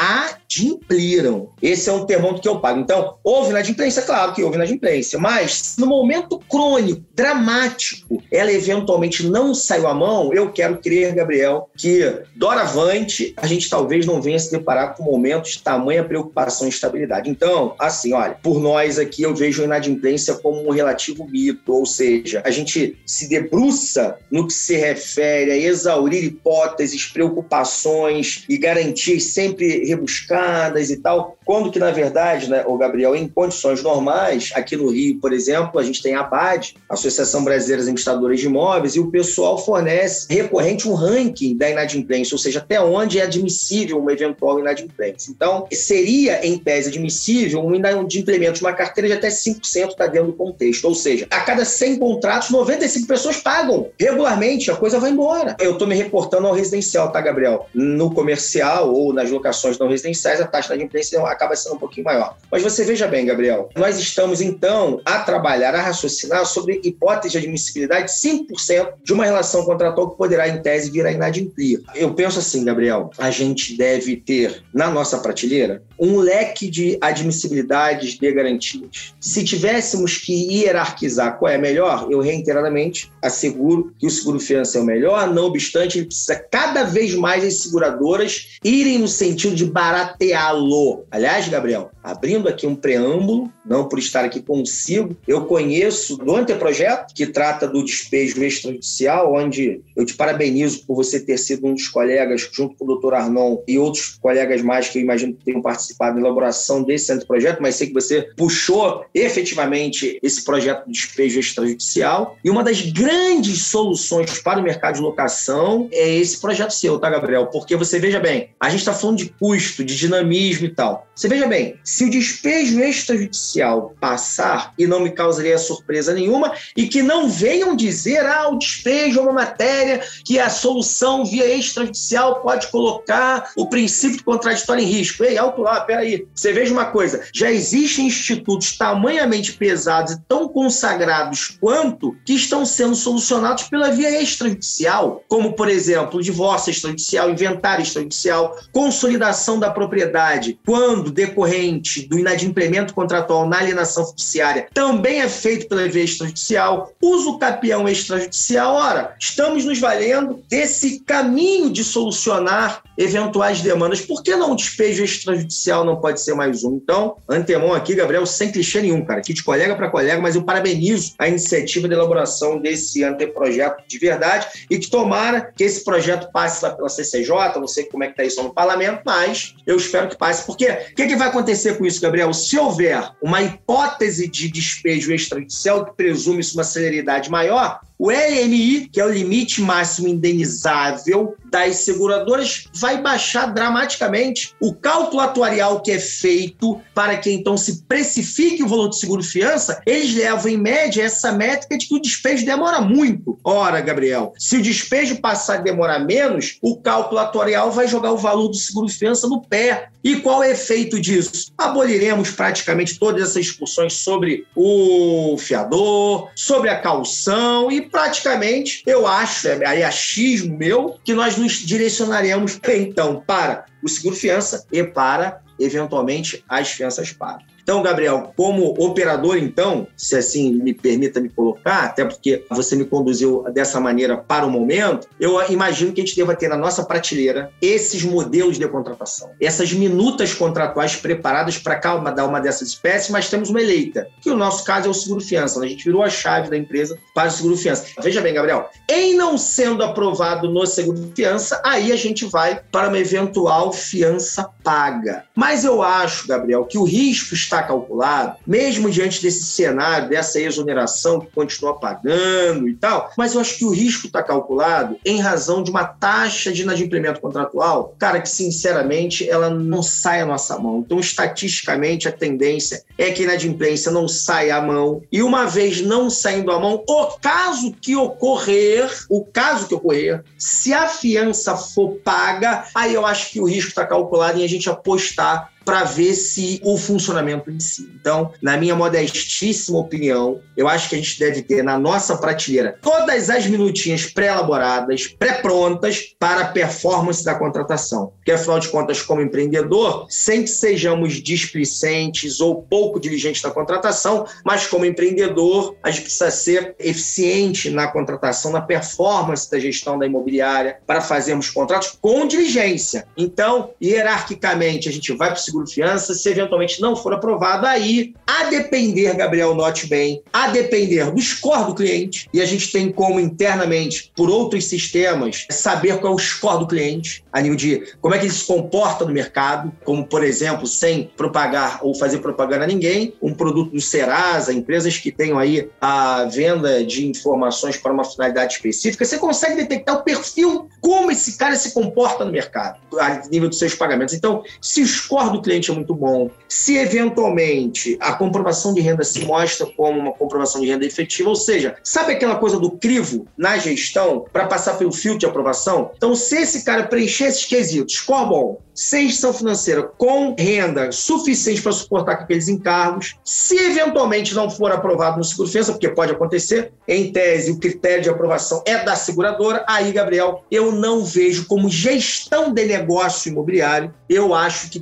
Adimpliram. 0.50 1.50
Esse 1.62 1.88
é 1.88 1.92
um 1.92 2.04
termômetro 2.04 2.42
que 2.42 2.48
eu 2.48 2.58
pago. 2.58 2.80
Então, 2.80 3.14
houve 3.22 3.50
inadimplência? 3.50 4.02
Claro 4.02 4.34
que 4.34 4.42
houve 4.42 4.56
inadimplência, 4.56 5.16
mas 5.16 5.76
no 5.78 5.86
momento 5.86 6.40
crônico, 6.48 7.04
dramático, 7.14 8.20
ela 8.32 8.52
eventualmente 8.52 9.24
não 9.26 9.54
saiu 9.54 9.86
à 9.86 9.94
mão, 9.94 10.32
eu 10.32 10.50
quero 10.50 10.78
crer, 10.78 11.14
Gabriel, 11.14 11.70
que 11.76 12.22
doravante 12.34 13.32
a 13.36 13.46
gente 13.46 13.70
talvez 13.70 14.04
não 14.04 14.20
venha 14.20 14.38
se 14.38 14.50
deparar 14.50 14.96
com 14.96 15.04
momentos 15.04 15.52
de 15.52 15.62
tamanha 15.62 16.02
preocupação 16.02 16.66
e 16.66 16.70
estabilidade. 16.70 17.30
Então, 17.30 17.76
assim, 17.78 18.12
olha, 18.12 18.36
por 18.42 18.58
nós 18.58 18.98
aqui 18.98 19.22
eu 19.22 19.34
vejo 19.34 19.62
a 19.62 19.66
inadimplência 19.66 20.34
como 20.34 20.66
um 20.66 20.70
relativo 20.70 21.28
mito, 21.28 21.72
ou 21.72 21.86
seja, 21.86 22.42
a 22.44 22.50
gente 22.50 22.98
se 23.06 23.28
debruça 23.28 24.16
no 24.30 24.46
que 24.48 24.52
se 24.52 24.76
refere 24.76 25.52
a 25.52 25.56
exaurir 25.56 26.24
hipóteses, 26.24 27.06
preocupações 27.06 28.44
e 28.48 28.58
garantias 28.58 29.24
sempre 29.24 29.84
rebuscadas 29.84 30.39
e 30.88 30.96
tal, 30.96 31.36
quando 31.44 31.70
que, 31.70 31.78
na 31.78 31.90
verdade, 31.90 32.48
né, 32.48 32.64
o 32.66 32.76
Gabriel, 32.76 33.14
em 33.14 33.28
condições 33.28 33.82
normais, 33.82 34.52
aqui 34.54 34.76
no 34.76 34.88
Rio, 34.88 35.18
por 35.20 35.32
exemplo, 35.32 35.78
a 35.80 35.82
gente 35.82 36.02
tem 36.02 36.14
a 36.14 36.20
ABAD, 36.20 36.76
Associação 36.88 37.44
Brasileira 37.44 37.82
de 37.82 37.88
Administradores 37.88 38.40
de 38.40 38.46
Imóveis, 38.46 38.94
e 38.94 39.00
o 39.00 39.10
pessoal 39.10 39.58
fornece 39.58 40.26
recorrente 40.32 40.88
um 40.88 40.94
ranking 40.94 41.56
da 41.56 41.68
inadimplência, 41.68 42.34
ou 42.34 42.38
seja, 42.38 42.60
até 42.60 42.80
onde 42.80 43.18
é 43.18 43.22
admissível 43.22 43.98
uma 43.98 44.12
eventual 44.12 44.58
inadimplência. 44.58 45.30
Então, 45.30 45.66
seria, 45.72 46.46
em 46.46 46.58
tese, 46.58 46.88
admissível 46.88 47.64
um 47.64 47.74
inadimplemento 47.74 48.54
de 48.54 48.60
uma 48.60 48.72
carteira 48.72 49.08
de 49.08 49.14
até 49.14 49.28
5% 49.28 49.88
está 49.88 50.06
dentro 50.06 50.28
do 50.28 50.32
contexto. 50.34 50.84
Ou 50.86 50.94
seja, 50.94 51.26
a 51.30 51.40
cada 51.40 51.64
100 51.64 51.98
contratos, 51.98 52.50
95 52.50 53.06
pessoas 53.06 53.38
pagam 53.38 53.88
regularmente, 53.98 54.70
a 54.70 54.76
coisa 54.76 55.00
vai 55.00 55.10
embora. 55.10 55.56
Eu 55.58 55.72
estou 55.72 55.86
me 55.86 55.94
reportando 55.94 56.46
ao 56.46 56.54
residencial, 56.54 57.10
tá, 57.10 57.20
Gabriel? 57.20 57.66
No 57.74 58.12
comercial 58.12 58.92
ou 58.94 59.12
nas 59.12 59.30
locações 59.30 59.78
não 59.78 59.88
residenciais, 59.88 60.29
a 60.38 60.46
taxa 60.46 60.68
de 60.68 60.74
inadimplência 60.74 61.18
acaba 61.22 61.56
sendo 61.56 61.76
um 61.76 61.78
pouquinho 61.78 62.04
maior. 62.04 62.36
Mas 62.52 62.62
você 62.62 62.84
veja 62.84 63.06
bem, 63.06 63.24
Gabriel, 63.24 63.70
nós 63.74 63.98
estamos 63.98 64.42
então 64.42 65.00
a 65.04 65.20
trabalhar, 65.20 65.74
a 65.74 65.80
raciocinar 65.80 66.44
sobre 66.44 66.80
hipótese 66.84 67.32
de 67.32 67.38
admissibilidade 67.38 68.06
de 68.06 68.12
5% 68.12 68.92
de 69.02 69.12
uma 69.12 69.24
relação 69.24 69.64
contratual 69.64 70.10
que 70.10 70.18
poderá, 70.18 70.46
em 70.46 70.60
tese, 70.60 70.90
vir 70.90 71.06
a 71.06 71.12
inadimplir. 71.12 71.80
Eu 71.94 72.12
penso 72.12 72.38
assim, 72.38 72.64
Gabriel, 72.64 73.10
a 73.16 73.30
gente 73.30 73.76
deve 73.76 74.16
ter 74.16 74.62
na 74.74 74.90
nossa 74.90 75.18
prateleira 75.18 75.82
um 75.98 76.18
leque 76.18 76.68
de 76.68 76.98
admissibilidades 77.00 78.18
de 78.18 78.32
garantias. 78.32 79.14
Se 79.20 79.44
tivéssemos 79.44 80.18
que 80.18 80.32
hierarquizar 80.32 81.38
qual 81.38 81.52
é 81.52 81.58
melhor, 81.58 82.08
eu 82.10 82.20
reiteradamente 82.20 83.10
asseguro 83.22 83.92
que 83.98 84.06
o 84.06 84.10
seguro 84.10 84.40
financeiro 84.40 84.80
é 84.80 84.82
o 84.82 84.86
melhor, 84.86 85.32
não 85.32 85.44
obstante, 85.44 85.98
ele 85.98 86.06
precisa 86.06 86.36
cada 86.50 86.84
vez 86.84 87.14
mais 87.14 87.44
as 87.44 87.62
seguradoras 87.62 88.58
irem 88.64 88.98
no 88.98 89.08
sentido 89.08 89.54
de 89.54 89.66
barateá-lo. 89.66 90.19
Aliás, 90.20 91.06
Aliás, 91.10 91.48
Gabriel, 91.48 91.90
abrindo 92.02 92.46
aqui 92.46 92.66
um 92.66 92.76
preâmbulo, 92.76 93.50
não 93.70 93.88
por 93.88 94.00
estar 94.00 94.24
aqui 94.24 94.42
consigo, 94.42 95.16
eu 95.28 95.44
conheço 95.44 96.16
do 96.16 96.34
anteprojeto, 96.34 97.14
que 97.14 97.24
trata 97.24 97.68
do 97.68 97.84
despejo 97.84 98.42
extrajudicial, 98.42 99.32
onde 99.32 99.80
eu 99.94 100.04
te 100.04 100.14
parabenizo 100.14 100.84
por 100.84 100.96
você 100.96 101.20
ter 101.20 101.38
sido 101.38 101.68
um 101.68 101.74
dos 101.74 101.86
colegas, 101.86 102.50
junto 102.52 102.74
com 102.74 102.84
o 102.84 102.88
doutor 102.88 103.14
Arnon 103.14 103.58
e 103.68 103.78
outros 103.78 104.18
colegas 104.20 104.60
mais 104.60 104.88
que 104.88 104.98
eu 104.98 105.02
imagino 105.02 105.34
que 105.34 105.44
tenham 105.44 105.62
participado 105.62 106.16
na 106.16 106.26
elaboração 106.26 106.82
desse 106.82 107.12
anteprojeto, 107.12 107.62
mas 107.62 107.76
sei 107.76 107.86
que 107.86 107.94
você 107.94 108.28
puxou 108.36 109.04
efetivamente 109.14 110.18
esse 110.20 110.44
projeto 110.44 110.86
de 110.86 110.92
despejo 110.92 111.38
extrajudicial. 111.38 112.36
E 112.42 112.50
uma 112.50 112.64
das 112.64 112.80
grandes 112.80 113.66
soluções 113.66 114.40
para 114.40 114.58
o 114.58 114.64
mercado 114.64 114.96
de 114.96 115.00
locação 115.00 115.88
é 115.92 116.16
esse 116.16 116.40
projeto 116.40 116.72
seu, 116.72 116.98
tá, 116.98 117.08
Gabriel? 117.08 117.46
Porque 117.46 117.76
você 117.76 118.00
veja 118.00 118.18
bem, 118.18 118.48
a 118.58 118.68
gente 118.68 118.80
está 118.80 118.92
falando 118.92 119.18
de 119.18 119.28
custo, 119.28 119.84
de 119.84 119.96
dinamismo 119.96 120.66
e 120.66 120.74
tal. 120.74 121.06
Você 121.14 121.28
veja 121.28 121.46
bem, 121.46 121.76
se 121.84 122.04
o 122.04 122.10
despejo 122.10 122.80
extrajudicial 122.80 123.59
passar 124.00 124.72
e 124.78 124.86
não 124.86 125.00
me 125.00 125.10
causaria 125.10 125.58
surpresa 125.58 126.14
nenhuma, 126.14 126.52
e 126.76 126.86
que 126.86 127.02
não 127.02 127.28
venham 127.28 127.76
dizer, 127.76 128.24
ah, 128.26 128.48
o 128.48 128.58
despejo 128.58 129.20
é 129.20 129.22
uma 129.22 129.32
matéria 129.32 130.02
que 130.24 130.38
a 130.38 130.48
solução 130.48 131.24
via 131.24 131.46
extrajudicial 131.46 132.40
pode 132.40 132.68
colocar 132.68 133.50
o 133.56 133.66
princípio 133.66 134.24
contraditório 134.24 134.82
em 134.82 134.86
risco. 134.86 135.24
Ei, 135.24 135.38
alto 135.38 135.62
lá, 135.62 135.80
peraí. 135.80 136.26
Você 136.34 136.52
veja 136.52 136.72
uma 136.72 136.86
coisa, 136.86 137.22
já 137.32 137.50
existem 137.50 138.06
institutos 138.06 138.76
tamanhamente 138.76 139.52
pesados 139.52 140.14
e 140.14 140.20
tão 140.28 140.48
consagrados 140.48 141.56
quanto 141.60 142.16
que 142.24 142.34
estão 142.34 142.64
sendo 142.64 142.94
solucionados 142.94 143.64
pela 143.64 143.90
via 143.90 144.20
extrajudicial, 144.20 145.22
como, 145.28 145.52
por 145.52 145.68
exemplo, 145.68 146.22
divórcio 146.22 146.70
extrajudicial, 146.70 147.30
inventário 147.30 147.82
extrajudicial, 147.82 148.56
consolidação 148.72 149.58
da 149.58 149.70
propriedade, 149.70 150.58
quando 150.64 151.10
decorrente 151.10 152.06
do 152.08 152.18
inadimplemento 152.18 152.94
contratual 152.94 153.39
na 153.48 153.58
alienação 153.58 154.06
fiduciária 154.06 154.68
também 154.72 155.20
é 155.20 155.28
feito 155.28 155.68
pela 155.68 155.88
via 155.88 156.04
extrajudicial, 156.04 156.92
uso 157.00 157.38
capião 157.38 157.88
extrajudicial. 157.88 158.74
Ora, 158.74 159.14
estamos 159.18 159.64
nos 159.64 159.78
valendo 159.78 160.42
desse 160.48 161.00
caminho 161.00 161.70
de 161.70 161.84
solucionar 161.84 162.82
eventuais 163.00 163.62
demandas. 163.62 164.02
Por 164.02 164.22
que 164.22 164.36
não 164.36 164.52
o 164.52 164.56
despejo 164.56 165.02
extrajudicial 165.02 165.84
não 165.84 165.96
pode 165.96 166.20
ser 166.20 166.34
mais 166.34 166.62
um? 166.62 166.76
Então, 166.76 167.16
antemão 167.26 167.72
aqui, 167.72 167.94
Gabriel, 167.94 168.26
sem 168.26 168.52
clichê 168.52 168.82
nenhum, 168.82 169.02
cara, 169.02 169.20
aqui 169.20 169.32
de 169.32 169.42
colega 169.42 169.74
para 169.74 169.88
colega, 169.88 170.20
mas 170.20 170.36
eu 170.36 170.44
parabenizo 170.44 171.14
a 171.18 171.26
iniciativa 171.26 171.88
de 171.88 171.94
elaboração 171.94 172.60
desse 172.60 173.02
anteprojeto 173.02 173.82
de 173.88 173.98
verdade 173.98 174.46
e 174.70 174.78
que 174.78 174.90
tomara 174.90 175.50
que 175.56 175.64
esse 175.64 175.82
projeto 175.82 176.30
passe 176.30 176.62
lá 176.62 176.72
pela 176.72 176.90
CCJ, 176.90 177.58
não 177.58 177.66
sei 177.66 177.84
como 177.84 178.04
é 178.04 178.08
que 178.08 178.12
está 178.12 178.24
isso 178.24 178.42
no 178.42 178.52
parlamento, 178.52 179.00
mas 179.06 179.54
eu 179.66 179.76
espero 179.76 180.08
que 180.08 180.18
passe, 180.18 180.44
porque 180.44 180.70
que, 180.94 181.06
que 181.06 181.16
vai 181.16 181.28
acontecer 181.28 181.78
com 181.78 181.86
isso, 181.86 182.02
Gabriel? 182.02 182.34
Se 182.34 182.58
houver 182.58 183.10
uma 183.22 183.40
hipótese 183.40 184.28
de 184.28 184.50
despejo 184.50 185.10
extrajudicial 185.14 185.86
que 185.86 185.96
presume-se 185.96 186.54
uma 186.54 186.64
celeridade 186.64 187.30
maior, 187.30 187.80
o 188.00 188.10
LMI, 188.10 188.88
que 188.90 188.98
é 188.98 189.04
o 189.04 189.12
limite 189.12 189.60
máximo 189.60 190.08
indenizável 190.08 191.36
das 191.50 191.76
seguradoras, 191.76 192.64
vai 192.72 193.02
baixar 193.02 193.52
dramaticamente. 193.52 194.54
O 194.58 194.72
cálculo 194.72 195.20
atuarial 195.20 195.82
que 195.82 195.90
é 195.90 195.98
feito 195.98 196.80
para 196.94 197.18
que 197.18 197.30
então 197.30 197.58
se 197.58 197.82
precifique 197.82 198.62
o 198.62 198.68
valor 198.68 198.88
de 198.88 198.98
seguro-fiança, 198.98 199.82
eles 199.84 200.14
levam 200.14 200.50
em 200.50 200.56
média 200.56 201.02
essa 201.02 201.30
métrica 201.32 201.76
de 201.76 201.86
que 201.86 201.94
o 201.94 202.00
despejo 202.00 202.46
demora 202.46 202.80
muito. 202.80 203.38
Ora, 203.44 203.82
Gabriel, 203.82 204.32
se 204.38 204.56
o 204.56 204.62
despejo 204.62 205.20
passar 205.20 205.58
a 205.58 205.62
demorar 205.62 205.98
menos, 205.98 206.56
o 206.62 206.80
cálculo 206.80 207.20
atuarial 207.20 207.70
vai 207.70 207.86
jogar 207.86 208.12
o 208.12 208.16
valor 208.16 208.48
do 208.48 208.56
seguro-fiança 208.56 209.28
no 209.28 209.42
pé. 209.42 209.90
E 210.02 210.16
qual 210.16 210.42
é 210.42 210.48
o 210.48 210.52
efeito 210.52 210.98
disso? 210.98 211.52
Aboliremos 211.58 212.30
praticamente 212.30 212.98
todas 212.98 213.22
essas 213.22 213.44
discussões 213.44 213.92
sobre 213.92 214.46
o 214.56 215.36
fiador, 215.36 216.30
sobre 216.34 216.70
a 216.70 216.80
calção 216.80 217.70
e 217.70 217.89
praticamente, 217.90 218.82
eu 218.86 219.06
acho, 219.06 219.48
é 219.48 219.66
aí 219.66 219.82
achismo 219.82 220.56
meu, 220.56 220.98
que 221.04 221.12
nós 221.12 221.36
nos 221.36 221.54
direcionaremos 221.54 222.58
então 222.68 223.22
para 223.26 223.66
o 223.82 223.88
seguro-fiança 223.88 224.64
e 224.70 224.82
para, 224.84 225.42
eventualmente, 225.58 226.44
as 226.48 226.70
fianças 226.70 227.12
pagas. 227.12 227.49
Então, 227.62 227.82
Gabriel, 227.82 228.32
como 228.36 228.74
operador, 228.78 229.36
então, 229.36 229.86
se 229.96 230.16
assim 230.16 230.52
me 230.52 230.72
permita 230.72 231.20
me 231.20 231.28
colocar, 231.28 231.84
até 231.84 232.04
porque 232.04 232.44
você 232.50 232.76
me 232.76 232.84
conduziu 232.84 233.44
dessa 233.52 233.80
maneira 233.80 234.16
para 234.16 234.46
o 234.46 234.50
momento, 234.50 235.08
eu 235.18 235.40
imagino 235.50 235.92
que 235.92 236.00
a 236.00 236.04
gente 236.04 236.16
deva 236.16 236.34
ter 236.34 236.48
na 236.48 236.56
nossa 236.56 236.84
prateleira 236.84 237.50
esses 237.60 238.02
modelos 238.02 238.58
de 238.58 238.68
contratação, 238.68 239.30
essas 239.40 239.72
minutas 239.72 240.32
contratuais 240.32 240.96
preparadas 240.96 241.58
para 241.58 241.76
cada 241.76 242.24
uma 242.24 242.40
dessas 242.40 242.68
espécies, 242.68 243.10
mas 243.10 243.28
temos 243.28 243.50
uma 243.50 243.60
eleita, 243.60 244.06
que 244.20 244.30
o 244.30 244.36
nosso 244.36 244.64
caso 244.64 244.86
é 244.86 244.90
o 244.90 244.94
seguro-fiança. 244.94 245.60
A 245.60 245.66
gente 245.66 245.84
virou 245.84 246.02
a 246.02 246.10
chave 246.10 246.50
da 246.50 246.56
empresa 246.56 246.98
para 247.14 247.28
o 247.28 247.30
seguro-fiança. 247.30 247.86
Veja 248.02 248.20
bem, 248.20 248.34
Gabriel, 248.34 248.70
em 248.88 249.14
não 249.14 249.36
sendo 249.36 249.82
aprovado 249.82 250.48
no 250.48 250.66
seguro-fiança, 250.66 251.60
aí 251.64 251.92
a 251.92 251.96
gente 251.96 252.24
vai 252.26 252.60
para 252.70 252.88
uma 252.88 252.98
eventual 252.98 253.72
fiança 253.72 254.48
paga. 254.62 255.24
Mas 255.34 255.64
eu 255.64 255.82
acho, 255.82 256.28
Gabriel, 256.28 256.64
que 256.64 256.78
o 256.78 256.84
risco 256.84 257.34
está 257.34 257.49
calculado, 257.62 258.36
mesmo 258.46 258.90
diante 258.90 259.22
desse 259.22 259.44
cenário, 259.44 260.08
dessa 260.08 260.40
exoneração 260.40 261.20
que 261.20 261.26
continua 261.26 261.78
pagando 261.78 262.68
e 262.68 262.74
tal, 262.74 263.10
mas 263.16 263.34
eu 263.34 263.40
acho 263.40 263.58
que 263.58 263.64
o 263.64 263.70
risco 263.70 264.06
está 264.06 264.22
calculado 264.22 264.96
em 265.04 265.20
razão 265.20 265.62
de 265.62 265.70
uma 265.70 265.84
taxa 265.84 266.52
de 266.52 266.62
inadimplemento 266.62 267.20
contratual, 267.20 267.94
cara, 267.98 268.20
que 268.20 268.28
sinceramente 268.28 269.28
ela 269.28 269.50
não 269.50 269.82
sai 269.82 270.20
à 270.20 270.26
nossa 270.26 270.58
mão. 270.58 270.80
Então, 270.80 270.98
estatisticamente, 270.98 272.08
a 272.08 272.12
tendência 272.12 272.82
é 272.96 273.10
que 273.10 273.22
a 273.22 273.24
inadimplência 273.24 273.90
não 273.90 274.06
saia 274.06 274.56
à 274.56 274.62
mão. 274.62 275.02
E 275.10 275.22
uma 275.22 275.46
vez 275.46 275.80
não 275.80 276.08
saindo 276.08 276.50
à 276.50 276.58
mão, 276.58 276.84
o 276.88 277.06
caso 277.20 277.72
que 277.80 277.96
ocorrer, 277.96 278.90
o 279.08 279.24
caso 279.24 279.66
que 279.66 279.74
ocorrer, 279.74 280.22
se 280.38 280.72
a 280.72 280.88
fiança 280.88 281.56
for 281.56 281.96
paga, 282.04 282.64
aí 282.74 282.94
eu 282.94 283.04
acho 283.04 283.30
que 283.30 283.40
o 283.40 283.44
risco 283.44 283.70
está 283.70 283.86
calculado 283.86 284.40
em 284.40 284.44
a 284.44 284.48
gente 284.48 284.68
apostar 284.68 285.50
para 285.64 285.84
ver 285.84 286.14
se 286.14 286.60
o 286.64 286.76
funcionamento 286.76 287.50
em 287.50 287.60
si. 287.60 287.90
Então, 288.00 288.32
na 288.40 288.56
minha 288.56 288.74
modestíssima 288.74 289.78
opinião, 289.78 290.40
eu 290.56 290.68
acho 290.68 290.88
que 290.88 290.94
a 290.94 290.98
gente 290.98 291.18
deve 291.18 291.42
ter 291.42 291.62
na 291.62 291.78
nossa 291.78 292.16
prateleira 292.16 292.78
todas 292.80 293.30
as 293.30 293.46
minutinhas 293.46 294.06
pré-elaboradas, 294.06 295.06
pré-prontas 295.06 296.14
para 296.18 296.42
a 296.42 296.48
performance 296.48 297.24
da 297.24 297.34
contratação. 297.34 298.12
Porque, 298.16 298.32
afinal 298.32 298.58
de 298.58 298.68
contas, 298.68 299.02
como 299.02 299.20
empreendedor, 299.20 300.06
sem 300.08 300.42
que 300.42 300.50
sejamos 300.50 301.14
displicentes 301.14 302.40
ou 302.40 302.62
pouco 302.62 303.00
diligentes 303.00 303.42
na 303.42 303.50
contratação, 303.50 304.26
mas 304.44 304.66
como 304.66 304.84
empreendedor, 304.84 305.76
a 305.82 305.90
gente 305.90 306.02
precisa 306.02 306.30
ser 306.30 306.74
eficiente 306.78 307.70
na 307.70 307.88
contratação, 307.88 308.52
na 308.52 308.60
performance 308.60 309.50
da 309.50 309.58
gestão 309.58 309.98
da 309.98 310.06
imobiliária 310.06 310.78
para 310.86 311.00
fazermos 311.00 311.50
contratos 311.50 311.96
com 312.00 312.26
diligência. 312.26 313.06
Então, 313.16 313.70
hierarquicamente, 313.82 314.88
a 314.88 314.92
gente 314.92 315.12
vai 315.12 315.28
para 315.28 315.36
seguro 315.50 315.66
fiança, 315.66 316.14
se 316.14 316.28
eventualmente 316.28 316.80
não 316.80 316.96
for 316.96 317.12
aprovado, 317.12 317.66
aí, 317.66 318.14
a 318.26 318.44
depender, 318.44 319.14
Gabriel, 319.14 319.54
note 319.54 319.86
bem, 319.86 320.22
a 320.32 320.48
depender 320.48 321.10
do 321.10 321.20
score 321.20 321.66
do 321.66 321.74
cliente, 321.74 322.28
e 322.32 322.40
a 322.40 322.46
gente 322.46 322.72
tem 322.72 322.90
como 322.92 323.20
internamente, 323.20 324.10
por 324.16 324.30
outros 324.30 324.64
sistemas, 324.64 325.46
saber 325.50 325.98
qual 325.98 326.12
é 326.12 326.16
o 326.16 326.18
score 326.18 326.60
do 326.60 326.66
cliente, 326.66 327.24
a 327.32 327.40
nível 327.40 327.56
de 327.56 327.94
como 328.00 328.14
é 328.14 328.18
que 328.18 328.26
ele 328.26 328.32
se 328.32 328.44
comporta 328.44 329.04
no 329.04 329.12
mercado, 329.12 329.72
como, 329.84 330.06
por 330.06 330.24
exemplo, 330.24 330.66
sem 330.66 331.10
propagar 331.16 331.80
ou 331.82 331.94
fazer 331.94 332.18
propaganda 332.18 332.64
a 332.64 332.66
ninguém, 332.66 333.14
um 333.20 333.34
produto 333.34 333.72
do 333.72 333.80
Serasa, 333.80 334.52
empresas 334.52 334.96
que 334.96 335.10
tenham 335.10 335.38
aí 335.38 335.68
a 335.80 336.24
venda 336.24 336.84
de 336.84 337.06
informações 337.06 337.76
para 337.76 337.92
uma 337.92 338.04
finalidade 338.04 338.54
específica, 338.54 339.04
você 339.04 339.18
consegue 339.18 339.56
detectar 339.56 339.96
o 339.96 340.02
perfil, 340.02 340.68
como 340.80 341.10
esse 341.10 341.36
cara 341.36 341.56
se 341.56 341.72
comporta 341.72 342.24
no 342.24 342.32
mercado, 342.32 342.80
a 342.98 343.22
nível 343.28 343.48
dos 343.48 343.58
seus 343.58 343.74
pagamentos. 343.74 344.14
Então, 344.14 344.42
se 344.60 344.82
o 344.82 344.86
score 344.86 345.32
do 345.32 345.39
cliente 345.40 345.70
é 345.70 345.74
muito 345.74 345.94
bom, 345.94 346.30
se 346.48 346.76
eventualmente 346.76 347.96
a 348.00 348.12
comprovação 348.12 348.74
de 348.74 348.80
renda 348.80 349.04
se 349.04 349.24
mostra 349.24 349.66
como 349.66 349.98
uma 349.98 350.12
comprovação 350.12 350.60
de 350.60 350.66
renda 350.66 350.84
efetiva, 350.84 351.28
ou 351.28 351.36
seja, 351.36 351.76
sabe 351.82 352.12
aquela 352.12 352.36
coisa 352.36 352.58
do 352.58 352.72
crivo 352.72 353.26
na 353.36 353.58
gestão 353.58 354.24
para 354.32 354.46
passar 354.46 354.74
pelo 354.74 354.92
filtro 354.92 355.20
de 355.20 355.26
aprovação? 355.26 355.90
Então, 355.96 356.14
se 356.14 356.36
esse 356.36 356.64
cara 356.64 356.84
preencher 356.84 357.24
esses 357.24 357.44
quesitos, 357.44 357.94
score 357.94 358.28
bom, 358.28 358.60
sem 358.74 359.08
gestão 359.08 359.32
financeira 359.32 359.82
com 359.82 360.34
renda 360.38 360.90
suficiente 360.90 361.60
para 361.60 361.72
suportar 361.72 362.12
aqueles 362.12 362.48
encargos, 362.48 363.16
se 363.24 363.56
eventualmente 363.56 364.34
não 364.34 364.48
for 364.48 364.72
aprovado 364.72 365.18
no 365.18 365.24
seguro 365.24 365.48
defesa, 365.48 365.72
porque 365.72 365.88
pode 365.90 366.12
acontecer, 366.12 366.72
em 366.88 367.12
tese 367.12 367.50
o 367.50 367.58
critério 367.58 368.02
de 368.02 368.08
aprovação 368.08 368.62
é 368.66 368.82
da 368.82 368.96
seguradora, 368.96 369.64
aí, 369.68 369.92
Gabriel, 369.92 370.44
eu 370.50 370.72
não 370.72 371.04
vejo 371.04 371.46
como 371.46 371.68
gestão 371.68 372.52
de 372.52 372.64
negócio 372.64 373.30
imobiliário, 373.30 373.94
eu 374.08 374.34
acho 374.34 374.70
que 374.70 374.78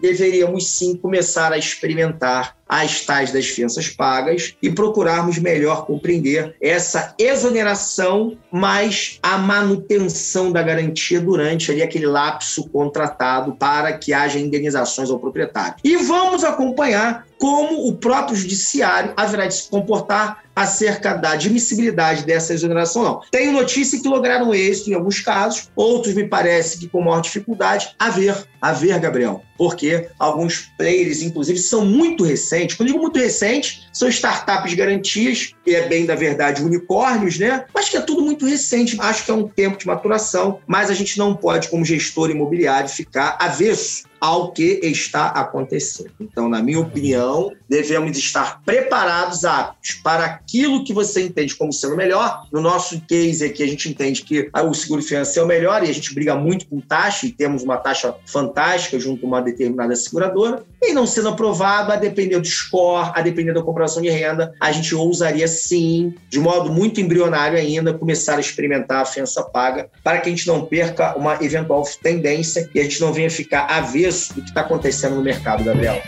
deveríamos 0.49 0.71
sim 0.71 0.97
começar 0.97 1.53
a 1.53 1.59
experimentar 1.59 2.57
as 2.69 3.01
tais 3.05 3.33
das 3.33 3.47
fianças 3.47 3.89
pagas 3.89 4.55
e 4.63 4.71
procurarmos 4.71 5.39
melhor 5.39 5.87
compreender 5.87 6.55
essa 6.61 7.15
exoneração 7.19 8.37
mais 8.53 9.19
a 9.23 9.39
manutenção 9.39 10.53
da 10.53 10.63
garantia 10.63 11.21
durante 11.21 11.71
ali 11.71 11.83
aquele 11.83 12.07
lapso 12.07 12.69
contratado 12.69 13.57
para 13.57 13.93
que 13.97 14.13
haja 14.13 14.39
indenizações 14.39 15.11
ao 15.11 15.19
proprietário. 15.19 15.77
E 15.83 15.97
vamos 15.97 16.45
acompanhar 16.45 17.27
como 17.39 17.89
o 17.89 17.97
próprio 17.97 18.37
judiciário 18.37 19.15
haverá 19.17 19.47
de 19.47 19.55
se 19.55 19.71
comportar 19.71 20.43
acerca 20.55 21.15
da 21.15 21.31
admissibilidade 21.31 22.25
dessa 22.25 22.53
exoneração, 22.53 23.05
não. 23.05 23.21
Tenho 23.31 23.53
notícia 23.53 24.01
que 24.01 24.09
lograram 24.09 24.53
êxito 24.53 24.91
em 24.91 24.95
alguns 24.95 25.21
casos, 25.21 25.71
outros 25.77 26.15
me 26.15 26.27
parece 26.27 26.79
que 26.79 26.89
com 26.89 27.01
maior 27.01 27.21
dificuldade. 27.21 27.95
A 27.97 28.11
ver, 28.11 28.45
a 28.61 28.73
ver, 28.73 28.99
Gabriel, 28.99 29.41
porque 29.57 30.09
alguns 30.19 30.69
players, 30.77 31.23
inclusive, 31.23 31.61
são 31.61 31.85
muito 31.85 32.25
recentes. 32.25 32.58
Quando 32.67 32.89
digo 32.89 33.01
muito 33.01 33.19
recente, 33.19 33.89
são 33.93 34.09
startups 34.09 34.75
garantias, 34.75 35.53
e 35.67 35.75
é 35.75 35.87
bem 35.89 36.07
da 36.07 36.15
verdade 36.15 36.63
unicórnios, 36.63 37.39
né? 37.39 37.65
Mas 37.75 37.89
que 37.89 37.97
é 37.97 38.01
tudo 38.01 38.23
muito 38.23 38.47
recente. 38.47 38.97
Acho 39.01 39.25
que 39.25 39.31
é 39.31 39.35
um 39.35 39.47
tempo 39.47 39.79
de 39.79 39.87
maturação, 39.87 40.61
mas 40.67 40.91
a 40.91 40.95
gente 40.95 41.19
não 41.19 41.35
pode, 41.35 41.69
como 41.69 41.85
gestor 41.85 42.31
imobiliário, 42.31 42.89
ficar 42.89 43.37
avesso 43.41 44.08
ao 44.21 44.53
que 44.53 44.81
está 44.83 45.29
acontecendo. 45.29 46.11
Então, 46.21 46.49
na 46.49 46.63
minha 46.63 46.81
opinião, 46.81 47.53
devemos 47.69 48.17
estar 48.17 48.63
preparados, 48.65 49.45
aptos 49.45 49.95
para 50.03 50.25
aquilo 50.25 50.85
que 50.85 50.93
você 50.93 51.23
entende 51.23 51.55
como 51.55 51.73
sendo 51.73 51.97
melhor. 51.97 52.47
No 52.53 52.61
nosso 52.61 53.01
case 53.03 53.45
aqui, 53.45 53.63
a 53.63 53.67
gente 53.67 53.89
entende 53.89 54.23
que 54.23 54.51
o 54.55 54.75
seguro 54.75 55.03
financeiro 55.03 55.43
é 55.43 55.45
o 55.45 55.49
melhor 55.49 55.85
e 55.85 55.91
a 55.91 55.95
gente 55.95 56.15
briga 56.15 56.35
muito 56.35 56.67
com 56.67 56.81
taxa 56.81 57.27
e 57.27 57.33
temos 57.33 57.63
uma 57.63 57.77
taxa 57.77 58.15
fantástica 58.27 58.99
junto 58.99 59.25
a 59.25 59.29
uma 59.29 59.43
determinada 59.43 59.95
seguradora. 59.95 60.65
E 60.83 60.93
não 60.93 61.07
sendo 61.07 61.29
aprovado, 61.29 61.93
a 61.93 61.97
depender 61.97 62.39
do 62.39 62.47
score, 62.47 63.13
a 63.15 63.21
depender 63.21 63.53
da 63.53 63.63
comprovação 63.63 64.03
de 64.03 64.11
renda, 64.11 64.55
a 64.61 64.73
gente 64.73 64.95
ousaria 64.95 65.47
sim, 65.49 66.15
de 66.29 66.39
modo 66.39 66.73
muito 66.73 67.01
embrionário 67.01 67.59
ainda, 67.59 67.93
começar 67.93 68.37
a 68.37 68.41
experimentar 68.41 69.03
a 69.03 69.05
fiança 69.05 69.43
paga 69.43 69.91
para 70.03 70.19
que 70.19 70.29
a 70.29 70.31
gente 70.31 70.47
não 70.47 70.65
perca 70.65 71.17
uma 71.17 71.43
eventual 71.43 71.83
tendência 72.03 72.69
e 72.75 72.81
a 72.81 72.83
gente 72.83 73.01
não 73.01 73.13
venha 73.13 73.31
ficar 73.31 73.67
avesso 73.67 74.08
do 74.09 74.43
que 74.43 74.49
está 74.49 74.63
acontecendo 74.63 75.17
no 75.17 75.23
mercado, 75.23 75.65
Gabriel. 75.65 76.03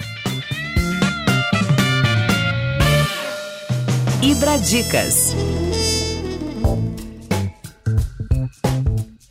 Ibra 4.23 4.59
Dicas. 4.59 5.35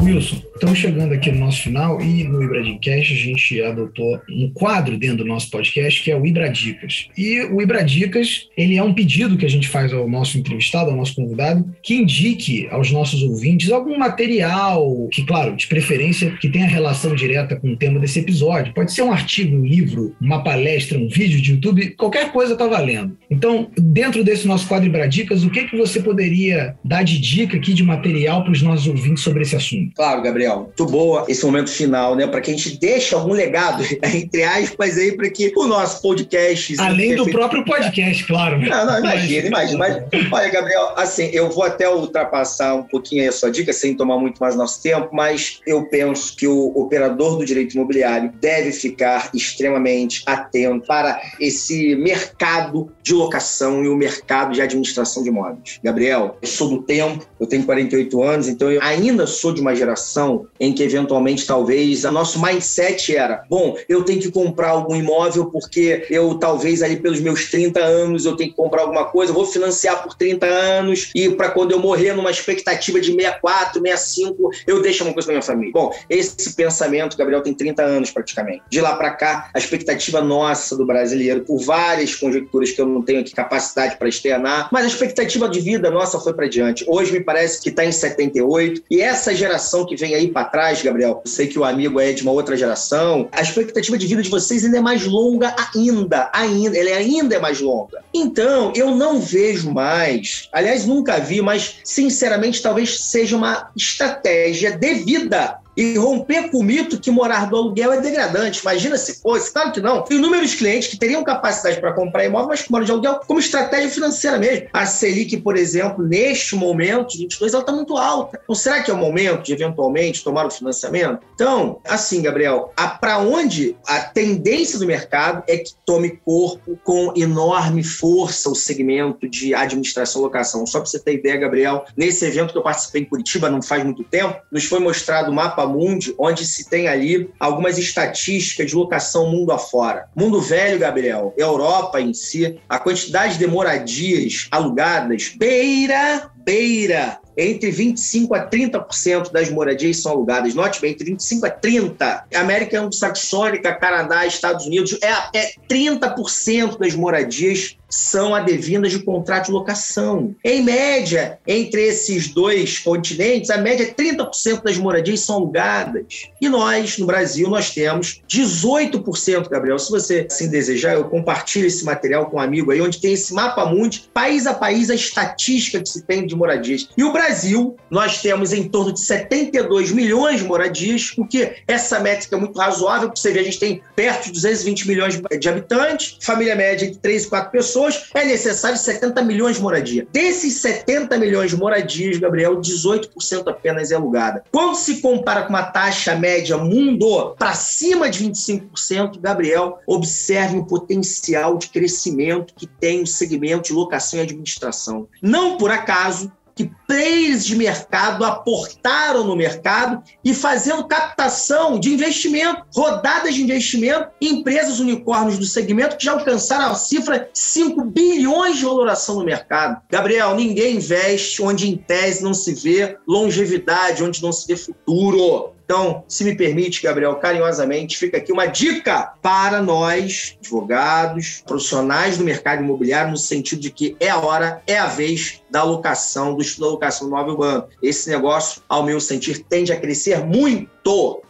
Wilson, 0.01 0.41
estamos 0.59 0.77
chegando 0.77 1.13
aqui 1.13 1.31
no 1.31 1.39
nosso 1.39 1.61
final 1.61 2.01
e 2.01 2.25
no 2.25 2.43
Ibradicast 2.43 3.13
a 3.13 3.15
gente 3.15 3.61
adotou 3.61 4.19
um 4.29 4.51
quadro 4.53 4.97
dentro 4.97 5.19
do 5.19 5.25
nosso 5.25 5.49
podcast 5.49 6.03
que 6.03 6.11
é 6.11 6.17
o 6.17 6.25
Ibradicas. 6.25 7.07
E 7.17 7.41
o 7.43 7.61
Ibradicas, 7.61 8.49
ele 8.57 8.75
é 8.75 8.83
um 8.83 8.93
pedido 8.93 9.37
que 9.37 9.45
a 9.45 9.49
gente 9.49 9.69
faz 9.69 9.93
ao 9.93 10.09
nosso 10.09 10.37
entrevistado, 10.37 10.91
ao 10.91 10.97
nosso 10.97 11.15
convidado, 11.15 11.65
que 11.81 11.95
indique 11.95 12.67
aos 12.71 12.91
nossos 12.91 13.23
ouvintes 13.23 13.71
algum 13.71 13.97
material 13.97 15.07
que, 15.13 15.23
claro, 15.23 15.55
de 15.55 15.65
preferência, 15.65 16.31
que 16.31 16.49
tenha 16.49 16.67
relação 16.67 17.15
direta 17.15 17.55
com 17.55 17.71
o 17.71 17.77
tema 17.77 17.97
desse 17.97 18.19
episódio. 18.19 18.73
Pode 18.73 18.91
ser 18.91 19.03
um 19.03 19.13
artigo, 19.13 19.55
um 19.55 19.65
livro, 19.65 20.13
uma 20.19 20.43
palestra, 20.43 20.99
um 20.99 21.07
vídeo 21.07 21.41
de 21.41 21.53
YouTube, 21.53 21.91
qualquer 21.91 22.33
coisa 22.33 22.51
está 22.51 22.67
valendo. 22.67 23.17
Então, 23.31 23.71
dentro 23.77 24.25
desse 24.25 24.45
nosso 24.45 24.67
quadro 24.67 24.89
Ibradicas, 24.89 25.45
o 25.45 25.49
que, 25.49 25.69
que 25.69 25.77
você 25.77 26.01
poderia 26.01 26.75
dar 26.83 27.03
de 27.03 27.17
dica 27.17 27.55
aqui 27.55 27.73
de 27.73 27.83
material 27.83 28.43
para 28.43 28.51
os 28.51 28.61
nossos 28.61 28.87
ouvintes 28.87 29.23
sobre 29.23 29.43
esse 29.43 29.55
assunto? 29.55 29.93
Claro, 29.95 30.21
Gabriel. 30.21 30.48
Muito 30.57 30.85
boa 30.85 31.25
esse 31.27 31.45
momento 31.45 31.69
final, 31.69 32.15
né? 32.15 32.27
Para 32.27 32.41
que 32.41 32.51
a 32.51 32.53
gente 32.53 32.77
deixe 32.77 33.13
algum 33.13 33.33
legado, 33.33 33.83
entre 34.13 34.43
aspas, 34.43 34.97
aí, 34.97 35.15
para 35.15 35.29
que 35.29 35.51
o 35.55 35.67
nosso 35.67 36.01
podcast. 36.01 36.75
Além 36.79 37.15
do 37.15 37.25
feito... 37.25 37.37
próprio 37.37 37.65
podcast, 37.65 38.25
claro. 38.25 38.59
Não, 38.59 38.85
não, 38.85 38.99
imagina, 38.99 39.47
imagina. 39.47 39.79
Mas, 40.11 40.31
olha, 40.31 40.49
Gabriel, 40.49 40.93
assim, 40.95 41.29
eu 41.33 41.49
vou 41.49 41.63
até 41.63 41.89
ultrapassar 41.89 42.75
um 42.75 42.83
pouquinho 42.83 43.27
a 43.27 43.31
sua 43.31 43.49
dica, 43.49 43.73
sem 43.73 43.95
tomar 43.95 44.17
muito 44.17 44.39
mais 44.39 44.55
nosso 44.55 44.81
tempo, 44.81 45.09
mas 45.11 45.59
eu 45.65 45.85
penso 45.85 46.35
que 46.35 46.47
o 46.47 46.67
operador 46.75 47.37
do 47.37 47.45
direito 47.45 47.75
imobiliário 47.75 48.31
deve 48.39 48.71
ficar 48.71 49.29
extremamente 49.33 50.23
atento 50.25 50.85
para 50.87 51.21
esse 51.39 51.95
mercado 51.95 52.91
de 53.01 53.13
locação 53.13 53.83
e 53.83 53.87
o 53.87 53.95
mercado 53.95 54.53
de 54.53 54.61
administração 54.61 55.23
de 55.23 55.29
imóveis. 55.29 55.79
Gabriel, 55.83 56.37
eu 56.41 56.47
sou 56.47 56.69
do 56.69 56.81
tempo, 56.81 57.25
eu 57.39 57.47
tenho 57.47 57.63
48 57.63 58.23
anos, 58.23 58.47
então 58.47 58.71
eu 58.71 58.81
ainda 58.81 59.25
sou 59.27 59.53
de 59.53 59.61
uma 59.61 59.75
geração 59.75 60.38
em 60.59 60.73
que 60.73 60.83
eventualmente 60.83 61.45
talvez 61.45 62.03
o 62.03 62.11
nosso 62.11 62.41
mindset 62.41 63.15
era, 63.15 63.43
bom, 63.49 63.75
eu 63.87 64.03
tenho 64.03 64.19
que 64.19 64.31
comprar 64.31 64.69
algum 64.69 64.95
imóvel 64.95 65.45
porque 65.45 66.05
eu 66.09 66.35
talvez 66.35 66.81
ali 66.81 66.97
pelos 66.97 67.19
meus 67.19 67.49
30 67.49 67.79
anos 67.79 68.25
eu 68.25 68.35
tenho 68.35 68.49
que 68.49 68.55
comprar 68.55 68.81
alguma 68.81 69.05
coisa, 69.05 69.33
vou 69.33 69.45
financiar 69.45 70.03
por 70.03 70.15
30 70.15 70.45
anos 70.45 71.11
e 71.15 71.29
para 71.29 71.49
quando 71.49 71.71
eu 71.71 71.79
morrer 71.79 72.13
numa 72.13 72.31
expectativa 72.31 72.99
de 72.99 73.13
64, 73.13 73.81
65, 73.81 74.49
eu 74.67 74.81
deixo 74.81 75.03
uma 75.03 75.13
coisa 75.13 75.27
para 75.27 75.33
minha 75.33 75.41
família. 75.41 75.71
Bom, 75.73 75.93
esse 76.09 76.53
pensamento, 76.53 77.17
Gabriel, 77.17 77.41
tem 77.41 77.53
30 77.53 77.83
anos 77.83 78.11
praticamente. 78.11 78.63
De 78.69 78.81
lá 78.81 78.95
para 78.95 79.11
cá, 79.11 79.49
a 79.53 79.57
expectativa 79.57 80.21
nossa 80.21 80.75
do 80.75 80.85
brasileiro, 80.85 81.41
por 81.41 81.59
várias 81.59 82.15
conjecturas 82.15 82.71
que 82.71 82.81
eu 82.81 82.85
não 82.85 83.01
tenho 83.01 83.21
aqui 83.21 83.33
capacidade 83.33 83.97
para 83.97 84.09
externar, 84.09 84.69
mas 84.71 84.85
a 84.85 84.87
expectativa 84.87 85.47
de 85.47 85.59
vida 85.59 85.89
nossa 85.89 86.19
foi 86.19 86.33
para 86.33 86.47
diante. 86.47 86.85
Hoje 86.87 87.11
me 87.11 87.19
parece 87.19 87.61
que 87.61 87.69
está 87.69 87.85
em 87.85 87.91
78 87.91 88.83
e 88.89 89.01
essa 89.01 89.33
geração 89.33 89.85
que 89.85 89.95
vem 89.95 90.15
aí 90.15 90.28
para 90.29 90.45
trás, 90.45 90.81
Gabriel, 90.81 91.21
eu 91.23 91.29
sei 91.29 91.47
que 91.47 91.59
o 91.59 91.63
amigo 91.63 91.99
é 91.99 92.13
de 92.13 92.23
uma 92.23 92.31
outra 92.31 92.55
geração, 92.55 93.27
a 93.31 93.41
expectativa 93.41 93.97
de 93.97 94.07
vida 94.07 94.21
de 94.21 94.29
vocês 94.29 94.63
ainda 94.63 94.77
é 94.77 94.81
mais 94.81 95.05
longa 95.05 95.55
ainda, 95.75 96.29
ainda, 96.33 96.77
ela 96.77 96.97
ainda 96.97 97.35
é 97.35 97.39
mais 97.39 97.59
longa. 97.59 98.03
Então, 98.13 98.71
eu 98.75 98.95
não 98.95 99.19
vejo 99.19 99.71
mais, 99.71 100.47
aliás, 100.51 100.85
nunca 100.85 101.19
vi, 101.19 101.41
mas 101.41 101.75
sinceramente 101.83 102.61
talvez 102.61 103.01
seja 103.03 103.35
uma 103.35 103.69
estratégia 103.75 104.77
devida 104.77 105.58
e 105.79 105.97
romper 105.97 106.51
com 106.51 106.57
o 106.57 106.63
mito 106.63 106.99
que 106.99 107.09
morar 107.09 107.49
do 107.49 107.55
aluguel 107.55 107.93
é 107.93 108.01
degradante. 108.01 108.59
Imagina 108.59 108.97
se 108.97 109.21
fosse, 109.21 109.53
claro 109.53 109.71
que 109.71 109.79
não. 109.79 110.03
Inúmeros 110.11 110.53
clientes 110.53 110.89
que 110.89 110.97
teriam 110.97 111.23
capacidade 111.23 111.79
para 111.79 111.93
comprar 111.93 112.25
imóvel, 112.25 112.49
mas 112.49 112.61
que 112.61 112.69
moram 112.69 112.83
de 112.83 112.91
aluguel 112.91 113.21
como 113.25 113.39
estratégia 113.39 113.89
financeira 113.89 114.37
mesmo. 114.37 114.67
A 114.73 114.85
Selic, 114.85 115.37
por 115.37 115.55
exemplo, 115.55 116.05
neste 116.05 116.53
momento, 116.53 117.17
22, 117.17 117.53
ela 117.53 117.61
está 117.61 117.71
muito 117.71 117.95
alta. 117.95 118.41
Então, 118.43 118.53
será 118.53 118.83
que 118.83 118.91
é 118.91 118.93
o 118.93 118.97
momento 118.97 119.43
de 119.43 119.53
eventualmente 119.53 120.21
tomar 120.21 120.45
o 120.45 120.51
financiamento? 120.51 121.21
Então, 121.33 121.79
assim, 121.87 122.21
Gabriel, 122.21 122.73
para 122.99 123.19
onde 123.19 123.77
a 123.87 124.01
tendência 124.01 124.77
do 124.77 124.85
mercado 124.85 125.43
é 125.47 125.59
que 125.59 125.71
tome 125.85 126.19
corpo 126.25 126.77
com 126.83 127.13
enorme 127.15 127.85
força 127.85 128.49
o 128.49 128.55
segmento 128.55 129.29
de 129.29 129.55
administração 129.55 130.21
e 130.21 130.25
locação. 130.25 130.65
Só 130.65 130.79
para 130.81 130.89
você 130.89 130.99
ter 130.99 131.13
ideia, 131.13 131.37
Gabriel, 131.37 131.85
nesse 131.95 132.25
evento 132.25 132.51
que 132.51 132.57
eu 132.57 132.63
participei 132.63 133.03
em 133.03 133.05
Curitiba 133.05 133.49
não 133.49 133.61
faz 133.61 133.81
muito 133.81 134.03
tempo, 134.03 134.41
nos 134.51 134.65
foi 134.65 134.79
mostrado 134.79 135.31
o 135.31 135.33
mapa 135.33 135.68
Mundi, 135.69 136.13
onde 136.17 136.45
se 136.45 136.69
tem 136.69 136.87
ali 136.87 137.29
algumas 137.39 137.77
estatísticas 137.77 138.67
de 138.67 138.75
locação 138.75 139.31
mundo 139.31 139.51
afora. 139.51 140.07
Mundo 140.15 140.41
velho, 140.41 140.79
Gabriel, 140.79 141.33
Europa 141.37 142.01
em 142.01 142.13
si, 142.13 142.59
a 142.67 142.79
quantidade 142.79 143.37
de 143.37 143.47
moradias 143.47 144.47
alugadas 144.51 145.33
beira, 145.37 146.29
beira 146.43 147.19
entre 147.39 147.71
25% 147.71 148.35
a 148.35 148.47
30% 148.47 149.31
das 149.31 149.49
moradias 149.49 149.97
são 149.97 150.11
alugadas. 150.11 150.53
Note 150.53 150.81
bem, 150.81 150.91
entre 150.91 151.11
25% 151.11 151.43
a 151.43 151.51
30%. 151.51 152.23
América 152.35 152.79
Anglo-Saxônica, 152.79 153.73
Canadá, 153.75 154.25
Estados 154.25 154.65
Unidos, 154.65 154.97
é 155.01 155.11
até 155.11 155.53
30% 155.69 156.77
das 156.77 156.95
moradias 156.95 157.77
são 157.89 158.35
advindas 158.35 158.91
de 158.91 158.99
contrato 158.99 159.47
de 159.47 159.51
locação. 159.51 160.35
Em 160.43 160.63
média, 160.63 161.39
entre 161.47 161.87
esses 161.87 162.27
dois 162.27 162.77
continentes, 162.77 163.49
a 163.49 163.57
média 163.57 163.83
é 163.83 163.93
30% 163.93 164.63
das 164.63 164.77
moradias 164.77 165.21
são 165.21 165.37
alugadas. 165.37 166.29
E 166.39 166.47
nós, 166.47 166.97
no 166.97 167.07
Brasil, 167.07 167.49
nós 167.49 167.71
temos 167.71 168.21
18%, 168.29 169.49
Gabriel. 169.49 169.79
Se 169.79 169.89
você 169.89 170.27
assim 170.29 170.49
desejar, 170.49 170.93
eu 170.93 171.05
compartilho 171.05 171.65
esse 171.65 171.83
material 171.83 172.29
com 172.29 172.37
um 172.37 172.41
amigo 172.41 172.71
aí, 172.71 172.81
onde 172.81 173.01
tem 173.01 173.13
esse 173.13 173.33
mapa 173.33 173.65
mundi, 173.65 174.09
país 174.13 174.45
a 174.45 174.53
país, 174.53 174.89
a 174.89 174.95
estatística 174.95 175.81
que 175.81 175.89
se 175.89 176.03
tem 176.03 176.25
de 176.27 176.35
moradias. 176.35 176.89
E 176.95 177.03
o 177.03 177.11
Brasil 177.11 177.28
Brasil, 177.29 177.77
nós 177.91 178.23
temos 178.23 178.51
em 178.53 178.67
torno 178.67 178.91
de 178.91 179.01
72 179.01 179.91
milhões 179.91 180.39
de 180.39 180.47
moradias, 180.47 181.13
o 181.15 181.27
que 181.27 181.57
essa 181.67 181.99
métrica 181.99 182.35
é 182.35 182.39
muito 182.39 182.57
razoável, 182.57 183.07
porque 183.07 183.21
você 183.21 183.31
vê, 183.31 183.41
a 183.41 183.43
gente 183.43 183.59
tem 183.59 183.83
perto 183.95 184.25
de 184.25 184.31
220 184.31 184.87
milhões 184.87 185.21
de 185.39 185.47
habitantes, 185.47 186.17
família 186.21 186.55
média 186.55 186.89
de 186.89 186.97
3 186.97 187.25
e 187.25 187.29
4 187.29 187.51
pessoas, 187.51 188.09
é 188.15 188.25
necessário 188.25 188.75
70 188.75 189.21
milhões 189.21 189.57
de 189.57 189.61
moradia. 189.61 190.07
Desses 190.11 190.55
70 190.55 191.19
milhões 191.19 191.51
de 191.51 191.57
moradias, 191.57 192.17
Gabriel, 192.17 192.59
18% 192.59 193.47
apenas 193.47 193.91
é 193.91 193.95
alugada. 193.95 194.43
Quando 194.51 194.73
se 194.73 194.99
compara 194.99 195.43
com 195.43 195.49
uma 195.49 195.63
taxa 195.63 196.15
média 196.15 196.57
mundo 196.57 197.35
para 197.37 197.53
cima 197.53 198.09
de 198.09 198.25
25%, 198.25 199.19
Gabriel, 199.21 199.77
observe 199.85 200.57
o 200.57 200.65
potencial 200.65 201.59
de 201.59 201.67
crescimento 201.69 202.55
que 202.55 202.65
tem 202.65 203.03
o 203.03 203.07
segmento 203.07 203.69
de 203.69 203.73
locação 203.73 204.19
e 204.19 204.23
administração. 204.23 205.07
Não 205.21 205.57
por 205.57 205.69
acaso, 205.69 206.31
que 206.59 206.69
players 206.85 207.45
de 207.45 207.55
mercado 207.55 208.25
aportaram 208.25 209.23
no 209.23 209.33
mercado 209.33 210.03
e 210.25 210.33
fazendo 210.33 210.85
captação 210.89 211.79
de 211.79 211.93
investimento, 211.93 212.65
rodadas 212.75 213.33
de 213.33 213.41
investimento, 213.41 214.09
empresas 214.19 214.81
unicórnios 214.81 215.39
do 215.39 215.45
segmento 215.45 215.95
que 215.95 216.03
já 216.03 216.11
alcançaram 216.11 216.73
a 216.73 216.75
cifra 216.75 217.29
5 217.33 217.81
bilhões 217.85 218.57
de 218.57 218.65
valoração 218.65 219.15
no 219.15 219.23
mercado. 219.23 219.81
Gabriel, 219.89 220.35
ninguém 220.35 220.75
investe 220.75 221.41
onde 221.41 221.69
em 221.69 221.77
tese 221.77 222.21
não 222.21 222.33
se 222.33 222.53
vê 222.53 222.97
longevidade, 223.07 224.03
onde 224.03 224.21
não 224.21 224.33
se 224.33 224.45
vê 224.45 224.57
futuro. 224.57 225.53
Então, 225.69 226.03
se 226.07 226.23
me 226.23 226.33
permite, 226.33 226.81
Gabriel, 226.81 227.13
carinhosamente, 227.17 227.95
fica 227.95 228.17
aqui 228.17 228.31
uma 228.31 228.47
dica 228.47 229.13
para 229.21 229.61
nós, 229.61 230.35
advogados, 230.39 231.43
profissionais 231.45 232.17
do 232.17 232.23
mercado 232.23 232.63
imobiliário, 232.63 233.11
no 233.11 233.17
sentido 233.17 233.61
de 233.61 233.69
que 233.69 233.95
é 233.99 234.09
a 234.09 234.17
hora, 234.17 234.63
é 234.65 234.79
a 234.79 234.87
vez 234.87 235.43
da 235.47 235.59
alocação, 235.59 236.33
do 236.33 236.41
estudo 236.41 236.61
da 236.61 236.67
alocação 236.69 237.07
do 237.07 237.15
móvel 237.15 237.33
urbano. 237.33 237.67
Esse 237.83 238.09
negócio, 238.09 238.63
ao 238.67 238.81
meu 238.81 238.99
sentir, 238.99 239.45
tende 239.47 239.71
a 239.71 239.79
crescer 239.79 240.25
muito, 240.25 240.71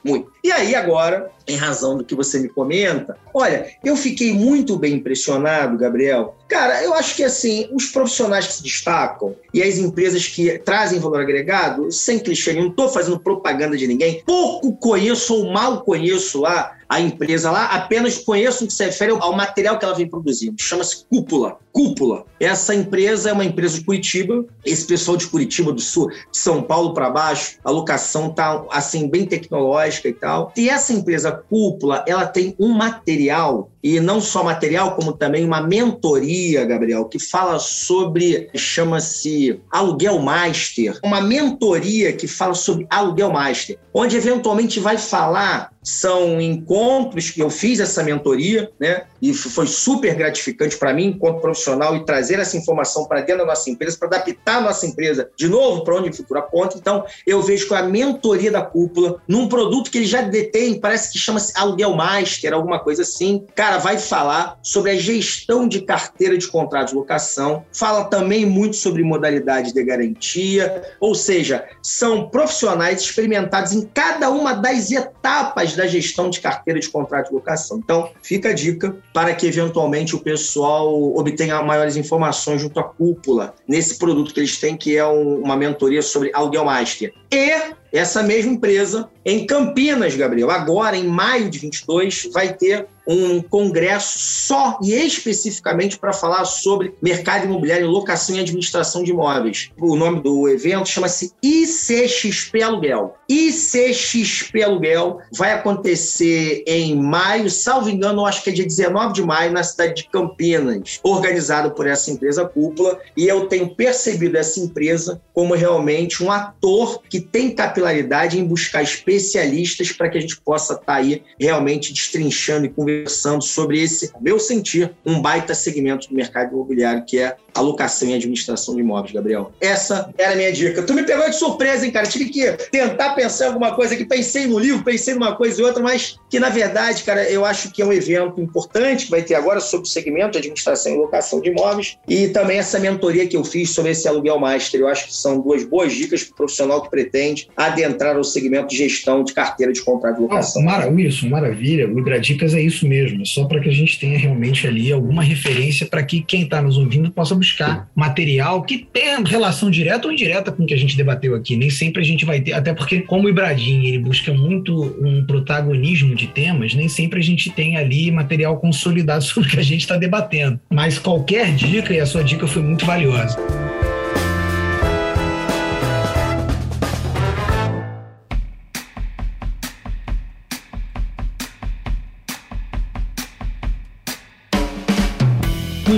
muito. 0.04 0.32
E 0.44 0.52
aí, 0.52 0.76
agora, 0.76 1.30
em 1.48 1.56
razão 1.56 1.98
do 1.98 2.04
que 2.04 2.16
você 2.16 2.40
me 2.40 2.48
comenta, 2.48 3.18
olha, 3.34 3.68
eu 3.84 3.96
fiquei 3.96 4.34
muito 4.34 4.78
bem 4.78 4.96
impressionado, 4.96 5.78
Gabriel. 5.78 6.36
Cara, 6.48 6.84
eu 6.84 6.94
acho 6.94 7.16
que 7.16 7.24
assim, 7.24 7.68
os 7.74 7.88
profissionais 7.88 8.48
que 8.48 8.54
se 8.54 8.64
destacam 8.64 9.36
e 9.54 9.62
as 9.62 9.78
empresas 9.78 10.28
que 10.28 10.58
trazem 10.60 11.00
valor 11.00 11.22
agregado, 11.22 11.92
sem 11.92 12.20
clichê, 12.20 12.54
não 12.54 12.68
estou 12.68 12.90
fazendo 12.90 13.20
propaganda 13.20 13.76
de 13.76 13.88
ninguém, 13.88 14.24
pouco 14.26 14.76
conheço 14.78 15.36
ou 15.36 15.52
mal 15.52 15.82
conheço 15.82 16.42
lá 16.42 16.79
a 16.90 17.00
empresa 17.00 17.52
lá, 17.52 17.66
apenas 17.66 18.18
conheço 18.18 18.64
o 18.64 18.68
que 18.68 18.74
se 18.74 18.84
refere 18.84 19.12
ao 19.12 19.32
material 19.32 19.78
que 19.78 19.86
ela 19.86 19.94
vem 19.94 20.10
produzindo. 20.10 20.56
Chama-se 20.60 21.06
Cúpula. 21.08 21.60
Cúpula. 21.72 22.26
Essa 22.40 22.74
empresa 22.74 23.30
é 23.30 23.34
uma 23.34 23.46
empresa 23.46 23.78
de 23.78 23.86
Curitiba. 23.86 24.44
Esse 24.66 24.88
pessoal 24.88 25.16
de 25.16 25.28
Curitiba 25.28 25.72
do 25.72 25.80
Sul, 25.80 26.10
de 26.10 26.38
São 26.38 26.64
Paulo 26.64 26.96
para 26.96 27.12
baixo, 27.12 27.58
a 27.64 27.70
locação 27.70 28.34
tá 28.34 28.66
assim 28.72 29.08
bem 29.08 29.28
tecnológica 29.28 30.10
e 30.10 30.14
tal. 30.14 30.52
E 30.58 30.68
essa 30.68 30.92
empresa 30.92 31.32
Cúpula, 31.32 32.04
ela 32.08 32.26
tem 32.26 32.56
um 32.60 32.70
material 32.70 33.70
e 33.84 34.00
não 34.00 34.20
só 34.20 34.44
material, 34.44 34.96
como 34.96 35.14
também 35.14 35.46
uma 35.46 35.62
mentoria, 35.62 36.66
Gabriel, 36.66 37.06
que 37.06 37.20
fala 37.20 37.60
sobre, 37.60 38.50
chama-se 38.56 39.62
Aluguel 39.72 40.20
Master, 40.20 41.00
uma 41.04 41.22
mentoria 41.22 42.12
que 42.12 42.28
fala 42.28 42.54
sobre 42.54 42.86
Aluguel 42.90 43.32
Master, 43.32 43.78
onde 43.94 44.18
eventualmente 44.18 44.80
vai 44.80 44.98
falar 44.98 45.72
são 45.90 46.40
encontros 46.40 47.32
que 47.32 47.42
eu 47.42 47.50
fiz 47.50 47.80
essa 47.80 48.04
mentoria, 48.04 48.70
né? 48.80 49.04
E 49.22 49.34
foi 49.34 49.66
super 49.66 50.14
gratificante 50.16 50.78
para 50.78 50.94
mim, 50.94 51.08
enquanto 51.08 51.42
profissional, 51.42 51.96
e 51.96 52.06
trazer 52.06 52.40
essa 52.40 52.56
informação 52.56 53.06
para 53.06 53.22
dentro 53.22 53.40
da 53.40 53.48
nossa 53.48 53.70
empresa, 53.70 53.98
para 53.98 54.08
adaptar 54.08 54.58
a 54.58 54.62
nossa 54.62 54.86
empresa 54.86 55.30
de 55.36 55.50
novo 55.50 55.84
para 55.84 55.96
onde 55.96 56.10
o 56.10 56.14
futuro 56.14 56.40
aponta. 56.40 56.78
Então, 56.78 57.04
eu 57.26 57.42
vejo 57.42 57.68
que 57.68 57.74
a 57.74 57.82
mentoria 57.82 58.52
da 58.52 58.62
cúpula, 58.62 59.22
num 59.28 59.48
produto 59.48 59.90
que 59.90 59.98
ele 59.98 60.06
já 60.06 60.22
detém, 60.22 60.80
parece 60.80 61.12
que 61.12 61.18
chama-se 61.18 61.52
Aluguel 61.56 61.96
Master, 61.96 62.54
alguma 62.54 62.80
coisa 62.80 63.02
assim, 63.02 63.46
cara, 63.56 63.78
vai 63.80 63.98
falar 63.98 64.60
sobre 64.62 64.92
a 64.92 64.96
gestão 64.96 65.68
de 65.68 65.82
carteira 65.82 66.38
de 66.38 66.48
contrato 66.48 66.90
de 66.90 66.96
locação, 66.96 67.66
fala 67.74 68.06
também 68.06 68.46
muito 68.46 68.76
sobre 68.76 69.04
modalidade 69.04 69.74
de 69.74 69.84
garantia, 69.84 70.84
ou 71.00 71.16
seja, 71.16 71.66
são 71.82 72.30
profissionais 72.30 73.02
experimentados 73.02 73.74
em 73.74 73.82
cada 73.82 74.30
uma 74.30 74.54
das 74.54 74.92
etapas 74.92 75.79
da 75.80 75.88
gestão 75.88 76.30
de 76.30 76.42
carteira 76.42 76.80
de 76.80 76.90
contrato 76.90 77.30
de 77.30 77.34
locação. 77.34 77.78
Então, 77.78 78.12
fica 78.22 78.50
a 78.50 78.54
dica 78.54 78.96
para 79.14 79.34
que 79.34 79.48
eventualmente 79.48 80.16
o 80.16 80.20
pessoal 80.20 80.94
obtenha 81.16 81.62
maiores 81.62 81.96
informações 81.96 82.62
junto 82.62 82.80
à 82.80 82.84
cúpula 82.84 83.56
nesse 83.68 83.98
produto 83.98 84.34
que 84.34 84.40
eles 84.42 84.58
têm, 84.60 84.76
que 84.76 84.98
é 84.98 85.08
um, 85.08 85.42
uma 85.42 85.56
mentoria 85.56 86.02
sobre 86.02 86.32
aluguel 86.34 86.66
master. 86.66 87.14
E 87.32 87.74
essa 87.94 88.22
mesma 88.22 88.52
empresa, 88.52 89.10
em 89.26 89.46
Campinas, 89.46 90.16
Gabriel, 90.16 90.52
agora 90.52 90.98
em 90.98 91.08
maio 91.08 91.50
de 91.50 91.60
22, 91.60 92.30
vai 92.34 92.54
ter 92.54 92.86
um 93.10 93.42
congresso 93.42 94.20
só 94.20 94.78
e 94.84 94.94
especificamente 94.94 95.98
para 95.98 96.14
falar 96.14 96.46
sobre 96.46 96.94
mercado 97.02 97.46
imobiliário, 97.46 97.88
locação 97.88 98.36
e 98.36 98.40
administração 98.40 99.04
de 99.04 99.10
imóveis. 99.10 99.72
O 99.80 99.96
nome 99.96 100.22
do 100.22 100.48
evento 100.48 100.88
chama-se 100.88 101.34
ICXP 101.42 102.62
Aluguel. 102.62 103.16
ICXP 103.28 104.62
Aluguel 104.62 105.20
vai 105.32 105.54
acontecer 105.54 106.64
em 106.68 106.96
maio, 106.96 107.50
salvo 107.50 107.90
engano, 107.90 108.26
acho 108.26 108.44
que 108.44 108.52
é 108.52 108.54
dia 108.54 108.66
19 108.66 109.14
de 109.14 109.24
maio, 109.24 109.52
na 109.52 109.64
cidade 109.64 109.96
de 109.96 110.10
Campinas, 110.10 111.00
organizado 111.02 111.72
por 111.72 111.88
essa 111.88 112.12
empresa 112.12 112.46
cúpula, 112.46 113.00
e 113.18 113.28
eu 113.28 113.48
tenho 113.48 113.74
percebido 113.74 114.38
essa 114.38 114.60
empresa 114.60 115.20
como 115.34 115.56
realmente 115.56 116.24
um 116.24 116.32
ator 116.32 117.02
que 117.10 117.20
tem 117.20 117.56
capilaridade 117.56 118.40
em 118.40 118.44
buscar 118.44 118.84
especialistas 118.84 119.92
para 119.92 120.10
que 120.10 120.18
a 120.18 120.22
gente 120.22 120.40
possa 120.42 120.74
estar 120.74 120.86
tá 120.86 120.96
aí 120.96 121.24
realmente 121.40 121.92
destrinchando 121.92 122.66
e 122.66 122.70
conversando 122.70 122.99
conversando 123.00 123.44
sobre 123.44 123.82
esse, 123.82 124.12
meu 124.20 124.40
sentir, 124.40 124.94
um 125.06 125.22
baita 125.22 125.54
segmento 125.54 126.08
do 126.08 126.16
mercado 126.16 126.54
imobiliário, 126.54 127.06
que 127.06 127.20
é 127.20 127.36
alocação 127.54 128.10
e 128.10 128.14
administração 128.14 128.76
de 128.76 128.82
imóveis, 128.82 129.14
Gabriel. 129.14 129.52
Essa 129.60 130.14
era 130.18 130.34
a 130.34 130.36
minha 130.36 130.52
dica. 130.52 130.84
Tu 130.84 130.94
me 130.94 131.04
pegou 131.04 131.30
de 131.30 131.36
surpresa, 131.36 131.86
hein, 131.86 131.92
cara? 131.92 132.08
Tive 132.08 132.26
que 132.26 132.52
tentar 132.72 133.14
pensar 133.14 133.46
em 133.46 133.48
alguma 133.50 133.74
coisa 133.74 133.96
que 133.96 134.06
pensei 134.06 134.48
no 134.48 134.60
livro, 134.60 134.84
pensei 134.84 135.14
numa 135.14 135.36
coisa 135.36 135.62
e 135.62 135.64
outra, 135.64 135.82
mas 135.82 136.18
que, 136.30 136.40
na 136.40 136.50
verdade, 136.50 137.04
cara, 137.04 137.30
eu 137.30 137.46
acho 137.46 137.72
que 137.72 137.82
é 137.82 137.86
um 137.86 137.94
evento 137.94 138.40
importante 138.42 139.06
que 139.06 139.12
vai 139.12 139.22
ter 139.22 139.36
agora 139.36 139.60
sobre 139.60 139.88
o 139.88 139.90
segmento 139.90 140.32
de 140.32 140.40
administração 140.40 140.94
e 140.94 140.98
locação 140.98 141.42
de 141.42 141.50
imóveis 141.50 141.98
e 142.08 142.28
também 142.30 142.58
essa 142.58 142.80
mentoria 142.80 143.28
que 143.28 143.36
eu 143.36 143.44
fiz 143.44 143.72
sobre 143.72 143.92
esse 143.92 144.08
aluguel 144.08 144.40
master. 144.40 144.80
Eu 144.80 144.88
acho 144.88 145.08
que 145.08 145.14
são 145.14 145.40
duas 145.40 145.64
boas 145.64 145.94
dicas 145.94 146.24
para 146.24 146.34
o 146.34 146.38
profissional 146.38 146.82
que 146.82 146.90
pretende 146.90 147.50
adentrar 147.56 148.16
no 148.16 148.24
segmento 148.24 148.70
de 148.70 148.78
gestão 148.78 149.24
de 149.24 149.34
carteira 149.34 149.72
de 149.72 149.82
contrato 149.82 150.16
de 150.16 150.22
locação. 150.22 150.62
Mara, 150.62 150.90
Wilson, 150.90 151.30
maravilha. 151.30 151.88
O 151.88 152.00
Ibradicas 152.00 152.54
é 152.54 152.62
isso 152.62 152.88
mesmo, 152.88 153.26
só 153.26 153.46
para 153.46 153.60
que 153.60 153.70
a 153.70 153.74
gente 153.74 154.00
tenha 154.00 154.18
realmente 154.18 154.68
ali 154.68 154.92
alguma 154.92 155.24
referência 155.24 155.88
para 155.88 156.04
que 156.04 156.22
quem 156.22 156.44
está 156.44 156.62
nos 156.62 156.78
ouvindo 156.78 157.12
possa 157.12 157.36
buscar 157.36 157.49
material 157.96 158.62
que 158.64 158.78
tenha 158.78 159.20
relação 159.20 159.70
direta 159.70 160.08
ou 160.08 160.14
indireta 160.14 160.52
com 160.52 160.64
o 160.64 160.66
que 160.66 160.74
a 160.74 160.78
gente 160.78 160.96
debateu 160.96 161.36
aqui. 161.36 161.56
Nem 161.56 161.70
sempre 161.70 162.02
a 162.02 162.06
gente 162.06 162.26
vai 162.26 162.42
ter, 162.42 162.54
até 162.54 162.74
porque 162.74 163.02
como 163.02 163.26
o 163.26 163.30
Ibradim 163.30 163.86
ele 163.86 164.00
busca 164.00 164.34
muito 164.34 164.98
um 165.02 165.26
protagonismo 165.26 166.16
de 166.16 166.28
temas, 166.28 166.74
nem 166.74 166.88
sempre 166.88 167.20
a 167.20 167.24
gente 167.24 167.50
tem 167.50 167.78
ali 167.78 168.12
material 168.12 168.58
consolidado 168.58 169.24
sobre 169.26 169.48
o 169.48 169.52
que 169.52 169.60
a 169.60 169.64
gente 169.64 169.82
está 169.82 169.98
debatendo. 169.98 170.60
Mas 170.70 170.98
qualquer 170.98 171.54
dica, 171.54 171.94
e 171.94 172.00
a 172.00 172.06
sua 172.06 172.24
dica 172.24 172.48
foi 172.48 172.62
muito 172.62 172.86
valiosa. 172.86 173.38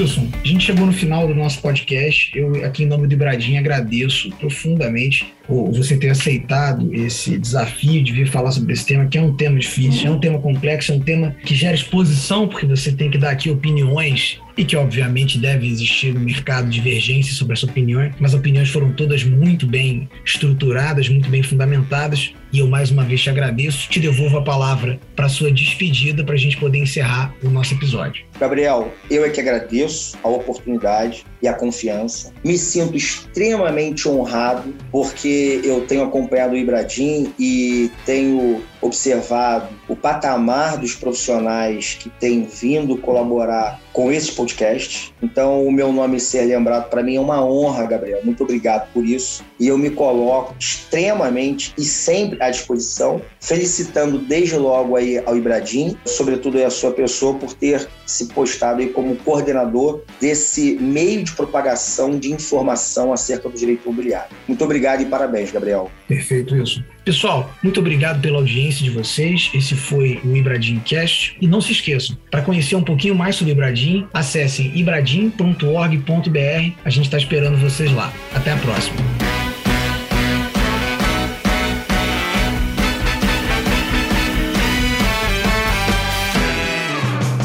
Wilson, 0.01 0.27
a 0.43 0.47
gente 0.47 0.65
chegou 0.65 0.87
no 0.87 0.91
final 0.91 1.27
do 1.27 1.35
nosso 1.35 1.61
podcast. 1.61 2.31
Eu, 2.35 2.65
aqui 2.65 2.83
em 2.83 2.87
nome 2.87 3.07
do 3.07 3.13
Ibradinho, 3.13 3.59
agradeço 3.59 4.31
profundamente 4.31 5.31
por 5.45 5.71
você 5.71 5.95
ter 5.95 6.09
aceitado 6.09 6.91
esse 6.91 7.37
desafio 7.37 8.03
de 8.03 8.11
vir 8.11 8.27
falar 8.27 8.51
sobre 8.51 8.73
esse 8.73 8.85
tema, 8.85 9.05
que 9.05 9.17
é 9.17 9.21
um 9.21 9.35
tema 9.35 9.59
difícil, 9.59 10.07
é 10.07 10.11
um 10.11 10.19
tema 10.19 10.39
complexo, 10.39 10.91
é 10.91 10.95
um 10.95 10.99
tema 10.99 11.35
que 11.45 11.53
gera 11.53 11.75
exposição, 11.75 12.47
porque 12.47 12.65
você 12.65 12.91
tem 12.91 13.11
que 13.11 13.17
dar 13.17 13.29
aqui 13.29 13.51
opiniões 13.51 14.39
e 14.57 14.65
que 14.65 14.75
obviamente 14.75 15.37
deve 15.37 15.67
existir 15.67 16.13
no 16.13 16.19
mercado 16.19 16.69
divergência 16.69 17.33
sobre 17.33 17.53
essa 17.53 17.65
opinião, 17.65 18.09
mas 18.19 18.33
as 18.33 18.39
opiniões 18.39 18.69
foram 18.69 18.91
todas 18.93 19.23
muito 19.23 19.67
bem 19.67 20.09
estruturadas, 20.25 21.09
muito 21.09 21.29
bem 21.29 21.43
fundamentadas, 21.43 22.33
e 22.51 22.59
eu 22.59 22.67
mais 22.67 22.91
uma 22.91 23.03
vez 23.03 23.21
te 23.21 23.29
agradeço, 23.29 23.89
te 23.89 23.99
devolvo 23.99 24.37
a 24.37 24.43
palavra 24.43 24.99
para 25.15 25.29
sua 25.29 25.51
despedida 25.51 26.23
para 26.23 26.35
a 26.35 26.37
gente 26.37 26.57
poder 26.57 26.79
encerrar 26.79 27.33
o 27.43 27.49
nosso 27.49 27.73
episódio. 27.73 28.25
Gabriel, 28.39 28.93
eu 29.09 29.25
é 29.25 29.29
que 29.29 29.39
agradeço 29.39 30.17
a 30.23 30.27
oportunidade 30.27 31.25
e 31.41 31.47
a 31.47 31.53
confiança. 31.53 32.31
Me 32.43 32.57
sinto 32.57 32.95
extremamente 32.95 34.07
honrado 34.07 34.73
porque 34.91 35.61
eu 35.63 35.85
tenho 35.85 36.03
acompanhado 36.03 36.53
o 36.53 36.57
Ibradim 36.57 37.33
e 37.39 37.91
tenho 38.05 38.61
observado 38.81 39.69
o 39.87 39.95
patamar 39.95 40.77
dos 40.77 40.95
profissionais 40.95 41.97
que 41.99 42.09
têm 42.09 42.43
vindo 42.43 42.97
colaborar 42.97 43.79
com 43.93 44.11
esse 44.11 44.31
podcast. 44.31 45.13
Então, 45.21 45.65
o 45.65 45.71
meu 45.71 45.91
nome 45.91 46.19
ser 46.19 46.45
lembrado 46.45 46.89
para 46.89 47.03
mim 47.03 47.15
é 47.15 47.19
uma 47.19 47.43
honra, 47.43 47.85
Gabriel. 47.85 48.21
Muito 48.23 48.43
obrigado 48.43 48.91
por 48.91 49.05
isso. 49.05 49.43
E 49.59 49.67
eu 49.67 49.77
me 49.77 49.89
coloco 49.89 50.55
extremamente 50.57 51.73
e 51.77 51.83
sempre 51.83 52.41
à 52.41 52.49
disposição, 52.49 53.21
felicitando 53.39 54.17
desde 54.17 54.55
logo 54.55 54.95
aí 54.95 55.21
ao 55.25 55.37
Ibradim, 55.37 55.97
sobretudo 56.05 56.63
a 56.63 56.69
sua 56.69 56.91
pessoa 56.91 57.35
por 57.35 57.53
ter 57.53 57.87
se 58.05 58.27
postado 58.27 58.81
aí 58.81 58.89
como 58.89 59.15
coordenador 59.17 60.01
desse 60.19 60.77
meio 60.79 61.23
de 61.23 61.30
propagação 61.31 62.17
de 62.17 62.31
informação 62.31 63.13
acerca 63.13 63.49
do 63.49 63.57
direito 63.57 63.83
imobiliário. 63.83 64.35
Muito 64.47 64.63
obrigado 64.63 65.01
e 65.01 65.05
parabéns, 65.05 65.51
Gabriel. 65.51 65.89
Perfeito 66.07 66.55
isso. 66.55 66.83
Pessoal, 67.03 67.51
muito 67.63 67.79
obrigado 67.79 68.21
pela 68.21 68.37
audiência 68.37 68.83
de 68.83 68.91
vocês. 68.91 69.49
Esse 69.53 69.75
foi 69.75 70.21
o 70.23 70.35
Ibradim 70.35 70.79
Cast. 70.79 71.35
E 71.41 71.47
não 71.47 71.59
se 71.59 71.71
esqueçam, 71.71 72.15
para 72.29 72.41
conhecer 72.41 72.75
um 72.75 72.83
pouquinho 72.83 73.15
mais 73.15 73.35
sobre 73.35 73.53
Ibradim, 73.53 74.07
acessem 74.13 74.71
ibradim.org.br. 74.77 76.71
A 76.85 76.89
gente 76.89 77.05
está 77.05 77.17
esperando 77.17 77.57
vocês 77.57 77.91
lá. 77.91 78.13
Até 78.33 78.51
a 78.51 78.57
próxima. 78.57 79.30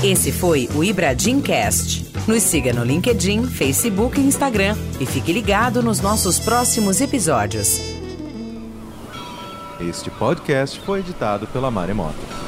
Esse 0.09 0.31
foi 0.31 0.69
o 0.73 0.85
Ibradim 0.85 1.41
Cast. 1.41 2.07
Nos 2.29 2.45
siga 2.45 2.73
no 2.73 2.85
LinkedIn, 2.85 3.45
Facebook 3.49 4.21
e 4.21 4.25
Instagram 4.25 4.77
e 5.01 5.05
fique 5.05 5.33
ligado 5.33 5.83
nos 5.83 6.01
nossos 6.01 6.39
próximos 6.39 7.01
episódios. 7.01 7.81
Este 9.81 10.09
podcast 10.11 10.79
foi 10.87 11.01
editado 11.01 11.49
pela 11.49 11.73
Maremoto. 11.73 12.46